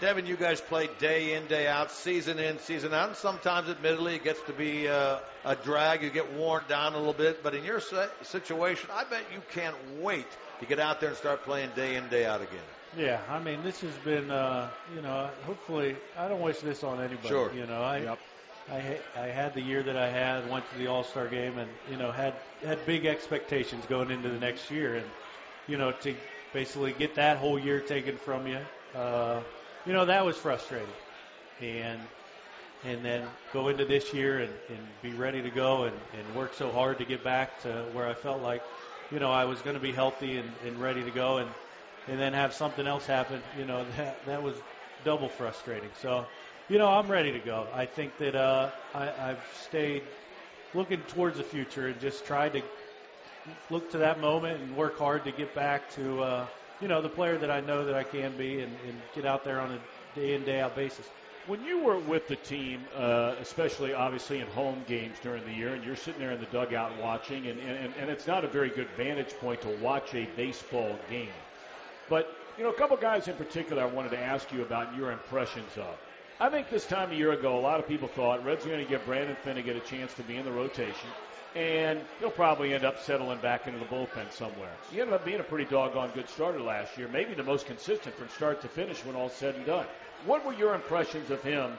Devin, 0.00 0.26
you 0.26 0.36
guys 0.36 0.60
play 0.60 0.88
day 1.00 1.34
in, 1.34 1.46
day 1.48 1.66
out, 1.66 1.90
season 1.90 2.38
in, 2.38 2.58
season 2.60 2.94
out. 2.94 3.08
And 3.08 3.16
sometimes, 3.16 3.68
admittedly, 3.68 4.14
it 4.14 4.22
gets 4.24 4.40
to 4.42 4.52
be 4.52 4.86
uh, 4.88 5.18
a 5.44 5.56
drag. 5.56 6.02
You 6.02 6.10
get 6.10 6.32
worn 6.34 6.62
down 6.68 6.94
a 6.94 6.98
little 6.98 7.12
bit. 7.12 7.42
But 7.42 7.54
in 7.54 7.64
your 7.64 7.80
situation, 8.22 8.90
I 8.92 9.04
bet 9.04 9.22
you 9.34 9.42
can't 9.52 9.74
wait 10.00 10.26
to 10.60 10.66
get 10.66 10.78
out 10.78 11.00
there 11.00 11.08
and 11.10 11.18
start 11.18 11.42
playing 11.44 11.70
day 11.74 11.96
in, 11.96 12.08
day 12.08 12.24
out 12.24 12.40
again. 12.42 12.60
Yeah, 12.96 13.20
I 13.28 13.38
mean, 13.40 13.62
this 13.64 13.80
has 13.80 13.94
been, 14.04 14.30
uh, 14.30 14.70
you 14.94 15.02
know, 15.02 15.28
hopefully, 15.44 15.96
I 16.16 16.28
don't 16.28 16.40
wish 16.40 16.58
this 16.60 16.84
on 16.84 17.00
anybody. 17.00 17.28
Sure. 17.28 17.52
You 17.52 17.66
know, 17.66 17.82
I, 17.82 17.98
Yep. 17.98 18.18
I, 18.70 18.98
I 19.16 19.26
had 19.26 19.54
the 19.54 19.62
year 19.62 19.82
that 19.82 19.96
I 19.96 20.08
had, 20.10 20.50
went 20.50 20.68
to 20.70 20.78
the 20.78 20.88
All 20.88 21.04
Star 21.04 21.26
game, 21.28 21.58
and 21.58 21.70
you 21.90 21.96
know, 21.96 22.12
had 22.12 22.34
had 22.64 22.84
big 22.86 23.06
expectations 23.06 23.84
going 23.88 24.10
into 24.10 24.28
the 24.28 24.38
next 24.38 24.70
year, 24.70 24.96
and 24.96 25.06
you 25.66 25.78
know, 25.78 25.92
to 25.92 26.14
basically 26.52 26.92
get 26.92 27.14
that 27.16 27.38
whole 27.38 27.58
year 27.58 27.80
taken 27.80 28.16
from 28.16 28.46
you, 28.46 28.58
uh, 28.94 29.40
you 29.86 29.92
know, 29.92 30.04
that 30.04 30.24
was 30.24 30.36
frustrating, 30.36 30.88
and 31.60 32.00
and 32.84 33.04
then 33.04 33.24
go 33.52 33.68
into 33.68 33.84
this 33.84 34.12
year 34.12 34.38
and, 34.38 34.52
and 34.68 34.78
be 35.02 35.12
ready 35.12 35.42
to 35.42 35.50
go 35.50 35.84
and, 35.84 35.96
and 36.16 36.36
work 36.36 36.54
so 36.54 36.70
hard 36.70 36.98
to 36.98 37.04
get 37.04 37.24
back 37.24 37.60
to 37.62 37.68
where 37.92 38.06
I 38.06 38.14
felt 38.14 38.40
like, 38.40 38.62
you 39.12 39.18
know, 39.18 39.32
I 39.32 39.44
was 39.46 39.60
going 39.62 39.74
to 39.74 39.80
be 39.80 39.92
healthy 39.92 40.36
and, 40.36 40.48
and 40.64 40.80
ready 40.80 41.02
to 41.02 41.10
go, 41.10 41.38
and 41.38 41.48
and 42.08 42.20
then 42.20 42.32
have 42.32 42.54
something 42.54 42.86
else 42.86 43.06
happen, 43.06 43.40
you 43.58 43.64
know, 43.64 43.84
that 43.96 44.26
that 44.26 44.42
was 44.42 44.54
double 45.04 45.28
frustrating. 45.28 45.90
So, 46.02 46.26
you 46.68 46.76
know, 46.76 46.88
I'm 46.88 47.08
ready 47.08 47.32
to 47.32 47.38
go. 47.38 47.66
I 47.74 47.86
think 47.86 48.18
that 48.18 48.34
uh, 48.34 48.70
I, 48.94 49.30
I've 49.30 49.42
stayed 49.62 50.02
looking 50.74 51.00
towards 51.02 51.38
the 51.38 51.44
future 51.44 51.86
and 51.88 51.98
just 51.98 52.26
tried 52.26 52.52
to 52.52 52.62
look 53.70 53.90
to 53.92 53.98
that 53.98 54.20
moment 54.20 54.60
and 54.60 54.76
work 54.76 54.98
hard 54.98 55.24
to 55.24 55.32
get 55.32 55.54
back 55.54 55.90
to, 55.94 56.22
uh, 56.22 56.46
you 56.82 56.88
know, 56.88 57.00
the 57.00 57.08
player 57.08 57.38
that 57.38 57.50
I 57.50 57.60
know 57.60 57.86
that 57.86 57.94
I 57.94 58.02
can 58.02 58.36
be 58.36 58.60
and, 58.60 58.72
and 58.86 59.00
get 59.14 59.24
out 59.24 59.44
there 59.44 59.60
on 59.60 59.72
a 59.72 59.78
day 60.14 60.34
in 60.34 60.44
day 60.44 60.60
out 60.60 60.76
basis. 60.76 61.08
When 61.46 61.64
you 61.64 61.82
were 61.82 61.98
with 61.98 62.28
the 62.28 62.36
team, 62.36 62.82
uh, 62.94 63.36
especially 63.40 63.94
obviously 63.94 64.40
in 64.40 64.46
home 64.48 64.84
games 64.86 65.16
during 65.22 65.46
the 65.46 65.52
year, 65.52 65.72
and 65.72 65.82
you're 65.82 65.96
sitting 65.96 66.20
there 66.20 66.32
in 66.32 66.40
the 66.40 66.46
dugout 66.46 66.92
watching, 67.00 67.46
and, 67.46 67.58
and, 67.60 67.94
and 67.98 68.10
it's 68.10 68.26
not 68.26 68.44
a 68.44 68.48
very 68.48 68.68
good 68.68 68.88
vantage 68.98 69.32
point 69.40 69.62
to 69.62 69.68
watch 69.80 70.14
a 70.14 70.28
baseball 70.36 70.98
game. 71.08 71.30
But, 72.10 72.30
you 72.58 72.64
know, 72.64 72.70
a 72.70 72.74
couple 72.74 72.98
guys 72.98 73.26
in 73.28 73.36
particular 73.36 73.82
I 73.82 73.86
wanted 73.86 74.10
to 74.10 74.18
ask 74.18 74.52
you 74.52 74.60
about 74.60 74.94
your 74.94 75.10
impressions 75.12 75.70
of. 75.78 75.96
I 76.40 76.50
think 76.50 76.70
this 76.70 76.86
time 76.86 77.10
a 77.10 77.14
year 77.14 77.32
ago, 77.32 77.58
a 77.58 77.60
lot 77.60 77.80
of 77.80 77.88
people 77.88 78.06
thought 78.06 78.44
Reds 78.44 78.64
are 78.64 78.68
going 78.68 78.84
to 78.84 78.88
give 78.88 79.04
Brandon 79.04 79.36
Finnegan 79.42 79.76
a 79.76 79.80
chance 79.80 80.14
to 80.14 80.22
be 80.22 80.36
in 80.36 80.44
the 80.44 80.52
rotation, 80.52 81.08
and 81.56 82.00
he'll 82.20 82.30
probably 82.30 82.74
end 82.74 82.84
up 82.84 83.00
settling 83.00 83.40
back 83.40 83.66
into 83.66 83.80
the 83.80 83.86
bullpen 83.86 84.30
somewhere. 84.30 84.70
He 84.92 85.00
ended 85.00 85.14
up 85.14 85.24
being 85.24 85.40
a 85.40 85.42
pretty 85.44 85.64
doggone 85.64 86.12
good 86.14 86.28
starter 86.28 86.60
last 86.60 86.96
year, 86.96 87.08
maybe 87.08 87.34
the 87.34 87.42
most 87.42 87.66
consistent 87.66 88.14
from 88.14 88.28
start 88.28 88.62
to 88.62 88.68
finish 88.68 89.04
when 89.04 89.16
all's 89.16 89.32
said 89.32 89.56
and 89.56 89.66
done. 89.66 89.86
What 90.26 90.46
were 90.46 90.52
your 90.52 90.76
impressions 90.76 91.30
of 91.30 91.42
him 91.42 91.72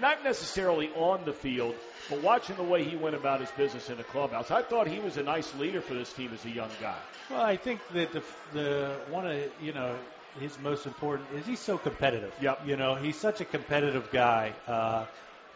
not 0.00 0.24
necessarily 0.24 0.90
on 0.94 1.24
the 1.24 1.32
field, 1.32 1.74
but 2.08 2.22
watching 2.22 2.56
the 2.56 2.62
way 2.62 2.84
he 2.84 2.96
went 2.96 3.14
about 3.14 3.40
his 3.40 3.50
business 3.52 3.90
in 3.90 3.96
the 3.98 4.04
clubhouse. 4.04 4.50
I 4.50 4.62
thought 4.62 4.86
he 4.86 4.98
was 5.00 5.16
a 5.16 5.22
nice 5.22 5.54
leader 5.56 5.80
for 5.80 5.94
this 5.94 6.12
team 6.12 6.30
as 6.32 6.44
a 6.44 6.50
young 6.50 6.70
guy. 6.80 6.98
Well, 7.30 7.42
I 7.42 7.56
think 7.56 7.80
that 7.92 8.12
the 8.12 8.22
the 8.52 8.96
one 9.10 9.26
of 9.26 9.38
you 9.60 9.72
know 9.72 9.96
his 10.40 10.58
most 10.60 10.86
important 10.86 11.28
is 11.36 11.46
he's 11.46 11.60
so 11.60 11.78
competitive. 11.78 12.32
Yep. 12.40 12.66
You 12.66 12.76
know, 12.76 12.94
he's 12.94 13.16
such 13.16 13.40
a 13.40 13.44
competitive 13.44 14.10
guy. 14.10 14.52
Uh, 14.66 15.04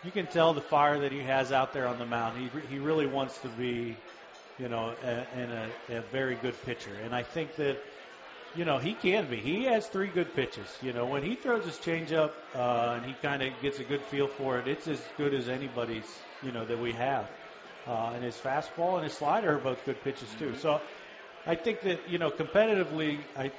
you 0.04 0.10
can 0.10 0.26
tell 0.26 0.52
the 0.54 0.60
fire 0.60 1.00
that 1.00 1.12
he 1.12 1.20
has 1.20 1.52
out 1.52 1.72
there 1.72 1.86
on 1.86 1.98
the 1.98 2.06
mound. 2.06 2.38
He 2.38 2.60
he 2.68 2.78
really 2.78 3.06
wants 3.06 3.38
to 3.38 3.48
be, 3.48 3.96
you 4.58 4.68
know, 4.68 4.94
and 5.34 5.52
a, 5.52 5.70
a 5.98 6.00
very 6.12 6.36
good 6.36 6.54
pitcher. 6.64 6.92
And 7.04 7.14
I 7.14 7.22
think 7.22 7.56
that, 7.56 7.78
you 8.54 8.64
know, 8.64 8.78
he 8.78 8.92
can 8.92 9.28
be. 9.28 9.36
He 9.36 9.64
has 9.64 9.88
three 9.88 10.08
good 10.08 10.34
pitches. 10.34 10.66
You 10.82 10.92
know, 10.92 11.06
when 11.06 11.22
he 11.22 11.34
throws 11.34 11.64
his 11.64 11.76
changeup 11.76 12.32
uh, 12.54 12.94
and 12.96 13.04
he 13.06 13.14
kind 13.22 13.42
of 13.42 13.52
gets 13.62 13.80
a 13.80 13.84
good 13.84 14.02
feel 14.02 14.28
for 14.28 14.58
it, 14.58 14.68
it's 14.68 14.86
as 14.86 15.00
good 15.16 15.34
as 15.34 15.48
anybody's. 15.48 16.06
You 16.42 16.52
know 16.52 16.64
that 16.66 16.78
we 16.78 16.92
have. 16.92 17.28
Uh, 17.86 18.12
and 18.14 18.22
his 18.24 18.36
fastball 18.36 18.96
and 18.96 19.04
his 19.04 19.14
slider 19.14 19.54
are 19.54 19.58
both 19.58 19.84
good 19.86 20.02
pitches 20.02 20.28
too. 20.38 20.54
So 20.56 20.80
I 21.46 21.54
think 21.54 21.80
that 21.82 22.08
you 22.08 22.18
know 22.18 22.30
competitively, 22.30 23.18
I 23.36 23.50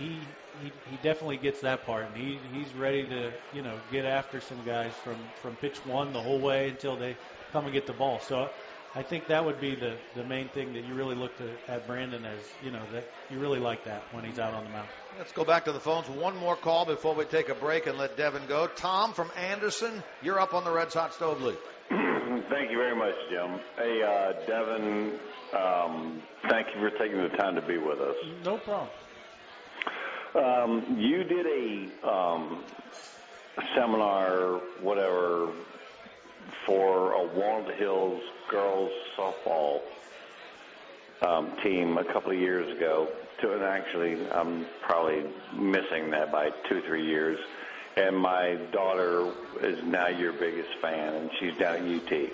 he 0.00 0.18
he 0.62 0.72
he 0.90 0.96
definitely 1.02 1.36
gets 1.36 1.60
that 1.60 1.84
part, 1.84 2.06
and 2.06 2.16
he 2.16 2.38
he's 2.52 2.72
ready 2.74 3.04
to 3.06 3.30
you 3.54 3.62
know 3.62 3.78
get 3.92 4.04
after 4.04 4.40
some 4.40 4.64
guys 4.64 4.92
from 5.04 5.16
from 5.42 5.54
pitch 5.56 5.76
one 5.86 6.12
the 6.12 6.20
whole 6.20 6.40
way 6.40 6.70
until 6.70 6.96
they 6.96 7.16
come 7.52 7.64
and 7.64 7.74
get 7.74 7.86
the 7.86 7.92
ball. 7.92 8.18
So 8.20 8.48
I 8.96 9.02
think 9.02 9.28
that 9.28 9.44
would 9.44 9.60
be 9.60 9.74
the 9.74 9.96
the 10.16 10.24
main 10.24 10.48
thing 10.48 10.72
that 10.72 10.84
you 10.84 10.94
really 10.94 11.14
look 11.14 11.36
to, 11.38 11.48
at 11.68 11.86
Brandon 11.86 12.24
as 12.24 12.40
you 12.64 12.70
know 12.70 12.82
that 12.92 13.04
you 13.30 13.38
really 13.38 13.60
like 13.60 13.84
that 13.84 14.02
when 14.12 14.24
he's 14.24 14.38
out 14.38 14.54
on 14.54 14.64
the 14.64 14.70
mound. 14.70 14.88
Let's 15.18 15.32
go 15.32 15.44
back 15.44 15.66
to 15.66 15.72
the 15.72 15.80
phones. 15.80 16.08
One 16.08 16.36
more 16.36 16.56
call 16.56 16.86
before 16.86 17.14
we 17.14 17.24
take 17.24 17.48
a 17.50 17.54
break 17.54 17.86
and 17.86 17.98
let 17.98 18.16
Devin 18.16 18.42
go. 18.48 18.66
Tom 18.66 19.12
from 19.12 19.30
Anderson, 19.50 20.02
you're 20.22 20.40
up 20.40 20.54
on 20.54 20.64
the 20.64 20.70
Reds 20.70 20.94
Hot 20.94 21.12
Stove 21.12 21.42
League. 21.42 21.56
Thank 21.90 22.70
you 22.70 22.78
very 22.78 22.96
much, 22.96 23.14
Jim. 23.30 23.60
Hey, 23.76 24.02
uh, 24.02 24.46
Devin, 24.46 25.18
um, 25.56 26.22
thank 26.48 26.66
you 26.74 26.80
for 26.80 26.90
taking 26.98 27.18
the 27.18 27.28
time 27.36 27.54
to 27.54 27.62
be 27.62 27.78
with 27.78 27.98
us. 28.00 28.16
No 28.44 28.58
problem. 28.58 28.88
Um, 30.34 30.96
you 30.96 31.24
did 31.24 31.46
a 31.46 32.08
um, 32.08 32.62
seminar, 33.74 34.60
whatever, 34.80 35.48
for 36.66 37.12
a 37.12 37.26
Walnut 37.26 37.74
Hills 37.74 38.22
girls 38.48 38.92
softball 39.16 39.80
um, 41.22 41.50
team 41.62 41.98
a 41.98 42.04
couple 42.04 42.30
of 42.30 42.38
years 42.38 42.76
ago. 42.76 43.08
To, 43.40 43.54
and 43.54 43.62
actually, 43.62 44.30
I'm 44.30 44.66
probably 44.82 45.24
missing 45.54 46.10
that 46.10 46.30
by 46.30 46.50
two, 46.68 46.80
three 46.82 47.06
years. 47.06 47.38
And 47.96 48.16
my 48.16 48.54
daughter 48.70 49.32
is 49.62 49.82
now 49.82 50.06
your 50.08 50.32
biggest 50.32 50.68
fan, 50.80 51.14
and 51.14 51.30
she's 51.40 51.56
down 51.58 51.76
at 51.76 51.82
UT. 51.82 52.30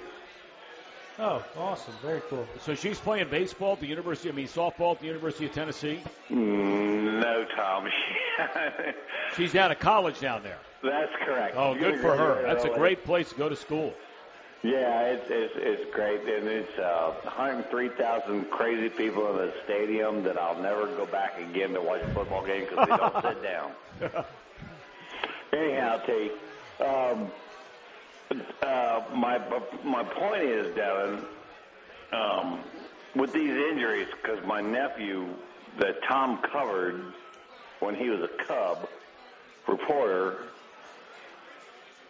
Oh, 1.19 1.43
awesome! 1.57 1.95
Very 2.03 2.21
cool. 2.29 2.47
So 2.61 2.75
she's 2.75 2.99
playing 2.99 3.29
baseball 3.31 3.73
at 3.75 3.81
the 3.81 3.87
University, 3.87 4.29
I 4.29 4.33
mean 4.33 4.49
softball 4.49 4.93
at 4.95 5.01
the 5.01 5.07
University 5.07 5.47
of 5.47 5.53
Tennessee. 5.53 6.01
Mm, 6.31 7.21
No, 7.23 7.45
Tommy. 7.57 7.91
She's 9.37 9.55
out 9.55 9.71
of 9.71 9.79
college 9.79 10.21
down 10.21 10.43
there. 10.43 10.59
That's 10.83 11.13
correct. 11.25 11.57
Oh, 11.57 11.73
You 11.75 11.81
good 11.81 12.01
for 12.01 12.11
her. 12.17 12.35
graduated 12.43 12.51
That's 12.51 12.65
a 12.67 12.79
great 12.79 13.05
place 13.05 13.31
to 13.31 13.35
go 13.35 13.49
to 13.49 13.57
school. 13.57 13.95
Yeah, 14.63 15.03
it's 15.05 15.27
it's, 15.31 15.55
it's 15.57 15.95
great, 15.95 16.21
and 16.21 16.49
it's 16.49 16.79
uh, 16.79 17.15
103,000 17.25 18.51
crazy 18.51 18.89
people 18.91 19.31
in 19.31 19.37
the 19.47 19.55
stadium 19.65 20.23
that 20.25 20.39
I'll 20.39 20.61
never 20.61 20.87
go 20.87 21.07
back 21.07 21.39
again 21.41 21.73
to 21.75 21.81
watch 21.81 22.03
a 22.03 22.09
football 22.13 22.45
game 22.45 22.65
because 22.69 22.87
they 22.89 22.97
don't 22.97 23.23
sit 23.23 23.43
down. 23.43 23.71
Anyhow, 25.53 25.99
T, 26.05 26.31
um, 26.85 27.31
uh, 28.63 29.03
my 29.15 29.39
my 29.85 30.03
point 30.05 30.43
is, 30.43 30.75
Devin, 30.75 31.25
um, 32.13 32.61
with 33.15 33.33
these 33.33 33.51
injuries, 33.51 34.09
because 34.23 34.45
my 34.47 34.61
nephew 34.61 35.27
that 35.79 36.03
Tom 36.09 36.39
covered 36.53 37.03
when 37.81 37.95
he 37.95 38.09
was 38.09 38.21
a 38.21 38.45
Cub 38.45 38.89
reporter. 39.69 40.39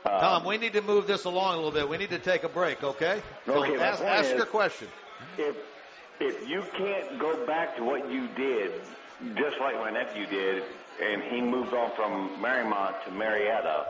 um, 0.05 0.21
Tom, 0.21 0.45
we 0.45 0.57
need 0.59 0.73
to 0.75 0.83
move 0.83 1.07
this 1.07 1.25
along 1.25 1.55
a 1.55 1.57
little 1.57 1.73
bit. 1.73 1.89
We 1.89 1.97
need 1.99 2.11
to 2.11 2.19
take 2.19 2.45
a 2.45 2.49
break, 2.49 2.83
okay? 2.85 3.21
So 3.47 3.65
Okay, 3.65 3.77
ask, 3.83 4.03
ask 4.03 4.31
is- 4.31 4.37
your 4.37 4.47
question. 4.47 4.89
if 5.39 5.57
if 6.21 6.49
you 6.49 6.63
can't 6.79 7.19
go 7.19 7.45
back 7.47 7.77
to 7.77 7.85
what 7.85 8.11
you 8.11 8.29
did, 8.29 8.73
just 9.35 9.59
like 9.61 9.75
my 9.77 9.91
nephew 9.91 10.27
did, 10.27 10.63
and 11.03 11.23
he 11.25 11.43
moved 11.43 11.75
on 11.75 11.91
from 11.95 12.39
Marymount 12.41 13.05
to 13.05 13.11
Marietta, 13.11 13.87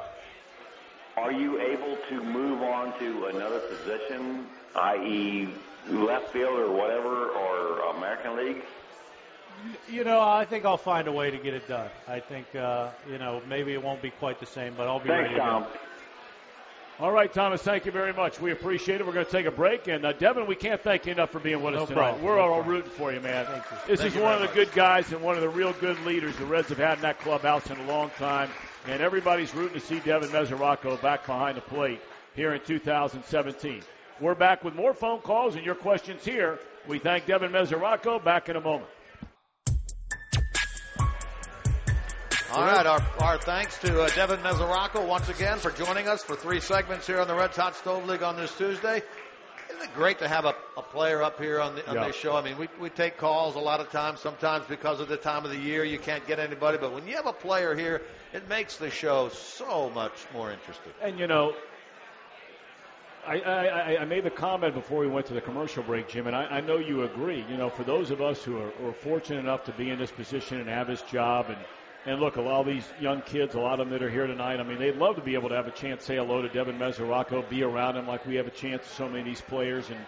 are 1.17 1.33
you 1.33 1.61
able 1.61 1.97
to 2.09 2.23
move 2.23 2.63
on 2.63 2.99
to 2.99 3.27
another 3.27 3.61
position, 3.61 4.47
i.e., 4.75 5.49
left 5.89 6.29
field 6.33 6.59
or 6.59 6.71
whatever, 6.71 7.29
or 7.31 7.97
American 7.97 8.37
League? 8.37 8.63
You 9.89 10.05
know, 10.05 10.21
I 10.21 10.45
think 10.45 10.65
I'll 10.67 10.77
find 10.77 11.09
a 11.09 11.13
way 11.13 11.31
to 11.31 11.39
get 11.39 11.55
it 11.55 11.67
done. 11.67 11.89
I 12.07 12.21
think, 12.21 12.55
uh, 12.55 12.91
you 13.11 13.19
know, 13.19 13.41
maybe 13.49 13.73
it 13.73 13.83
won't 13.83 14.03
be 14.03 14.11
quite 14.11 14.39
the 14.39 14.47
same, 14.47 14.75
but 14.77 14.87
I'll 14.87 14.99
be 15.01 15.09
Thanks, 15.09 15.23
ready 15.31 15.35
to 15.37 15.41
Tom. 15.41 15.65
All 16.99 17.13
right, 17.13 17.33
Thomas, 17.33 17.63
thank 17.63 17.85
you 17.87 17.93
very 17.93 18.13
much. 18.13 18.41
We 18.41 18.53
appreciate 18.53 19.01
it. 19.01 19.07
We're 19.07 19.13
going 19.13 19.27
to 19.27 19.31
take 19.33 19.45
a 19.47 19.51
break. 19.51 19.87
And, 19.89 20.05
uh, 20.05 20.13
Devin, 20.13 20.47
we 20.47 20.55
can't 20.55 20.81
thank 20.81 21.05
you 21.07 21.13
enough 21.13 21.31
for 21.31 21.41
being 21.41 21.63
with 21.63 21.75
us 21.75 21.81
No 21.81 21.87
tonight. 21.87 22.01
problem. 22.01 22.25
We're 22.25 22.37
No 22.37 22.43
all 22.43 22.49
problem. 22.55 22.69
rooting 22.75 22.91
for 22.91 23.13
you, 23.13 23.21
man. 23.21 23.45
Thank 23.47 23.65
you. 23.71 23.77
This 23.87 24.01
Thank 24.01 24.13
is 24.13 24.17
you 24.17 24.23
one 24.23 24.33
of 24.35 24.41
the 24.41 24.47
much. 24.47 24.55
good 24.55 24.73
guys 24.73 25.13
and 25.13 25.23
one 25.23 25.35
of 25.37 25.43
the 25.43 25.49
real 25.49 25.73
good 25.75 25.99
leaders 26.07 26.37
the 26.37 26.47
Reds 26.47 26.69
have 26.71 26.79
had 26.79 26.95
in 26.99 27.03
that 27.03 27.19
clubhouse 27.21 27.71
in 27.71 27.79
a 27.79 27.85
long 27.87 28.11
time. 28.19 28.49
And 28.89 29.03
everybody's 29.03 29.53
rooting 29.55 29.81
to 29.81 29.85
see 29.85 29.99
Devin 29.99 30.29
Mesoraco 30.29 31.01
back 31.03 31.27
behind 31.27 31.57
the 31.57 31.61
plate 31.61 32.01
here 32.35 32.55
in 32.55 32.61
2017. 32.61 33.83
We're 34.21 34.37
back 34.37 34.63
with 34.63 34.75
more 34.75 34.95
phone 34.95 35.21
calls 35.21 35.57
and 35.57 35.65
your 35.65 35.75
questions 35.75 36.25
here. 36.25 36.61
We 36.87 37.01
thank 37.01 37.27
Devin 37.27 37.51
Mesoraco. 37.51 38.23
Back 38.23 38.49
in 38.49 38.57
a 38.57 38.61
moment. 38.61 38.89
All 42.53 42.63
right, 42.63 42.87
our, 42.87 43.03
our 43.21 43.39
thanks 43.39 43.77
to 43.81 44.03
uh, 44.03 44.09
Devin 44.11 44.39
Mesoraco 44.39 45.07
once 45.07 45.29
again 45.29 45.59
for 45.59 45.73
joining 45.73 46.07
us 46.07 46.23
for 46.23 46.37
three 46.37 46.61
segments 46.61 47.07
here 47.07 47.21
on 47.21 47.27
the 47.27 47.35
Red 47.35 47.55
Hot 47.57 47.75
Stove 47.75 48.07
League 48.07 48.23
on 48.23 48.37
this 48.37 48.57
Tuesday. 48.57 49.03
Isn't 49.77 49.91
it 49.91 49.95
great 49.95 50.19
to 50.21 50.29
have 50.29 50.47
a, 50.47 50.55
a 50.79 50.83
player 50.83 51.23
up 51.23 51.39
here 51.39 51.61
on, 51.61 51.75
the, 51.75 51.87
on 51.89 51.97
Yeah. 51.97 52.07
this 52.07 52.17
show? 52.17 52.35
I 52.35 52.43
mean, 52.43 52.57
we, 52.57 52.69
we 52.81 52.89
take 52.89 53.19
calls 53.19 53.57
a 53.57 53.61
lot 53.61 53.81
of 53.81 53.91
times. 53.91 54.21
Sometimes 54.21 54.65
because 54.67 55.01
of 55.01 55.09
the 55.09 55.19
time 55.19 55.45
of 55.45 55.51
the 55.51 55.59
year, 55.59 55.85
you 55.85 55.99
can't 55.99 56.27
get 56.27 56.39
anybody. 56.39 56.79
But 56.79 56.95
when 56.95 57.07
you 57.07 57.15
have 57.17 57.27
a 57.27 57.33
player 57.33 57.75
here, 57.75 58.01
it 58.33 58.49
makes 58.49 58.77
the 58.79 58.89
show 58.91 59.29
so 59.29 59.91
much 59.91 60.13
more 60.33 60.51
interesting. 60.51 60.93
And 61.03 61.19
you 61.19 61.27
know, 61.27 61.55
I, 63.27 63.41
I, 63.41 63.67
I- 63.67 64.01
I 64.01 64.05
made 64.07 64.25
the 64.25 64.31
comment 64.31 64.73
before 64.75 65.01
we 65.01 65.09
went 65.09 65.27
to 65.27 65.35
the 65.35 65.41
commercial 65.43 65.83
break, 65.83 66.09
Jim, 66.09 66.27
and 66.27 66.35
I, 66.35 66.45
I 66.45 66.61
know 66.63 66.79
you 66.79 67.03
agree. 67.03 67.45
You 67.51 67.59
know, 67.59 67.69
for 67.69 67.85
those 67.85 68.11
of 68.11 68.23
us 68.23 68.43
who 68.43 68.57
are, 68.59 68.71
who 68.71 68.89
are 68.89 68.93
fortunate 68.95 69.41
enough 69.41 69.65
to 69.65 69.73
be 69.73 69.91
in 69.91 69.99
this 69.99 70.11
position 70.13 70.59
and 70.61 70.69
have 70.71 70.87
this 70.87 71.03
job, 71.03 71.47
and 71.51 71.59
and 72.07 72.21
look, 72.21 72.37
a 72.37 72.41
lot 72.41 72.61
of 72.61 72.67
these 72.67 72.87
young 73.01 73.21
kids, 73.23 73.55
a 73.55 73.59
lot 73.59 73.81
of 73.81 73.89
them 73.89 73.91
that 73.91 74.03
are 74.03 74.11
here 74.11 74.27
tonight. 74.27 74.61
I 74.61 74.63
mean, 74.63 74.79
they'd 74.79 74.97
love 74.97 75.17
to 75.17 75.23
be 75.23 75.35
able 75.35 75.49
to 75.49 75.57
have 75.57 75.67
a 75.67 75.73
chance 75.73 76.01
to 76.01 76.07
say 76.07 76.17
hello 76.17 76.41
to 76.41 76.49
Devin 76.49 76.79
Mesoraco, 76.79 77.49
be 77.49 77.65
around 77.65 77.97
him 77.97 78.07
like 78.07 78.25
we 78.25 78.37
have 78.37 78.47
a 78.47 78.53
chance 78.53 78.87
to 78.87 78.95
so 78.95 79.09
many 79.09 79.21
of 79.21 79.27
these 79.27 79.41
players, 79.41 79.91
and 79.91 79.99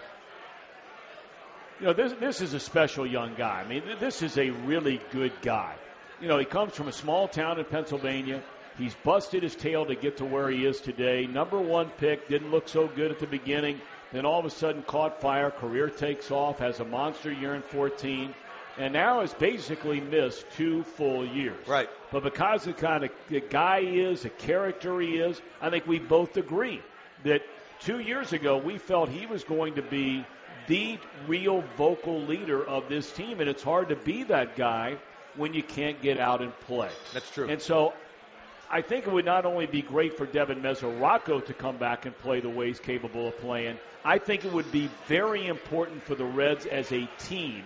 you 1.80 1.86
know, 1.86 1.92
this 1.92 2.12
this 2.14 2.40
is 2.40 2.54
a 2.54 2.60
special 2.60 3.06
young 3.06 3.34
guy. 3.36 3.62
I 3.64 3.68
mean, 3.68 3.82
th- 3.82 3.98
this 3.98 4.22
is 4.22 4.38
a 4.38 4.50
really 4.50 5.00
good 5.12 5.32
guy. 5.42 5.74
You 6.20 6.28
know, 6.28 6.38
he 6.38 6.44
comes 6.44 6.74
from 6.74 6.88
a 6.88 6.92
small 6.92 7.28
town 7.28 7.58
in 7.58 7.64
Pennsylvania. 7.64 8.42
He's 8.76 8.94
busted 8.94 9.42
his 9.42 9.56
tail 9.56 9.86
to 9.86 9.94
get 9.94 10.18
to 10.18 10.24
where 10.24 10.48
he 10.50 10.64
is 10.64 10.80
today. 10.80 11.26
Number 11.26 11.60
one 11.60 11.90
pick, 11.98 12.28
didn't 12.28 12.50
look 12.50 12.68
so 12.68 12.86
good 12.88 13.10
at 13.10 13.18
the 13.18 13.26
beginning. 13.26 13.80
Then 14.12 14.24
all 14.24 14.38
of 14.38 14.44
a 14.44 14.50
sudden 14.50 14.82
caught 14.82 15.20
fire, 15.20 15.50
career 15.50 15.88
takes 15.90 16.30
off, 16.30 16.60
has 16.60 16.80
a 16.80 16.84
monster 16.84 17.32
year 17.32 17.54
in 17.54 17.62
14, 17.62 18.34
and 18.78 18.92
now 18.92 19.20
has 19.20 19.34
basically 19.34 20.00
missed 20.00 20.46
two 20.56 20.84
full 20.84 21.26
years. 21.26 21.66
Right. 21.66 21.88
But 22.12 22.22
because 22.22 22.66
of 22.66 22.76
the 22.76 22.80
kind 22.80 23.04
of 23.04 23.10
the 23.28 23.40
guy 23.40 23.82
he 23.82 24.00
is, 24.00 24.22
the 24.22 24.30
character 24.30 25.00
he 25.00 25.16
is, 25.16 25.40
I 25.60 25.70
think 25.70 25.86
we 25.86 25.98
both 25.98 26.36
agree 26.36 26.80
that 27.24 27.42
two 27.80 27.98
years 27.98 28.32
ago 28.32 28.56
we 28.56 28.78
felt 28.78 29.08
he 29.08 29.26
was 29.26 29.44
going 29.44 29.74
to 29.74 29.82
be 29.82 30.24
the 30.68 30.98
real 31.26 31.64
vocal 31.76 32.20
leader 32.22 32.64
of 32.64 32.88
this 32.88 33.10
team, 33.12 33.40
and 33.40 33.48
it's 33.48 33.62
hard 33.62 33.88
to 33.88 33.96
be 33.96 34.22
that 34.24 34.56
guy 34.56 34.96
when 35.36 35.54
you 35.54 35.62
can't 35.62 36.00
get 36.02 36.18
out 36.18 36.42
and 36.42 36.58
play. 36.60 36.90
That's 37.14 37.30
true. 37.30 37.48
And 37.48 37.60
so 37.60 37.94
I 38.70 38.82
think 38.82 39.06
it 39.06 39.12
would 39.12 39.24
not 39.24 39.46
only 39.46 39.66
be 39.66 39.82
great 39.82 40.16
for 40.16 40.26
Devin 40.26 40.60
Mesoraco 40.60 41.44
to 41.46 41.54
come 41.54 41.78
back 41.78 42.06
and 42.06 42.16
play 42.18 42.40
the 42.40 42.50
way 42.50 42.68
he's 42.68 42.80
capable 42.80 43.28
of 43.28 43.38
playing, 43.38 43.78
I 44.04 44.18
think 44.18 44.44
it 44.44 44.52
would 44.52 44.70
be 44.70 44.90
very 45.06 45.46
important 45.46 46.02
for 46.02 46.14
the 46.14 46.24
Reds 46.24 46.66
as 46.66 46.92
a 46.92 47.08
team 47.18 47.64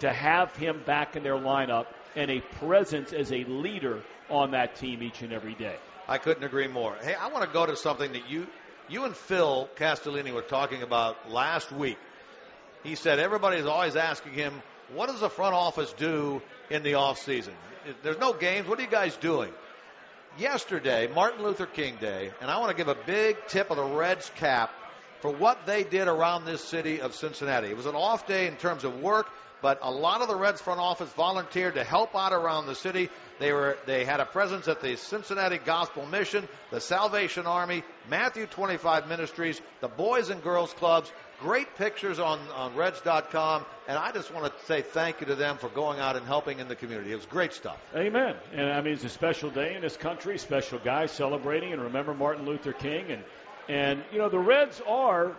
to 0.00 0.12
have 0.12 0.54
him 0.56 0.82
back 0.84 1.16
in 1.16 1.22
their 1.22 1.36
lineup 1.36 1.86
and 2.16 2.30
a 2.30 2.40
presence 2.58 3.12
as 3.12 3.32
a 3.32 3.44
leader 3.44 4.02
on 4.30 4.52
that 4.52 4.76
team 4.76 5.02
each 5.02 5.22
and 5.22 5.32
every 5.32 5.54
day. 5.54 5.76
I 6.06 6.18
couldn't 6.18 6.44
agree 6.44 6.68
more. 6.68 6.96
Hey, 7.02 7.14
I 7.14 7.28
want 7.28 7.44
to 7.44 7.52
go 7.52 7.66
to 7.66 7.76
something 7.76 8.12
that 8.12 8.30
you 8.30 8.46
you 8.88 9.04
and 9.04 9.14
Phil 9.14 9.68
Castellini 9.76 10.32
were 10.32 10.42
talking 10.42 10.82
about 10.82 11.30
last 11.30 11.70
week. 11.70 11.98
He 12.82 12.94
said 12.94 13.18
everybody's 13.18 13.66
always 13.66 13.96
asking 13.96 14.32
him, 14.32 14.62
what 14.94 15.08
does 15.08 15.20
the 15.20 15.28
front 15.28 15.54
office 15.54 15.92
do 15.92 16.40
in 16.70 16.82
the 16.82 16.94
off 16.94 17.18
season? 17.18 17.52
There's 18.02 18.18
no 18.18 18.32
games. 18.32 18.66
What 18.66 18.78
are 18.78 18.82
you 18.82 18.88
guys 18.88 19.14
doing? 19.16 19.52
Yesterday, 20.38 21.08
Martin 21.12 21.42
Luther 21.42 21.66
King 21.66 21.96
Day, 22.00 22.30
and 22.40 22.50
I 22.50 22.58
want 22.58 22.70
to 22.70 22.76
give 22.76 22.88
a 22.88 22.96
big 23.06 23.36
tip 23.48 23.70
of 23.70 23.76
the 23.76 23.84
Reds 23.84 24.30
cap 24.36 24.70
for 25.20 25.30
what 25.30 25.66
they 25.66 25.84
did 25.84 26.08
around 26.08 26.44
this 26.44 26.62
city 26.62 27.00
of 27.00 27.14
Cincinnati. 27.14 27.68
It 27.68 27.76
was 27.76 27.86
an 27.86 27.96
off 27.96 28.26
day 28.26 28.46
in 28.46 28.56
terms 28.56 28.84
of 28.84 29.00
work, 29.00 29.26
but 29.62 29.78
a 29.82 29.90
lot 29.90 30.20
of 30.20 30.28
the 30.28 30.36
Reds 30.36 30.60
front 30.60 30.80
office 30.80 31.10
volunteered 31.10 31.74
to 31.74 31.84
help 31.84 32.14
out 32.14 32.32
around 32.32 32.66
the 32.66 32.74
city. 32.74 33.10
They 33.38 33.52
were 33.52 33.76
they 33.86 34.04
had 34.04 34.20
a 34.20 34.26
presence 34.26 34.68
at 34.68 34.80
the 34.80 34.96
Cincinnati 34.96 35.58
Gospel 35.58 36.06
Mission, 36.06 36.48
the 36.70 36.80
Salvation 36.80 37.46
Army, 37.46 37.82
Matthew 38.08 38.46
25 38.46 39.08
Ministries, 39.08 39.60
the 39.80 39.88
Boys 39.88 40.30
and 40.30 40.42
Girls 40.42 40.72
Clubs. 40.74 41.12
Great 41.40 41.76
pictures 41.76 42.18
on, 42.18 42.40
on 42.56 42.74
Reds.com, 42.74 43.64
and 43.86 43.96
I 43.96 44.10
just 44.10 44.34
want 44.34 44.52
to 44.52 44.66
say 44.66 44.82
thank 44.82 45.20
you 45.20 45.28
to 45.28 45.36
them 45.36 45.56
for 45.56 45.68
going 45.68 46.00
out 46.00 46.16
and 46.16 46.26
helping 46.26 46.58
in 46.58 46.66
the 46.66 46.74
community. 46.74 47.12
It 47.12 47.16
was 47.16 47.26
great 47.26 47.52
stuff. 47.52 47.78
Amen. 47.94 48.34
And 48.52 48.72
I 48.72 48.80
mean, 48.80 48.94
it's 48.94 49.04
a 49.04 49.08
special 49.08 49.48
day 49.48 49.76
in 49.76 49.82
this 49.82 49.96
country, 49.96 50.36
special 50.38 50.80
guy 50.80 51.06
celebrating 51.06 51.72
and 51.72 51.80
remember 51.80 52.12
Martin 52.12 52.44
Luther 52.44 52.72
King. 52.72 53.12
And, 53.12 53.22
and 53.68 54.02
you 54.10 54.18
know, 54.18 54.28
the 54.28 54.38
Reds 54.40 54.82
are, 54.84 55.36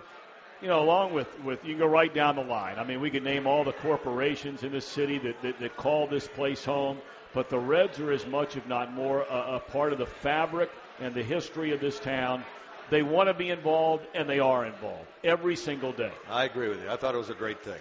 you 0.61 0.67
know, 0.67 0.81
along 0.81 1.13
with, 1.13 1.27
with 1.43 1.63
you 1.63 1.71
can 1.71 1.79
go 1.79 1.87
right 1.87 2.13
down 2.13 2.35
the 2.35 2.43
line. 2.43 2.77
I 2.77 2.83
mean, 2.83 3.01
we 3.01 3.09
could 3.09 3.23
name 3.23 3.47
all 3.47 3.63
the 3.63 3.71
corporations 3.73 4.63
in 4.63 4.71
this 4.71 4.85
city 4.85 5.17
that, 5.19 5.41
that, 5.41 5.59
that 5.59 5.77
call 5.77 6.07
this 6.07 6.27
place 6.27 6.63
home, 6.65 6.97
but 7.33 7.49
the 7.49 7.59
Reds 7.59 7.99
are 7.99 8.11
as 8.11 8.25
much, 8.25 8.55
if 8.57 8.67
not 8.67 8.93
more, 8.93 9.21
a, 9.21 9.55
a 9.55 9.59
part 9.59 9.93
of 9.93 9.99
the 9.99 10.05
fabric 10.05 10.69
and 10.99 11.13
the 11.13 11.23
history 11.23 11.71
of 11.73 11.79
this 11.79 11.99
town. 11.99 12.43
They 12.89 13.03
want 13.03 13.29
to 13.29 13.35
be 13.35 13.49
involved, 13.51 14.05
and 14.15 14.27
they 14.27 14.39
are 14.39 14.65
involved 14.65 15.05
every 15.23 15.55
single 15.55 15.91
day. 15.91 16.11
I 16.29 16.45
agree 16.45 16.69
with 16.69 16.81
you. 16.81 16.89
I 16.89 16.95
thought 16.95 17.13
it 17.13 17.19
was 17.19 17.29
a 17.29 17.35
great 17.35 17.61
thing. 17.63 17.79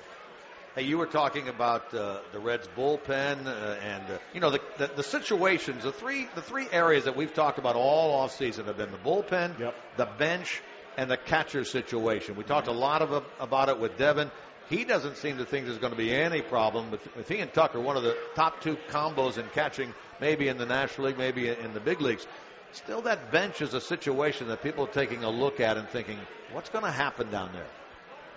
Hey, 0.74 0.82
you 0.84 0.98
were 0.98 1.06
talking 1.06 1.48
about 1.48 1.92
uh, 1.94 2.18
the 2.30 2.38
Reds 2.38 2.68
bullpen 2.76 3.46
uh, 3.46 3.76
and 3.82 4.02
uh, 4.10 4.18
you 4.34 4.40
know 4.40 4.50
the, 4.50 4.60
the 4.76 4.86
the 4.96 5.02
situations. 5.02 5.82
The 5.82 5.92
three 5.92 6.28
the 6.36 6.42
three 6.42 6.66
areas 6.70 7.06
that 7.06 7.16
we've 7.16 7.32
talked 7.32 7.58
about 7.58 7.74
all 7.74 8.12
off 8.20 8.36
season 8.36 8.66
have 8.66 8.76
been 8.76 8.92
the 8.92 8.98
bullpen, 8.98 9.58
Yep. 9.58 9.74
the 9.96 10.04
bench, 10.18 10.62
and 10.98 11.08
the 11.08 11.16
catcher 11.16 11.64
situation. 11.64 12.34
We 12.34 12.42
talked 12.42 12.66
a 12.66 12.72
lot 12.72 13.02
of 13.02 13.24
about 13.38 13.68
it 13.68 13.78
with 13.78 13.96
Devin. 13.96 14.30
He 14.68 14.84
doesn't 14.84 15.16
seem 15.16 15.38
to 15.38 15.46
think 15.46 15.64
there's 15.64 15.78
going 15.78 15.92
to 15.92 15.96
be 15.96 16.12
any 16.12 16.42
problem 16.42 16.90
with 16.90 17.28
he 17.28 17.38
and 17.38 17.50
Tucker, 17.54 17.80
one 17.80 17.96
of 17.96 18.02
the 18.02 18.16
top 18.34 18.60
two 18.60 18.76
combos 18.90 19.38
in 19.38 19.46
catching, 19.54 19.94
maybe 20.20 20.48
in 20.48 20.58
the 20.58 20.66
National 20.66 21.06
League, 21.06 21.16
maybe 21.16 21.48
in 21.48 21.72
the 21.72 21.80
big 21.80 22.00
leagues. 22.02 22.26
Still, 22.72 23.00
that 23.02 23.30
bench 23.30 23.62
is 23.62 23.72
a 23.72 23.80
situation 23.80 24.48
that 24.48 24.60
people 24.62 24.84
are 24.84 24.92
taking 24.92 25.22
a 25.22 25.30
look 25.30 25.60
at 25.60 25.78
and 25.78 25.88
thinking, 25.88 26.18
what's 26.52 26.68
going 26.68 26.84
to 26.84 26.90
happen 26.90 27.30
down 27.30 27.50
there? 27.54 27.66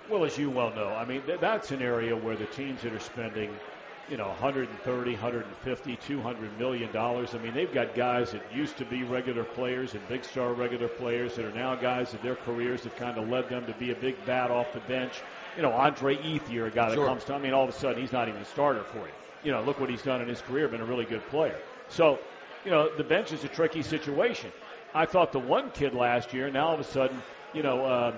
Well, 0.07 0.23
as 0.23 0.37
you 0.37 0.49
well 0.49 0.73
know, 0.73 0.89
I 0.89 1.03
mean, 1.03 1.23
th- 1.23 1.39
that's 1.41 1.71
an 1.71 1.81
area 1.81 2.15
where 2.15 2.37
the 2.37 2.45
teams 2.45 2.83
that 2.83 2.93
are 2.93 2.99
spending, 2.99 3.49
you 4.11 4.17
know, 4.17 4.27
130, 4.27 5.11
150, 5.11 5.95
200 5.95 6.59
million 6.59 6.91
dollars. 6.91 7.33
I 7.33 7.37
mean, 7.37 7.53
they've 7.53 7.73
got 7.73 7.95
guys 7.95 8.33
that 8.33 8.41
used 8.53 8.75
to 8.77 8.85
be 8.85 9.03
regular 9.03 9.45
players 9.45 9.93
and 9.93 10.05
big 10.09 10.25
star 10.25 10.51
regular 10.51 10.89
players 10.89 11.37
that 11.37 11.45
are 11.45 11.53
now 11.53 11.75
guys 11.75 12.11
that 12.11 12.21
their 12.21 12.35
careers 12.35 12.83
have 12.83 12.93
kind 12.97 13.17
of 13.17 13.29
led 13.29 13.47
them 13.47 13.65
to 13.67 13.73
be 13.75 13.91
a 13.91 13.95
big 13.95 14.17
bat 14.25 14.51
off 14.51 14.73
the 14.73 14.81
bench. 14.81 15.13
You 15.55 15.61
know, 15.63 15.71
Andre 15.71 16.17
Ethier, 16.17 16.67
a 16.67 16.69
guy 16.69 16.89
that 16.89 16.95
Sure. 16.95 17.07
comes 17.07 17.23
to. 17.23 17.35
I 17.35 17.39
mean, 17.39 17.53
all 17.53 17.63
of 17.63 17.69
a 17.69 17.73
sudden 17.73 18.01
he's 18.01 18.11
not 18.11 18.27
even 18.27 18.41
a 18.41 18.45
starter 18.45 18.83
for 18.83 18.97
you. 18.97 19.13
You 19.45 19.51
know, 19.53 19.61
look 19.63 19.79
what 19.79 19.89
he's 19.89 20.01
done 20.03 20.21
in 20.21 20.27
his 20.27 20.41
career. 20.41 20.67
Been 20.67 20.81
a 20.81 20.85
really 20.85 21.05
good 21.05 21.25
player. 21.29 21.55
So 21.87 22.19
you 22.65 22.71
know, 22.71 22.93
the 22.93 23.05
bench 23.05 23.31
is 23.31 23.45
a 23.45 23.47
tricky 23.47 23.81
situation. 23.81 24.51
I 24.93 25.05
thought 25.05 25.31
the 25.31 25.39
one 25.39 25.71
kid 25.71 25.93
last 25.93 26.33
year, 26.33 26.51
now 26.51 26.67
all 26.67 26.73
of 26.73 26.81
a 26.81 26.83
sudden, 26.83 27.21
you 27.53 27.63
know, 27.63 27.85
uh, 27.85 28.13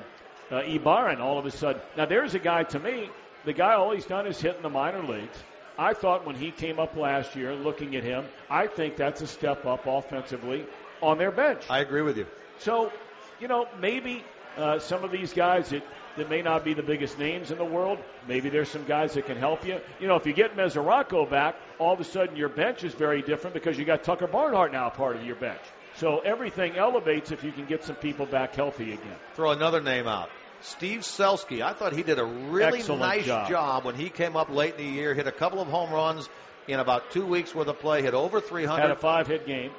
uh, 0.51 0.63
Ibarra, 0.65 1.21
all 1.21 1.37
of 1.37 1.45
a 1.45 1.51
sudden. 1.51 1.83
Now 1.95 2.07
there's 2.07 2.33
a 2.33 2.39
guy 2.39 2.63
to 2.63 2.79
me. 2.79 3.11
The 3.45 3.53
guy 3.53 3.73
all 3.73 3.91
he's 3.91 4.07
done 4.07 4.25
is 4.25 4.41
hit 4.41 4.55
in 4.55 4.63
the 4.63 4.71
minor 4.71 5.03
leagues. 5.03 5.37
I 5.77 5.93
thought 5.93 6.25
when 6.25 6.35
he 6.35 6.51
came 6.51 6.79
up 6.79 6.95
last 6.95 7.35
year, 7.35 7.53
looking 7.55 7.95
at 7.95 8.03
him, 8.03 8.25
I 8.49 8.67
think 8.67 8.95
that's 8.95 9.21
a 9.21 9.27
step 9.27 9.65
up 9.65 9.85
offensively 9.87 10.65
on 11.01 11.17
their 11.17 11.31
bench. 11.31 11.63
I 11.69 11.79
agree 11.79 12.01
with 12.01 12.17
you. 12.17 12.27
So, 12.59 12.91
you 13.39 13.47
know, 13.47 13.67
maybe 13.79 14.23
uh, 14.57 14.79
some 14.79 15.03
of 15.03 15.11
these 15.11 15.33
guys 15.33 15.69
that, 15.69 15.83
that 16.17 16.29
may 16.29 16.41
not 16.41 16.63
be 16.63 16.73
the 16.73 16.83
biggest 16.83 17.17
names 17.17 17.49
in 17.49 17.57
the 17.57 17.65
world, 17.65 17.97
maybe 18.27 18.49
there's 18.49 18.69
some 18.69 18.85
guys 18.85 19.13
that 19.13 19.25
can 19.25 19.37
help 19.37 19.65
you. 19.65 19.79
You 19.99 20.07
know, 20.07 20.15
if 20.15 20.27
you 20.27 20.33
get 20.33 20.55
Mesoraco 20.55 21.27
back, 21.29 21.55
all 21.79 21.93
of 21.93 21.99
a 21.99 22.03
sudden 22.03 22.35
your 22.35 22.49
bench 22.49 22.83
is 22.83 22.93
very 22.93 23.21
different 23.21 23.53
because 23.53 23.77
you 23.77 23.85
got 23.85 24.03
Tucker 24.03 24.27
Barnhart 24.27 24.71
now 24.71 24.89
part 24.89 25.15
of 25.15 25.25
your 25.25 25.35
bench. 25.35 25.61
So 25.95 26.19
everything 26.19 26.75
elevates 26.75 27.31
if 27.31 27.43
you 27.43 27.51
can 27.51 27.65
get 27.65 27.83
some 27.83 27.95
people 27.95 28.25
back 28.25 28.55
healthy 28.55 28.93
again. 28.93 29.15
Throw 29.35 29.51
another 29.51 29.81
name 29.81 30.07
out. 30.07 30.29
Steve 30.63 31.01
Selsky. 31.01 31.61
I 31.61 31.73
thought 31.73 31.93
he 31.93 32.03
did 32.03 32.19
a 32.19 32.25
really 32.25 32.79
Excellent 32.79 33.01
nice 33.01 33.25
job. 33.25 33.49
job. 33.49 33.85
when 33.85 33.95
he 33.95 34.09
came 34.09 34.35
up 34.35 34.49
late 34.49 34.75
in 34.77 34.85
the 34.85 34.91
year, 34.91 35.13
hit 35.13 35.27
a 35.27 35.31
couple 35.31 35.59
of 35.61 35.67
home 35.67 35.91
runs 35.91 36.29
in 36.67 36.79
about 36.79 37.11
two 37.11 37.25
weeks 37.25 37.53
worth 37.53 37.67
of 37.67 37.79
play, 37.79 38.01
hit 38.01 38.13
over 38.13 38.39
300. 38.39 38.81
Had 38.81 38.91
a 38.91 38.95
five 38.95 39.27
hit 39.27 39.45
game. 39.45 39.71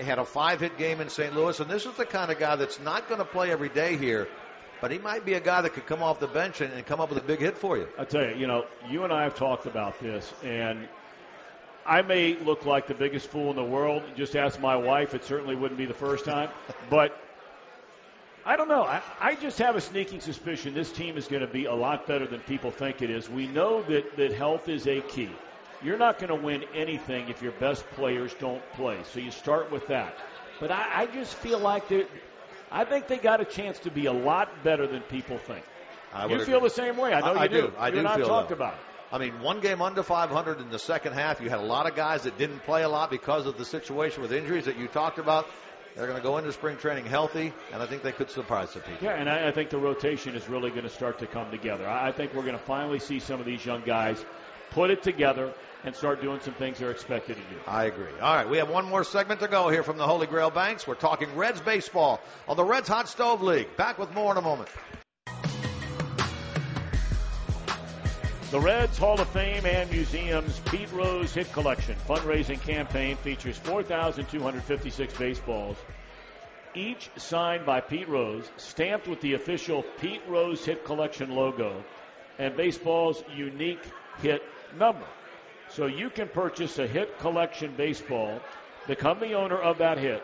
Had 0.00 0.18
a 0.18 0.24
five 0.24 0.60
hit 0.60 0.78
game 0.78 1.00
in 1.00 1.10
St. 1.10 1.34
Louis. 1.34 1.60
And 1.60 1.70
this 1.70 1.84
is 1.84 1.94
the 1.96 2.06
kind 2.06 2.30
of 2.30 2.38
guy 2.38 2.56
that's 2.56 2.80
not 2.80 3.08
going 3.08 3.18
to 3.18 3.26
play 3.26 3.50
every 3.50 3.68
day 3.68 3.96
here, 3.98 4.26
but 4.80 4.90
he 4.90 4.98
might 4.98 5.26
be 5.26 5.34
a 5.34 5.40
guy 5.40 5.60
that 5.60 5.74
could 5.74 5.86
come 5.86 6.02
off 6.02 6.18
the 6.20 6.26
bench 6.26 6.62
and, 6.62 6.72
and 6.72 6.86
come 6.86 7.00
up 7.00 7.10
with 7.10 7.18
a 7.18 7.26
big 7.26 7.40
hit 7.40 7.58
for 7.58 7.76
you. 7.76 7.86
I 7.98 8.04
tell 8.04 8.24
you, 8.24 8.34
you 8.36 8.46
know, 8.46 8.64
you 8.88 9.04
and 9.04 9.12
I 9.12 9.24
have 9.24 9.34
talked 9.34 9.66
about 9.66 10.00
this, 10.00 10.32
and 10.42 10.88
I 11.84 12.00
may 12.00 12.36
look 12.38 12.64
like 12.64 12.86
the 12.86 12.94
biggest 12.94 13.28
fool 13.28 13.50
in 13.50 13.56
the 13.56 13.64
world. 13.64 14.02
Just 14.16 14.34
ask 14.34 14.58
my 14.58 14.76
wife; 14.76 15.14
it 15.14 15.24
certainly 15.24 15.56
wouldn't 15.56 15.76
be 15.78 15.86
the 15.86 15.94
first 15.94 16.24
time. 16.24 16.48
But 16.90 17.18
I 18.44 18.56
don't 18.56 18.68
know. 18.68 18.82
I, 18.82 19.02
I 19.20 19.34
just 19.36 19.58
have 19.58 19.76
a 19.76 19.80
sneaking 19.80 20.20
suspicion 20.20 20.74
this 20.74 20.90
team 20.90 21.16
is 21.16 21.28
going 21.28 21.42
to 21.42 21.52
be 21.52 21.66
a 21.66 21.74
lot 21.74 22.06
better 22.06 22.26
than 22.26 22.40
people 22.40 22.70
think 22.70 23.00
it 23.00 23.10
is. 23.10 23.30
We 23.30 23.46
know 23.46 23.82
that 23.82 24.16
that 24.16 24.32
health 24.32 24.68
is 24.68 24.86
a 24.86 25.00
key. 25.00 25.30
You're 25.82 25.98
not 25.98 26.18
going 26.18 26.28
to 26.28 26.44
win 26.44 26.64
anything 26.74 27.28
if 27.28 27.42
your 27.42 27.52
best 27.52 27.88
players 27.92 28.34
don't 28.38 28.62
play. 28.72 28.98
So 29.12 29.20
you 29.20 29.30
start 29.30 29.70
with 29.70 29.86
that. 29.88 30.14
But 30.60 30.70
I, 30.70 31.02
I 31.02 31.06
just 31.06 31.34
feel 31.34 31.58
like 31.58 31.88
they 31.88 32.06
I 32.70 32.84
think 32.84 33.06
they 33.06 33.18
got 33.18 33.40
a 33.40 33.44
chance 33.44 33.78
to 33.80 33.90
be 33.90 34.06
a 34.06 34.12
lot 34.12 34.64
better 34.64 34.86
than 34.86 35.02
people 35.02 35.38
think. 35.38 35.64
I 36.12 36.26
you 36.26 36.38
feel 36.44 36.56
agree. 36.56 36.68
the 36.68 36.74
same 36.74 36.96
way. 36.96 37.12
I 37.12 37.20
know 37.20 37.34
I, 37.34 37.44
you 37.44 37.48
do. 37.50 37.72
I 37.78 37.88
you 37.88 38.00
do 38.00 38.06
I 38.06 38.16
feel 38.16 38.26
talked 38.26 38.50
about 38.50 38.74
it. 38.74 38.80
I 39.12 39.18
mean, 39.18 39.42
one 39.42 39.60
game 39.60 39.82
under 39.82 40.02
500 40.02 40.60
in 40.60 40.70
the 40.70 40.78
second 40.78 41.12
half. 41.12 41.42
You 41.42 41.50
had 41.50 41.58
a 41.58 41.64
lot 41.64 41.86
of 41.86 41.94
guys 41.94 42.22
that 42.22 42.38
didn't 42.38 42.60
play 42.60 42.82
a 42.82 42.88
lot 42.88 43.10
because 43.10 43.44
of 43.44 43.58
the 43.58 43.64
situation 43.64 44.22
with 44.22 44.32
injuries 44.32 44.64
that 44.64 44.78
you 44.78 44.88
talked 44.88 45.18
about. 45.18 45.46
They're 45.94 46.06
going 46.06 46.16
to 46.16 46.22
go 46.22 46.38
into 46.38 46.52
spring 46.52 46.76
training 46.78 47.04
healthy, 47.04 47.52
and 47.72 47.82
I 47.82 47.86
think 47.86 48.02
they 48.02 48.12
could 48.12 48.30
surprise 48.30 48.70
some 48.70 48.82
people. 48.82 49.06
Yeah, 49.06 49.14
and 49.14 49.28
I, 49.28 49.48
I 49.48 49.52
think 49.52 49.70
the 49.70 49.78
rotation 49.78 50.34
is 50.34 50.48
really 50.48 50.70
going 50.70 50.84
to 50.84 50.88
start 50.88 51.18
to 51.18 51.26
come 51.26 51.50
together. 51.50 51.86
I, 51.86 52.08
I 52.08 52.12
think 52.12 52.34
we're 52.34 52.42
going 52.42 52.58
to 52.58 52.64
finally 52.64 52.98
see 52.98 53.20
some 53.20 53.40
of 53.40 53.46
these 53.46 53.64
young 53.64 53.82
guys 53.82 54.24
put 54.70 54.90
it 54.90 55.02
together 55.02 55.52
and 55.84 55.94
start 55.94 56.22
doing 56.22 56.40
some 56.40 56.54
things 56.54 56.78
they're 56.78 56.90
expected 56.90 57.36
to 57.36 57.42
do. 57.42 57.60
I 57.66 57.84
agree. 57.84 58.12
All 58.20 58.34
right, 58.34 58.48
we 58.48 58.56
have 58.58 58.70
one 58.70 58.88
more 58.88 59.04
segment 59.04 59.40
to 59.40 59.48
go 59.48 59.68
here 59.68 59.82
from 59.82 59.98
the 59.98 60.06
Holy 60.06 60.26
Grail 60.26 60.50
Banks. 60.50 60.86
We're 60.86 60.94
talking 60.94 61.34
Reds 61.36 61.60
baseball 61.60 62.20
on 62.48 62.56
the 62.56 62.64
Reds 62.64 62.88
Hot 62.88 63.08
Stove 63.08 63.42
League. 63.42 63.76
Back 63.76 63.98
with 63.98 64.12
more 64.14 64.32
in 64.32 64.38
a 64.38 64.42
moment. 64.42 64.68
The 68.52 68.60
Reds 68.60 68.98
Hall 68.98 69.18
of 69.18 69.30
Fame 69.30 69.64
and 69.64 69.90
Museum's 69.90 70.60
Pete 70.66 70.92
Rose 70.92 71.32
Hit 71.32 71.50
Collection 71.54 71.96
fundraising 72.06 72.60
campaign 72.60 73.16
features 73.16 73.56
4,256 73.56 75.14
baseballs, 75.14 75.78
each 76.74 77.08
signed 77.16 77.64
by 77.64 77.80
Pete 77.80 78.10
Rose, 78.10 78.50
stamped 78.58 79.08
with 79.08 79.22
the 79.22 79.32
official 79.32 79.82
Pete 80.02 80.20
Rose 80.28 80.66
Hit 80.66 80.84
Collection 80.84 81.34
logo, 81.34 81.82
and 82.38 82.54
baseball's 82.54 83.24
unique 83.34 83.80
hit 84.20 84.42
number. 84.78 85.06
So 85.70 85.86
you 85.86 86.10
can 86.10 86.28
purchase 86.28 86.78
a 86.78 86.86
hit 86.86 87.18
collection 87.20 87.72
baseball, 87.74 88.38
become 88.86 89.18
the 89.18 89.32
owner 89.32 89.62
of 89.62 89.78
that 89.78 89.96
hit, 89.96 90.22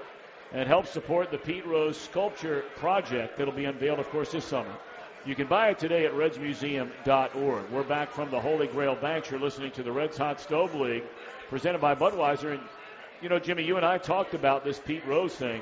and 0.53 0.69
help 0.69 0.87
support 0.87 1.31
the 1.31 1.39
Pete 1.39 1.65
Rose 1.65 1.99
Sculpture 1.99 2.67
Project 2.77 3.39
that'll 3.39 3.55
be 3.55 3.65
unveiled, 3.65 4.01
of 4.01 4.11
course, 4.11 4.33
this 4.33 4.45
summer. 4.45 4.77
You 5.25 5.35
can 5.35 5.47
buy 5.47 5.69
it 5.71 5.79
today 5.79 6.07
at 6.07 6.13
redsmuseum.org. 6.13 7.71
We're 7.71 7.83
back 7.83 8.11
from 8.13 8.31
the 8.31 8.41
Holy 8.41 8.67
Grail 8.67 8.95
Banks. 8.95 9.31
You're 9.31 9.41
listening 9.41 9.73
to 9.73 9.83
the 9.83 9.93
Reds 9.93 10.17
Hot 10.17 10.41
Stove 10.41 10.75
League, 10.75 11.05
presented 11.49 11.81
by 11.81 11.95
Budweiser. 11.95 12.53
And, 12.53 12.61
you 13.21 13.29
know, 13.29 13.39
Jimmy, 13.39 13.65
you 13.65 13.77
and 13.77 13.85
I 13.85 13.99
talked 13.99 14.35
about 14.35 14.65
this 14.65 14.79
Pete 14.79 15.05
Rose 15.07 15.35
thing. 15.35 15.61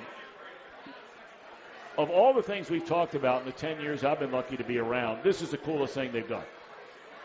Of 1.99 2.11
all 2.11 2.35
the 2.35 2.42
things 2.42 2.69
we've 2.71 2.87
talked 2.87 3.14
about 3.14 3.40
in 3.40 3.47
the 3.47 3.53
10 3.53 3.81
years 3.81 4.05
I've 4.05 4.21
been 4.21 4.31
lucky 4.31 4.57
to 4.59 4.64
be 4.64 4.79
around, 4.79 5.25
this 5.25 5.40
is 5.42 5.51
the 5.51 5.57
coolest 5.59 5.95
thing 5.95 6.12
they've 6.12 6.29
done. 6.29 6.45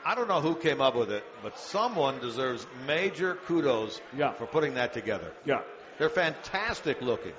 I 0.03 0.15
don't 0.15 0.27
know 0.29 0.41
who 0.41 0.55
came 0.55 0.81
up 0.81 0.95
with 0.95 1.11
it, 1.11 1.23
but 1.43 1.59
someone 1.59 2.19
deserves 2.19 2.65
major 2.87 3.35
kudos 3.45 4.01
Yeah. 4.17 4.31
for 4.31 4.47
putting 4.47 4.75
that 4.75 4.93
together. 4.93 5.31
Yeah. 5.45 5.61
They're 5.99 6.09
fantastic 6.09 7.01
looking. 7.01 7.33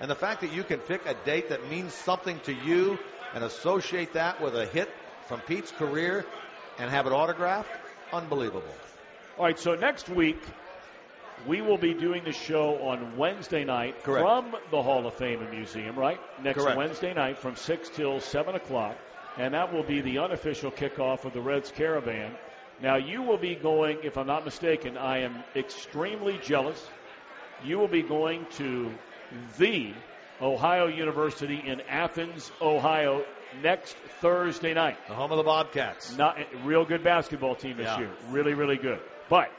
And 0.00 0.10
the 0.10 0.16
fact 0.16 0.40
that 0.42 0.52
you 0.52 0.64
can 0.64 0.80
pick 0.80 1.06
a 1.06 1.14
date 1.24 1.48
that 1.48 1.70
means 1.70 1.94
something 1.94 2.38
to 2.40 2.52
you 2.52 2.98
and 3.34 3.44
associate 3.44 4.12
that 4.14 4.40
with 4.40 4.56
a 4.56 4.66
hit 4.66 4.90
from 5.26 5.40
Pete's 5.40 5.72
career 5.72 6.24
and 6.78 6.90
have 6.90 7.06
it 7.06 7.12
autographed, 7.12 7.70
unbelievable. 8.12 8.74
All 9.36 9.44
right, 9.44 9.58
so 9.58 9.74
next 9.74 10.08
week 10.08 10.40
we 11.46 11.60
will 11.60 11.78
be 11.78 11.92
doing 11.92 12.24
the 12.24 12.32
show 12.32 12.76
on 12.76 13.16
Wednesday 13.16 13.64
night 13.64 14.02
Correct. 14.02 14.24
from 14.24 14.56
the 14.70 14.80
Hall 14.80 15.06
of 15.06 15.14
Fame 15.14 15.42
and 15.42 15.50
Museum, 15.50 15.96
right? 15.96 16.20
Next 16.42 16.62
Correct. 16.62 16.78
Wednesday 16.78 17.12
night 17.12 17.38
from 17.38 17.56
6 17.56 17.90
till 17.90 18.20
7 18.20 18.54
o'clock. 18.54 18.96
And 19.36 19.52
that 19.54 19.72
will 19.72 19.82
be 19.82 20.00
the 20.00 20.18
unofficial 20.18 20.70
kickoff 20.70 21.24
of 21.24 21.32
the 21.32 21.40
Reds 21.40 21.72
Caravan. 21.72 22.32
Now, 22.80 22.96
you 22.96 23.22
will 23.22 23.36
be 23.36 23.56
going, 23.56 23.98
if 24.02 24.16
I'm 24.16 24.28
not 24.28 24.44
mistaken, 24.44 24.96
I 24.96 25.18
am 25.18 25.42
extremely 25.56 26.38
jealous. 26.42 26.88
You 27.64 27.78
will 27.78 27.88
be 27.88 28.02
going 28.02 28.46
to 28.58 28.92
the 29.58 29.92
Ohio 30.40 30.86
University 30.88 31.62
in 31.64 31.80
Athens, 31.82 32.50
Ohio, 32.60 33.24
next 33.62 33.94
Thursday 34.20 34.74
night. 34.74 34.96
The 35.08 35.14
home 35.14 35.30
of 35.30 35.38
the 35.38 35.44
Bobcats. 35.44 36.16
Not 36.16 36.36
real 36.64 36.84
good 36.84 37.04
basketball 37.04 37.54
team 37.54 37.76
this 37.76 37.86
Yeah. 37.86 37.98
year. 38.00 38.10
Really, 38.30 38.54
really 38.54 38.76
good. 38.76 38.98
But 39.28 39.50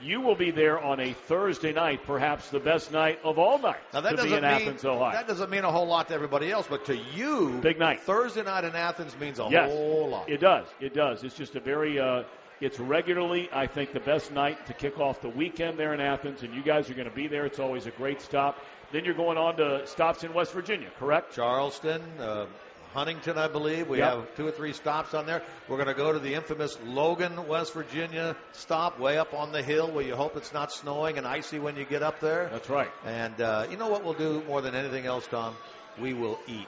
you 0.00 0.20
will 0.20 0.34
be 0.36 0.50
there 0.50 0.78
on 0.80 1.00
a 1.00 1.12
Thursday 1.12 1.72
night, 1.72 2.00
perhaps 2.06 2.48
the 2.50 2.60
best 2.60 2.90
night 2.92 3.18
of 3.24 3.38
all 3.38 3.58
nights 3.58 3.80
Now 3.92 4.00
that 4.00 4.10
to 4.10 4.16
doesn't 4.16 4.30
be 4.30 4.36
in 4.36 4.42
mean 4.42 4.50
Athens, 4.52 4.84
Ohio. 4.84 5.12
that 5.12 5.26
doesn't 5.28 5.50
mean 5.50 5.64
a 5.64 5.70
whole 5.72 5.86
lot 5.86 6.08
to 6.08 6.14
everybody 6.14 6.50
else, 6.50 6.66
but 6.70 6.84
to 6.86 6.96
you, 6.96 7.58
Big 7.62 7.78
night. 7.78 8.00
Thursday 8.00 8.42
night 8.44 8.64
in 8.64 8.74
Athens 8.74 9.14
means 9.18 9.38
a 9.40 9.48
yes, 9.50 9.70
whole 9.70 10.08
lot. 10.08 10.28
it 10.30 10.40
does. 10.40 10.66
It 10.80 10.94
does. 10.94 11.22
It's 11.24 11.34
just 11.36 11.54
a 11.56 11.60
very. 11.60 11.98
Uh, 12.00 12.22
it's 12.60 12.80
regularly, 12.80 13.48
I 13.52 13.68
think, 13.68 13.92
the 13.92 14.00
best 14.00 14.32
night 14.32 14.66
to 14.66 14.72
kick 14.72 14.98
off 14.98 15.20
the 15.20 15.28
weekend 15.28 15.78
there 15.78 15.94
in 15.94 16.00
Athens, 16.00 16.42
and 16.42 16.52
you 16.54 16.62
guys 16.62 16.90
are 16.90 16.94
going 16.94 17.08
to 17.08 17.14
be 17.14 17.28
there. 17.28 17.44
It's 17.46 17.60
always 17.60 17.86
a 17.86 17.92
great 17.92 18.20
stop. 18.20 18.58
Then 18.92 19.04
you're 19.04 19.14
going 19.14 19.36
on 19.36 19.56
to 19.56 19.86
stops 19.86 20.24
in 20.24 20.32
West 20.32 20.52
Virginia, 20.52 20.88
correct? 20.98 21.34
Charleston, 21.34 22.00
uh, 22.20 22.46
Huntington, 22.94 23.36
I 23.36 23.46
believe. 23.48 23.86
We 23.88 23.98
Yep. 23.98 24.10
have 24.14 24.36
two 24.36 24.46
or 24.46 24.50
three 24.50 24.72
stops 24.72 25.12
on 25.12 25.26
there. 25.26 25.42
We're 25.68 25.76
going 25.76 25.88
to 25.88 25.94
go 25.94 26.12
to 26.12 26.18
the 26.18 26.32
infamous 26.34 26.78
Logan, 26.86 27.46
West 27.46 27.74
Virginia 27.74 28.34
stop 28.52 28.98
way 28.98 29.18
up 29.18 29.34
on 29.34 29.52
the 29.52 29.62
hill 29.62 29.90
where 29.90 30.04
you 30.04 30.16
hope 30.16 30.36
it's 30.38 30.54
not 30.54 30.72
snowing 30.72 31.18
and 31.18 31.26
icy 31.26 31.58
when 31.58 31.76
you 31.76 31.84
get 31.84 32.02
up 32.02 32.18
there. 32.20 32.48
That's 32.50 32.70
right. 32.70 32.90
And 33.04 33.38
uh, 33.40 33.66
you 33.70 33.76
know 33.76 33.88
what 33.88 34.04
we'll 34.04 34.14
do 34.14 34.42
more 34.48 34.62
than 34.62 34.74
anything 34.74 35.04
else, 35.04 35.26
Tom? 35.26 35.54
We 36.00 36.14
will 36.14 36.38
eat. 36.46 36.66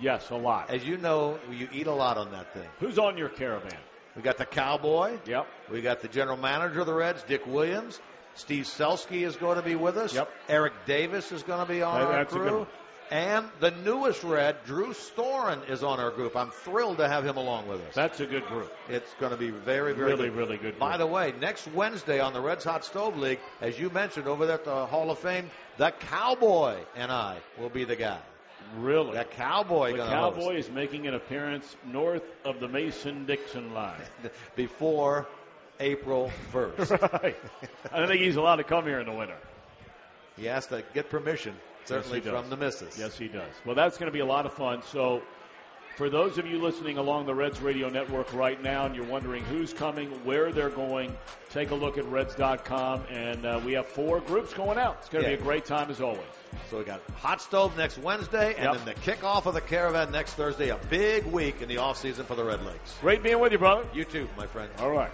Yes, 0.00 0.30
a 0.30 0.36
lot. 0.36 0.70
As 0.70 0.84
you 0.84 0.98
know, 0.98 1.38
you 1.50 1.68
eat 1.72 1.86
a 1.88 1.92
lot 1.94 2.16
on 2.16 2.30
that 2.32 2.52
thing. 2.54 2.68
Who's 2.78 2.98
on 2.98 3.16
your 3.18 3.28
caravan? 3.28 3.78
We 4.16 4.22
got 4.22 4.38
the 4.38 4.46
cowboy. 4.46 5.18
Yep. 5.26 5.46
We 5.70 5.82
got 5.82 6.00
the 6.00 6.08
general 6.08 6.36
manager 6.36 6.80
of 6.80 6.86
the 6.86 6.94
Reds, 6.94 7.24
Dick 7.24 7.44
Williams. 7.46 8.00
Steve 8.34 8.64
Selsky 8.64 9.26
is 9.26 9.36
going 9.36 9.56
to 9.56 9.62
be 9.62 9.74
with 9.76 9.96
us. 9.96 10.14
Yep. 10.14 10.28
Eric 10.48 10.72
Davis 10.86 11.30
is 11.32 11.42
going 11.42 11.60
to 11.64 11.70
be 11.72 11.82
on 11.82 12.00
That- 12.00 12.06
our 12.06 12.12
that's 12.12 12.34
a 12.34 12.38
good 12.38 12.48
crew. 12.48 12.66
And 13.10 13.46
the 13.60 13.70
newest 13.70 14.24
Red, 14.24 14.56
Drew 14.64 14.88
Storen, 14.94 15.68
is 15.68 15.82
on 15.84 16.00
our 16.00 16.10
group. 16.10 16.34
I'm 16.34 16.50
thrilled 16.50 16.96
to 16.98 17.06
have 17.06 17.24
him 17.24 17.36
along 17.36 17.68
with 17.68 17.80
us. 17.86 17.94
That's 17.94 18.18
a 18.20 18.26
good 18.26 18.46
group. 18.46 18.72
It's 18.88 19.12
going 19.20 19.30
to 19.30 19.36
be 19.36 19.50
very, 19.50 19.92
very 19.92 20.12
Really, 20.12 20.28
good. 20.30 20.36
really 20.38 20.56
good. 20.56 20.78
By 20.78 20.96
the 20.96 21.06
way, 21.06 21.34
next 21.38 21.68
Wednesday 21.68 22.18
on 22.18 22.32
the 22.32 22.40
Reds 22.40 22.64
Hot 22.64 22.82
Stove 22.84 23.18
League, 23.18 23.40
as 23.60 23.78
you 23.78 23.90
mentioned 23.90 24.26
over 24.26 24.46
there 24.46 24.54
at 24.56 24.64
the 24.64 24.86
Hall 24.86 25.10
of 25.10 25.18
Fame, 25.18 25.50
the 25.76 25.90
Cowboy 25.90 26.78
and 26.96 27.12
I 27.12 27.36
will 27.58 27.68
be 27.68 27.84
the 27.84 27.94
guy. 27.94 28.18
really. 28.78 29.12
The 29.18 29.24
Cowboy 29.24 29.92
The 29.92 29.98
Cowboy 30.06 30.56
is 30.56 30.70
making 30.70 31.06
an 31.06 31.14
appearance 31.14 31.76
north 31.86 32.24
of 32.46 32.58
the 32.58 32.68
Mason-Dixon 32.68 33.74
line. 33.74 34.00
before 34.56 35.26
April 35.80 36.30
1st. 36.52 37.22
right. 37.22 37.36
I 37.92 37.98
don't 37.98 38.08
think 38.08 38.20
he's 38.20 38.36
allowed 38.36 38.56
to 38.56 38.64
come 38.64 38.84
here 38.84 39.00
in 39.00 39.06
the 39.06 39.12
winter. 39.12 39.36
he 40.36 40.46
has 40.46 40.66
to 40.68 40.82
get 40.94 41.10
permission, 41.10 41.54
certainly 41.84 42.20
does. 42.20 42.32
from 42.40 42.50
the 42.50 42.56
missus. 42.56 42.98
Yes, 42.98 43.16
he 43.18 43.28
does. 43.28 43.50
Well, 43.64 43.74
that's 43.74 43.98
going 43.98 44.06
to 44.08 44.12
be 44.12 44.20
a 44.20 44.26
lot 44.26 44.46
of 44.46 44.52
fun. 44.52 44.82
So 44.82 45.22
For 45.96 46.10
those 46.10 46.38
of 46.38 46.46
you 46.46 46.60
listening 46.60 46.98
along 46.98 47.26
the 47.26 47.34
Reds 47.34 47.60
radio 47.60 47.88
network 47.88 48.32
right 48.34 48.60
now 48.60 48.84
and 48.86 48.96
you're 48.96 49.04
wondering 49.04 49.44
who's 49.44 49.72
coming, 49.72 50.08
where 50.24 50.50
they're 50.50 50.68
going, 50.70 51.16
take 51.50 51.70
a 51.70 51.74
look 51.76 51.98
at 51.98 52.04
Reds.com. 52.06 53.04
And 53.10 53.46
uh, 53.46 53.60
we 53.64 53.74
have 53.74 53.86
four 53.86 54.18
groups 54.20 54.52
going 54.52 54.76
out. 54.76 54.96
It's 55.00 55.08
going 55.08 55.24
to 55.24 55.30
Yeah. 55.30 55.36
be 55.36 55.42
a 55.42 55.44
great 55.44 55.64
time 55.66 55.90
as 55.90 56.00
always. 56.00 56.20
So 56.70 56.78
we 56.78 56.84
got 56.84 57.00
Hot 57.16 57.40
Stove 57.40 57.76
next 57.76 57.98
Wednesday, 57.98 58.54
and 58.54 58.64
Yep. 58.74 58.76
then 58.76 58.84
the 58.86 58.94
kickoff 59.12 59.46
of 59.46 59.54
the 59.54 59.60
Caravan 59.60 60.10
next 60.10 60.34
Thursday. 60.34 60.70
A 60.70 60.76
big 60.88 61.24
week 61.26 61.62
in 61.62 61.68
the 61.68 61.78
off 61.78 61.96
season 61.98 62.24
for 62.26 62.34
the 62.34 62.42
Redlegs. 62.42 63.00
Great 63.00 63.22
being 63.22 63.38
with 63.40 63.52
you, 63.52 63.58
brother. 63.58 63.84
You 63.94 64.04
too, 64.04 64.28
my 64.36 64.46
friend. 64.48 64.70
All 64.80 64.90
right. 64.90 65.10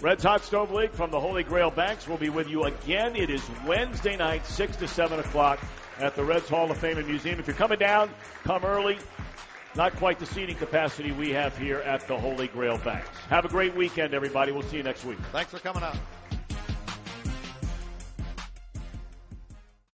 Reds 0.00 0.24
Hot 0.24 0.44
Stove 0.44 0.72
League 0.72 0.92
from 0.92 1.10
the 1.10 1.20
Holy 1.20 1.42
Grail 1.42 1.70
Banks 1.70 2.06
will 2.06 2.16
be 2.16 2.28
with 2.28 2.48
you 2.48 2.64
again. 2.64 3.16
It 3.16 3.30
is 3.30 3.42
Wednesday 3.66 4.16
night, 4.16 4.44
6 4.46 4.76
to 4.76 4.88
7 4.88 5.18
o'clock 5.20 5.60
at 5.98 6.14
the 6.16 6.24
Reds 6.24 6.48
Hall 6.48 6.70
of 6.70 6.76
Fame 6.76 6.98
and 6.98 7.06
Museum. 7.06 7.38
If 7.38 7.46
you're 7.46 7.56
coming 7.56 7.78
down, 7.78 8.10
come 8.42 8.64
early. 8.64 8.98
Not 9.76 9.96
quite 9.96 10.18
the 10.18 10.26
seating 10.26 10.56
capacity 10.56 11.10
we 11.12 11.30
have 11.30 11.56
here 11.58 11.78
at 11.78 12.06
the 12.06 12.16
Holy 12.16 12.48
Grail 12.48 12.78
Banks. 12.78 13.08
Have 13.28 13.44
a 13.44 13.48
great 13.48 13.74
weekend, 13.74 14.14
everybody. 14.14 14.52
We'll 14.52 14.62
see 14.62 14.76
you 14.76 14.82
next 14.82 15.04
week. 15.04 15.18
Thanks 15.32 15.50
for 15.50 15.58
coming 15.58 15.82
out. 15.82 15.96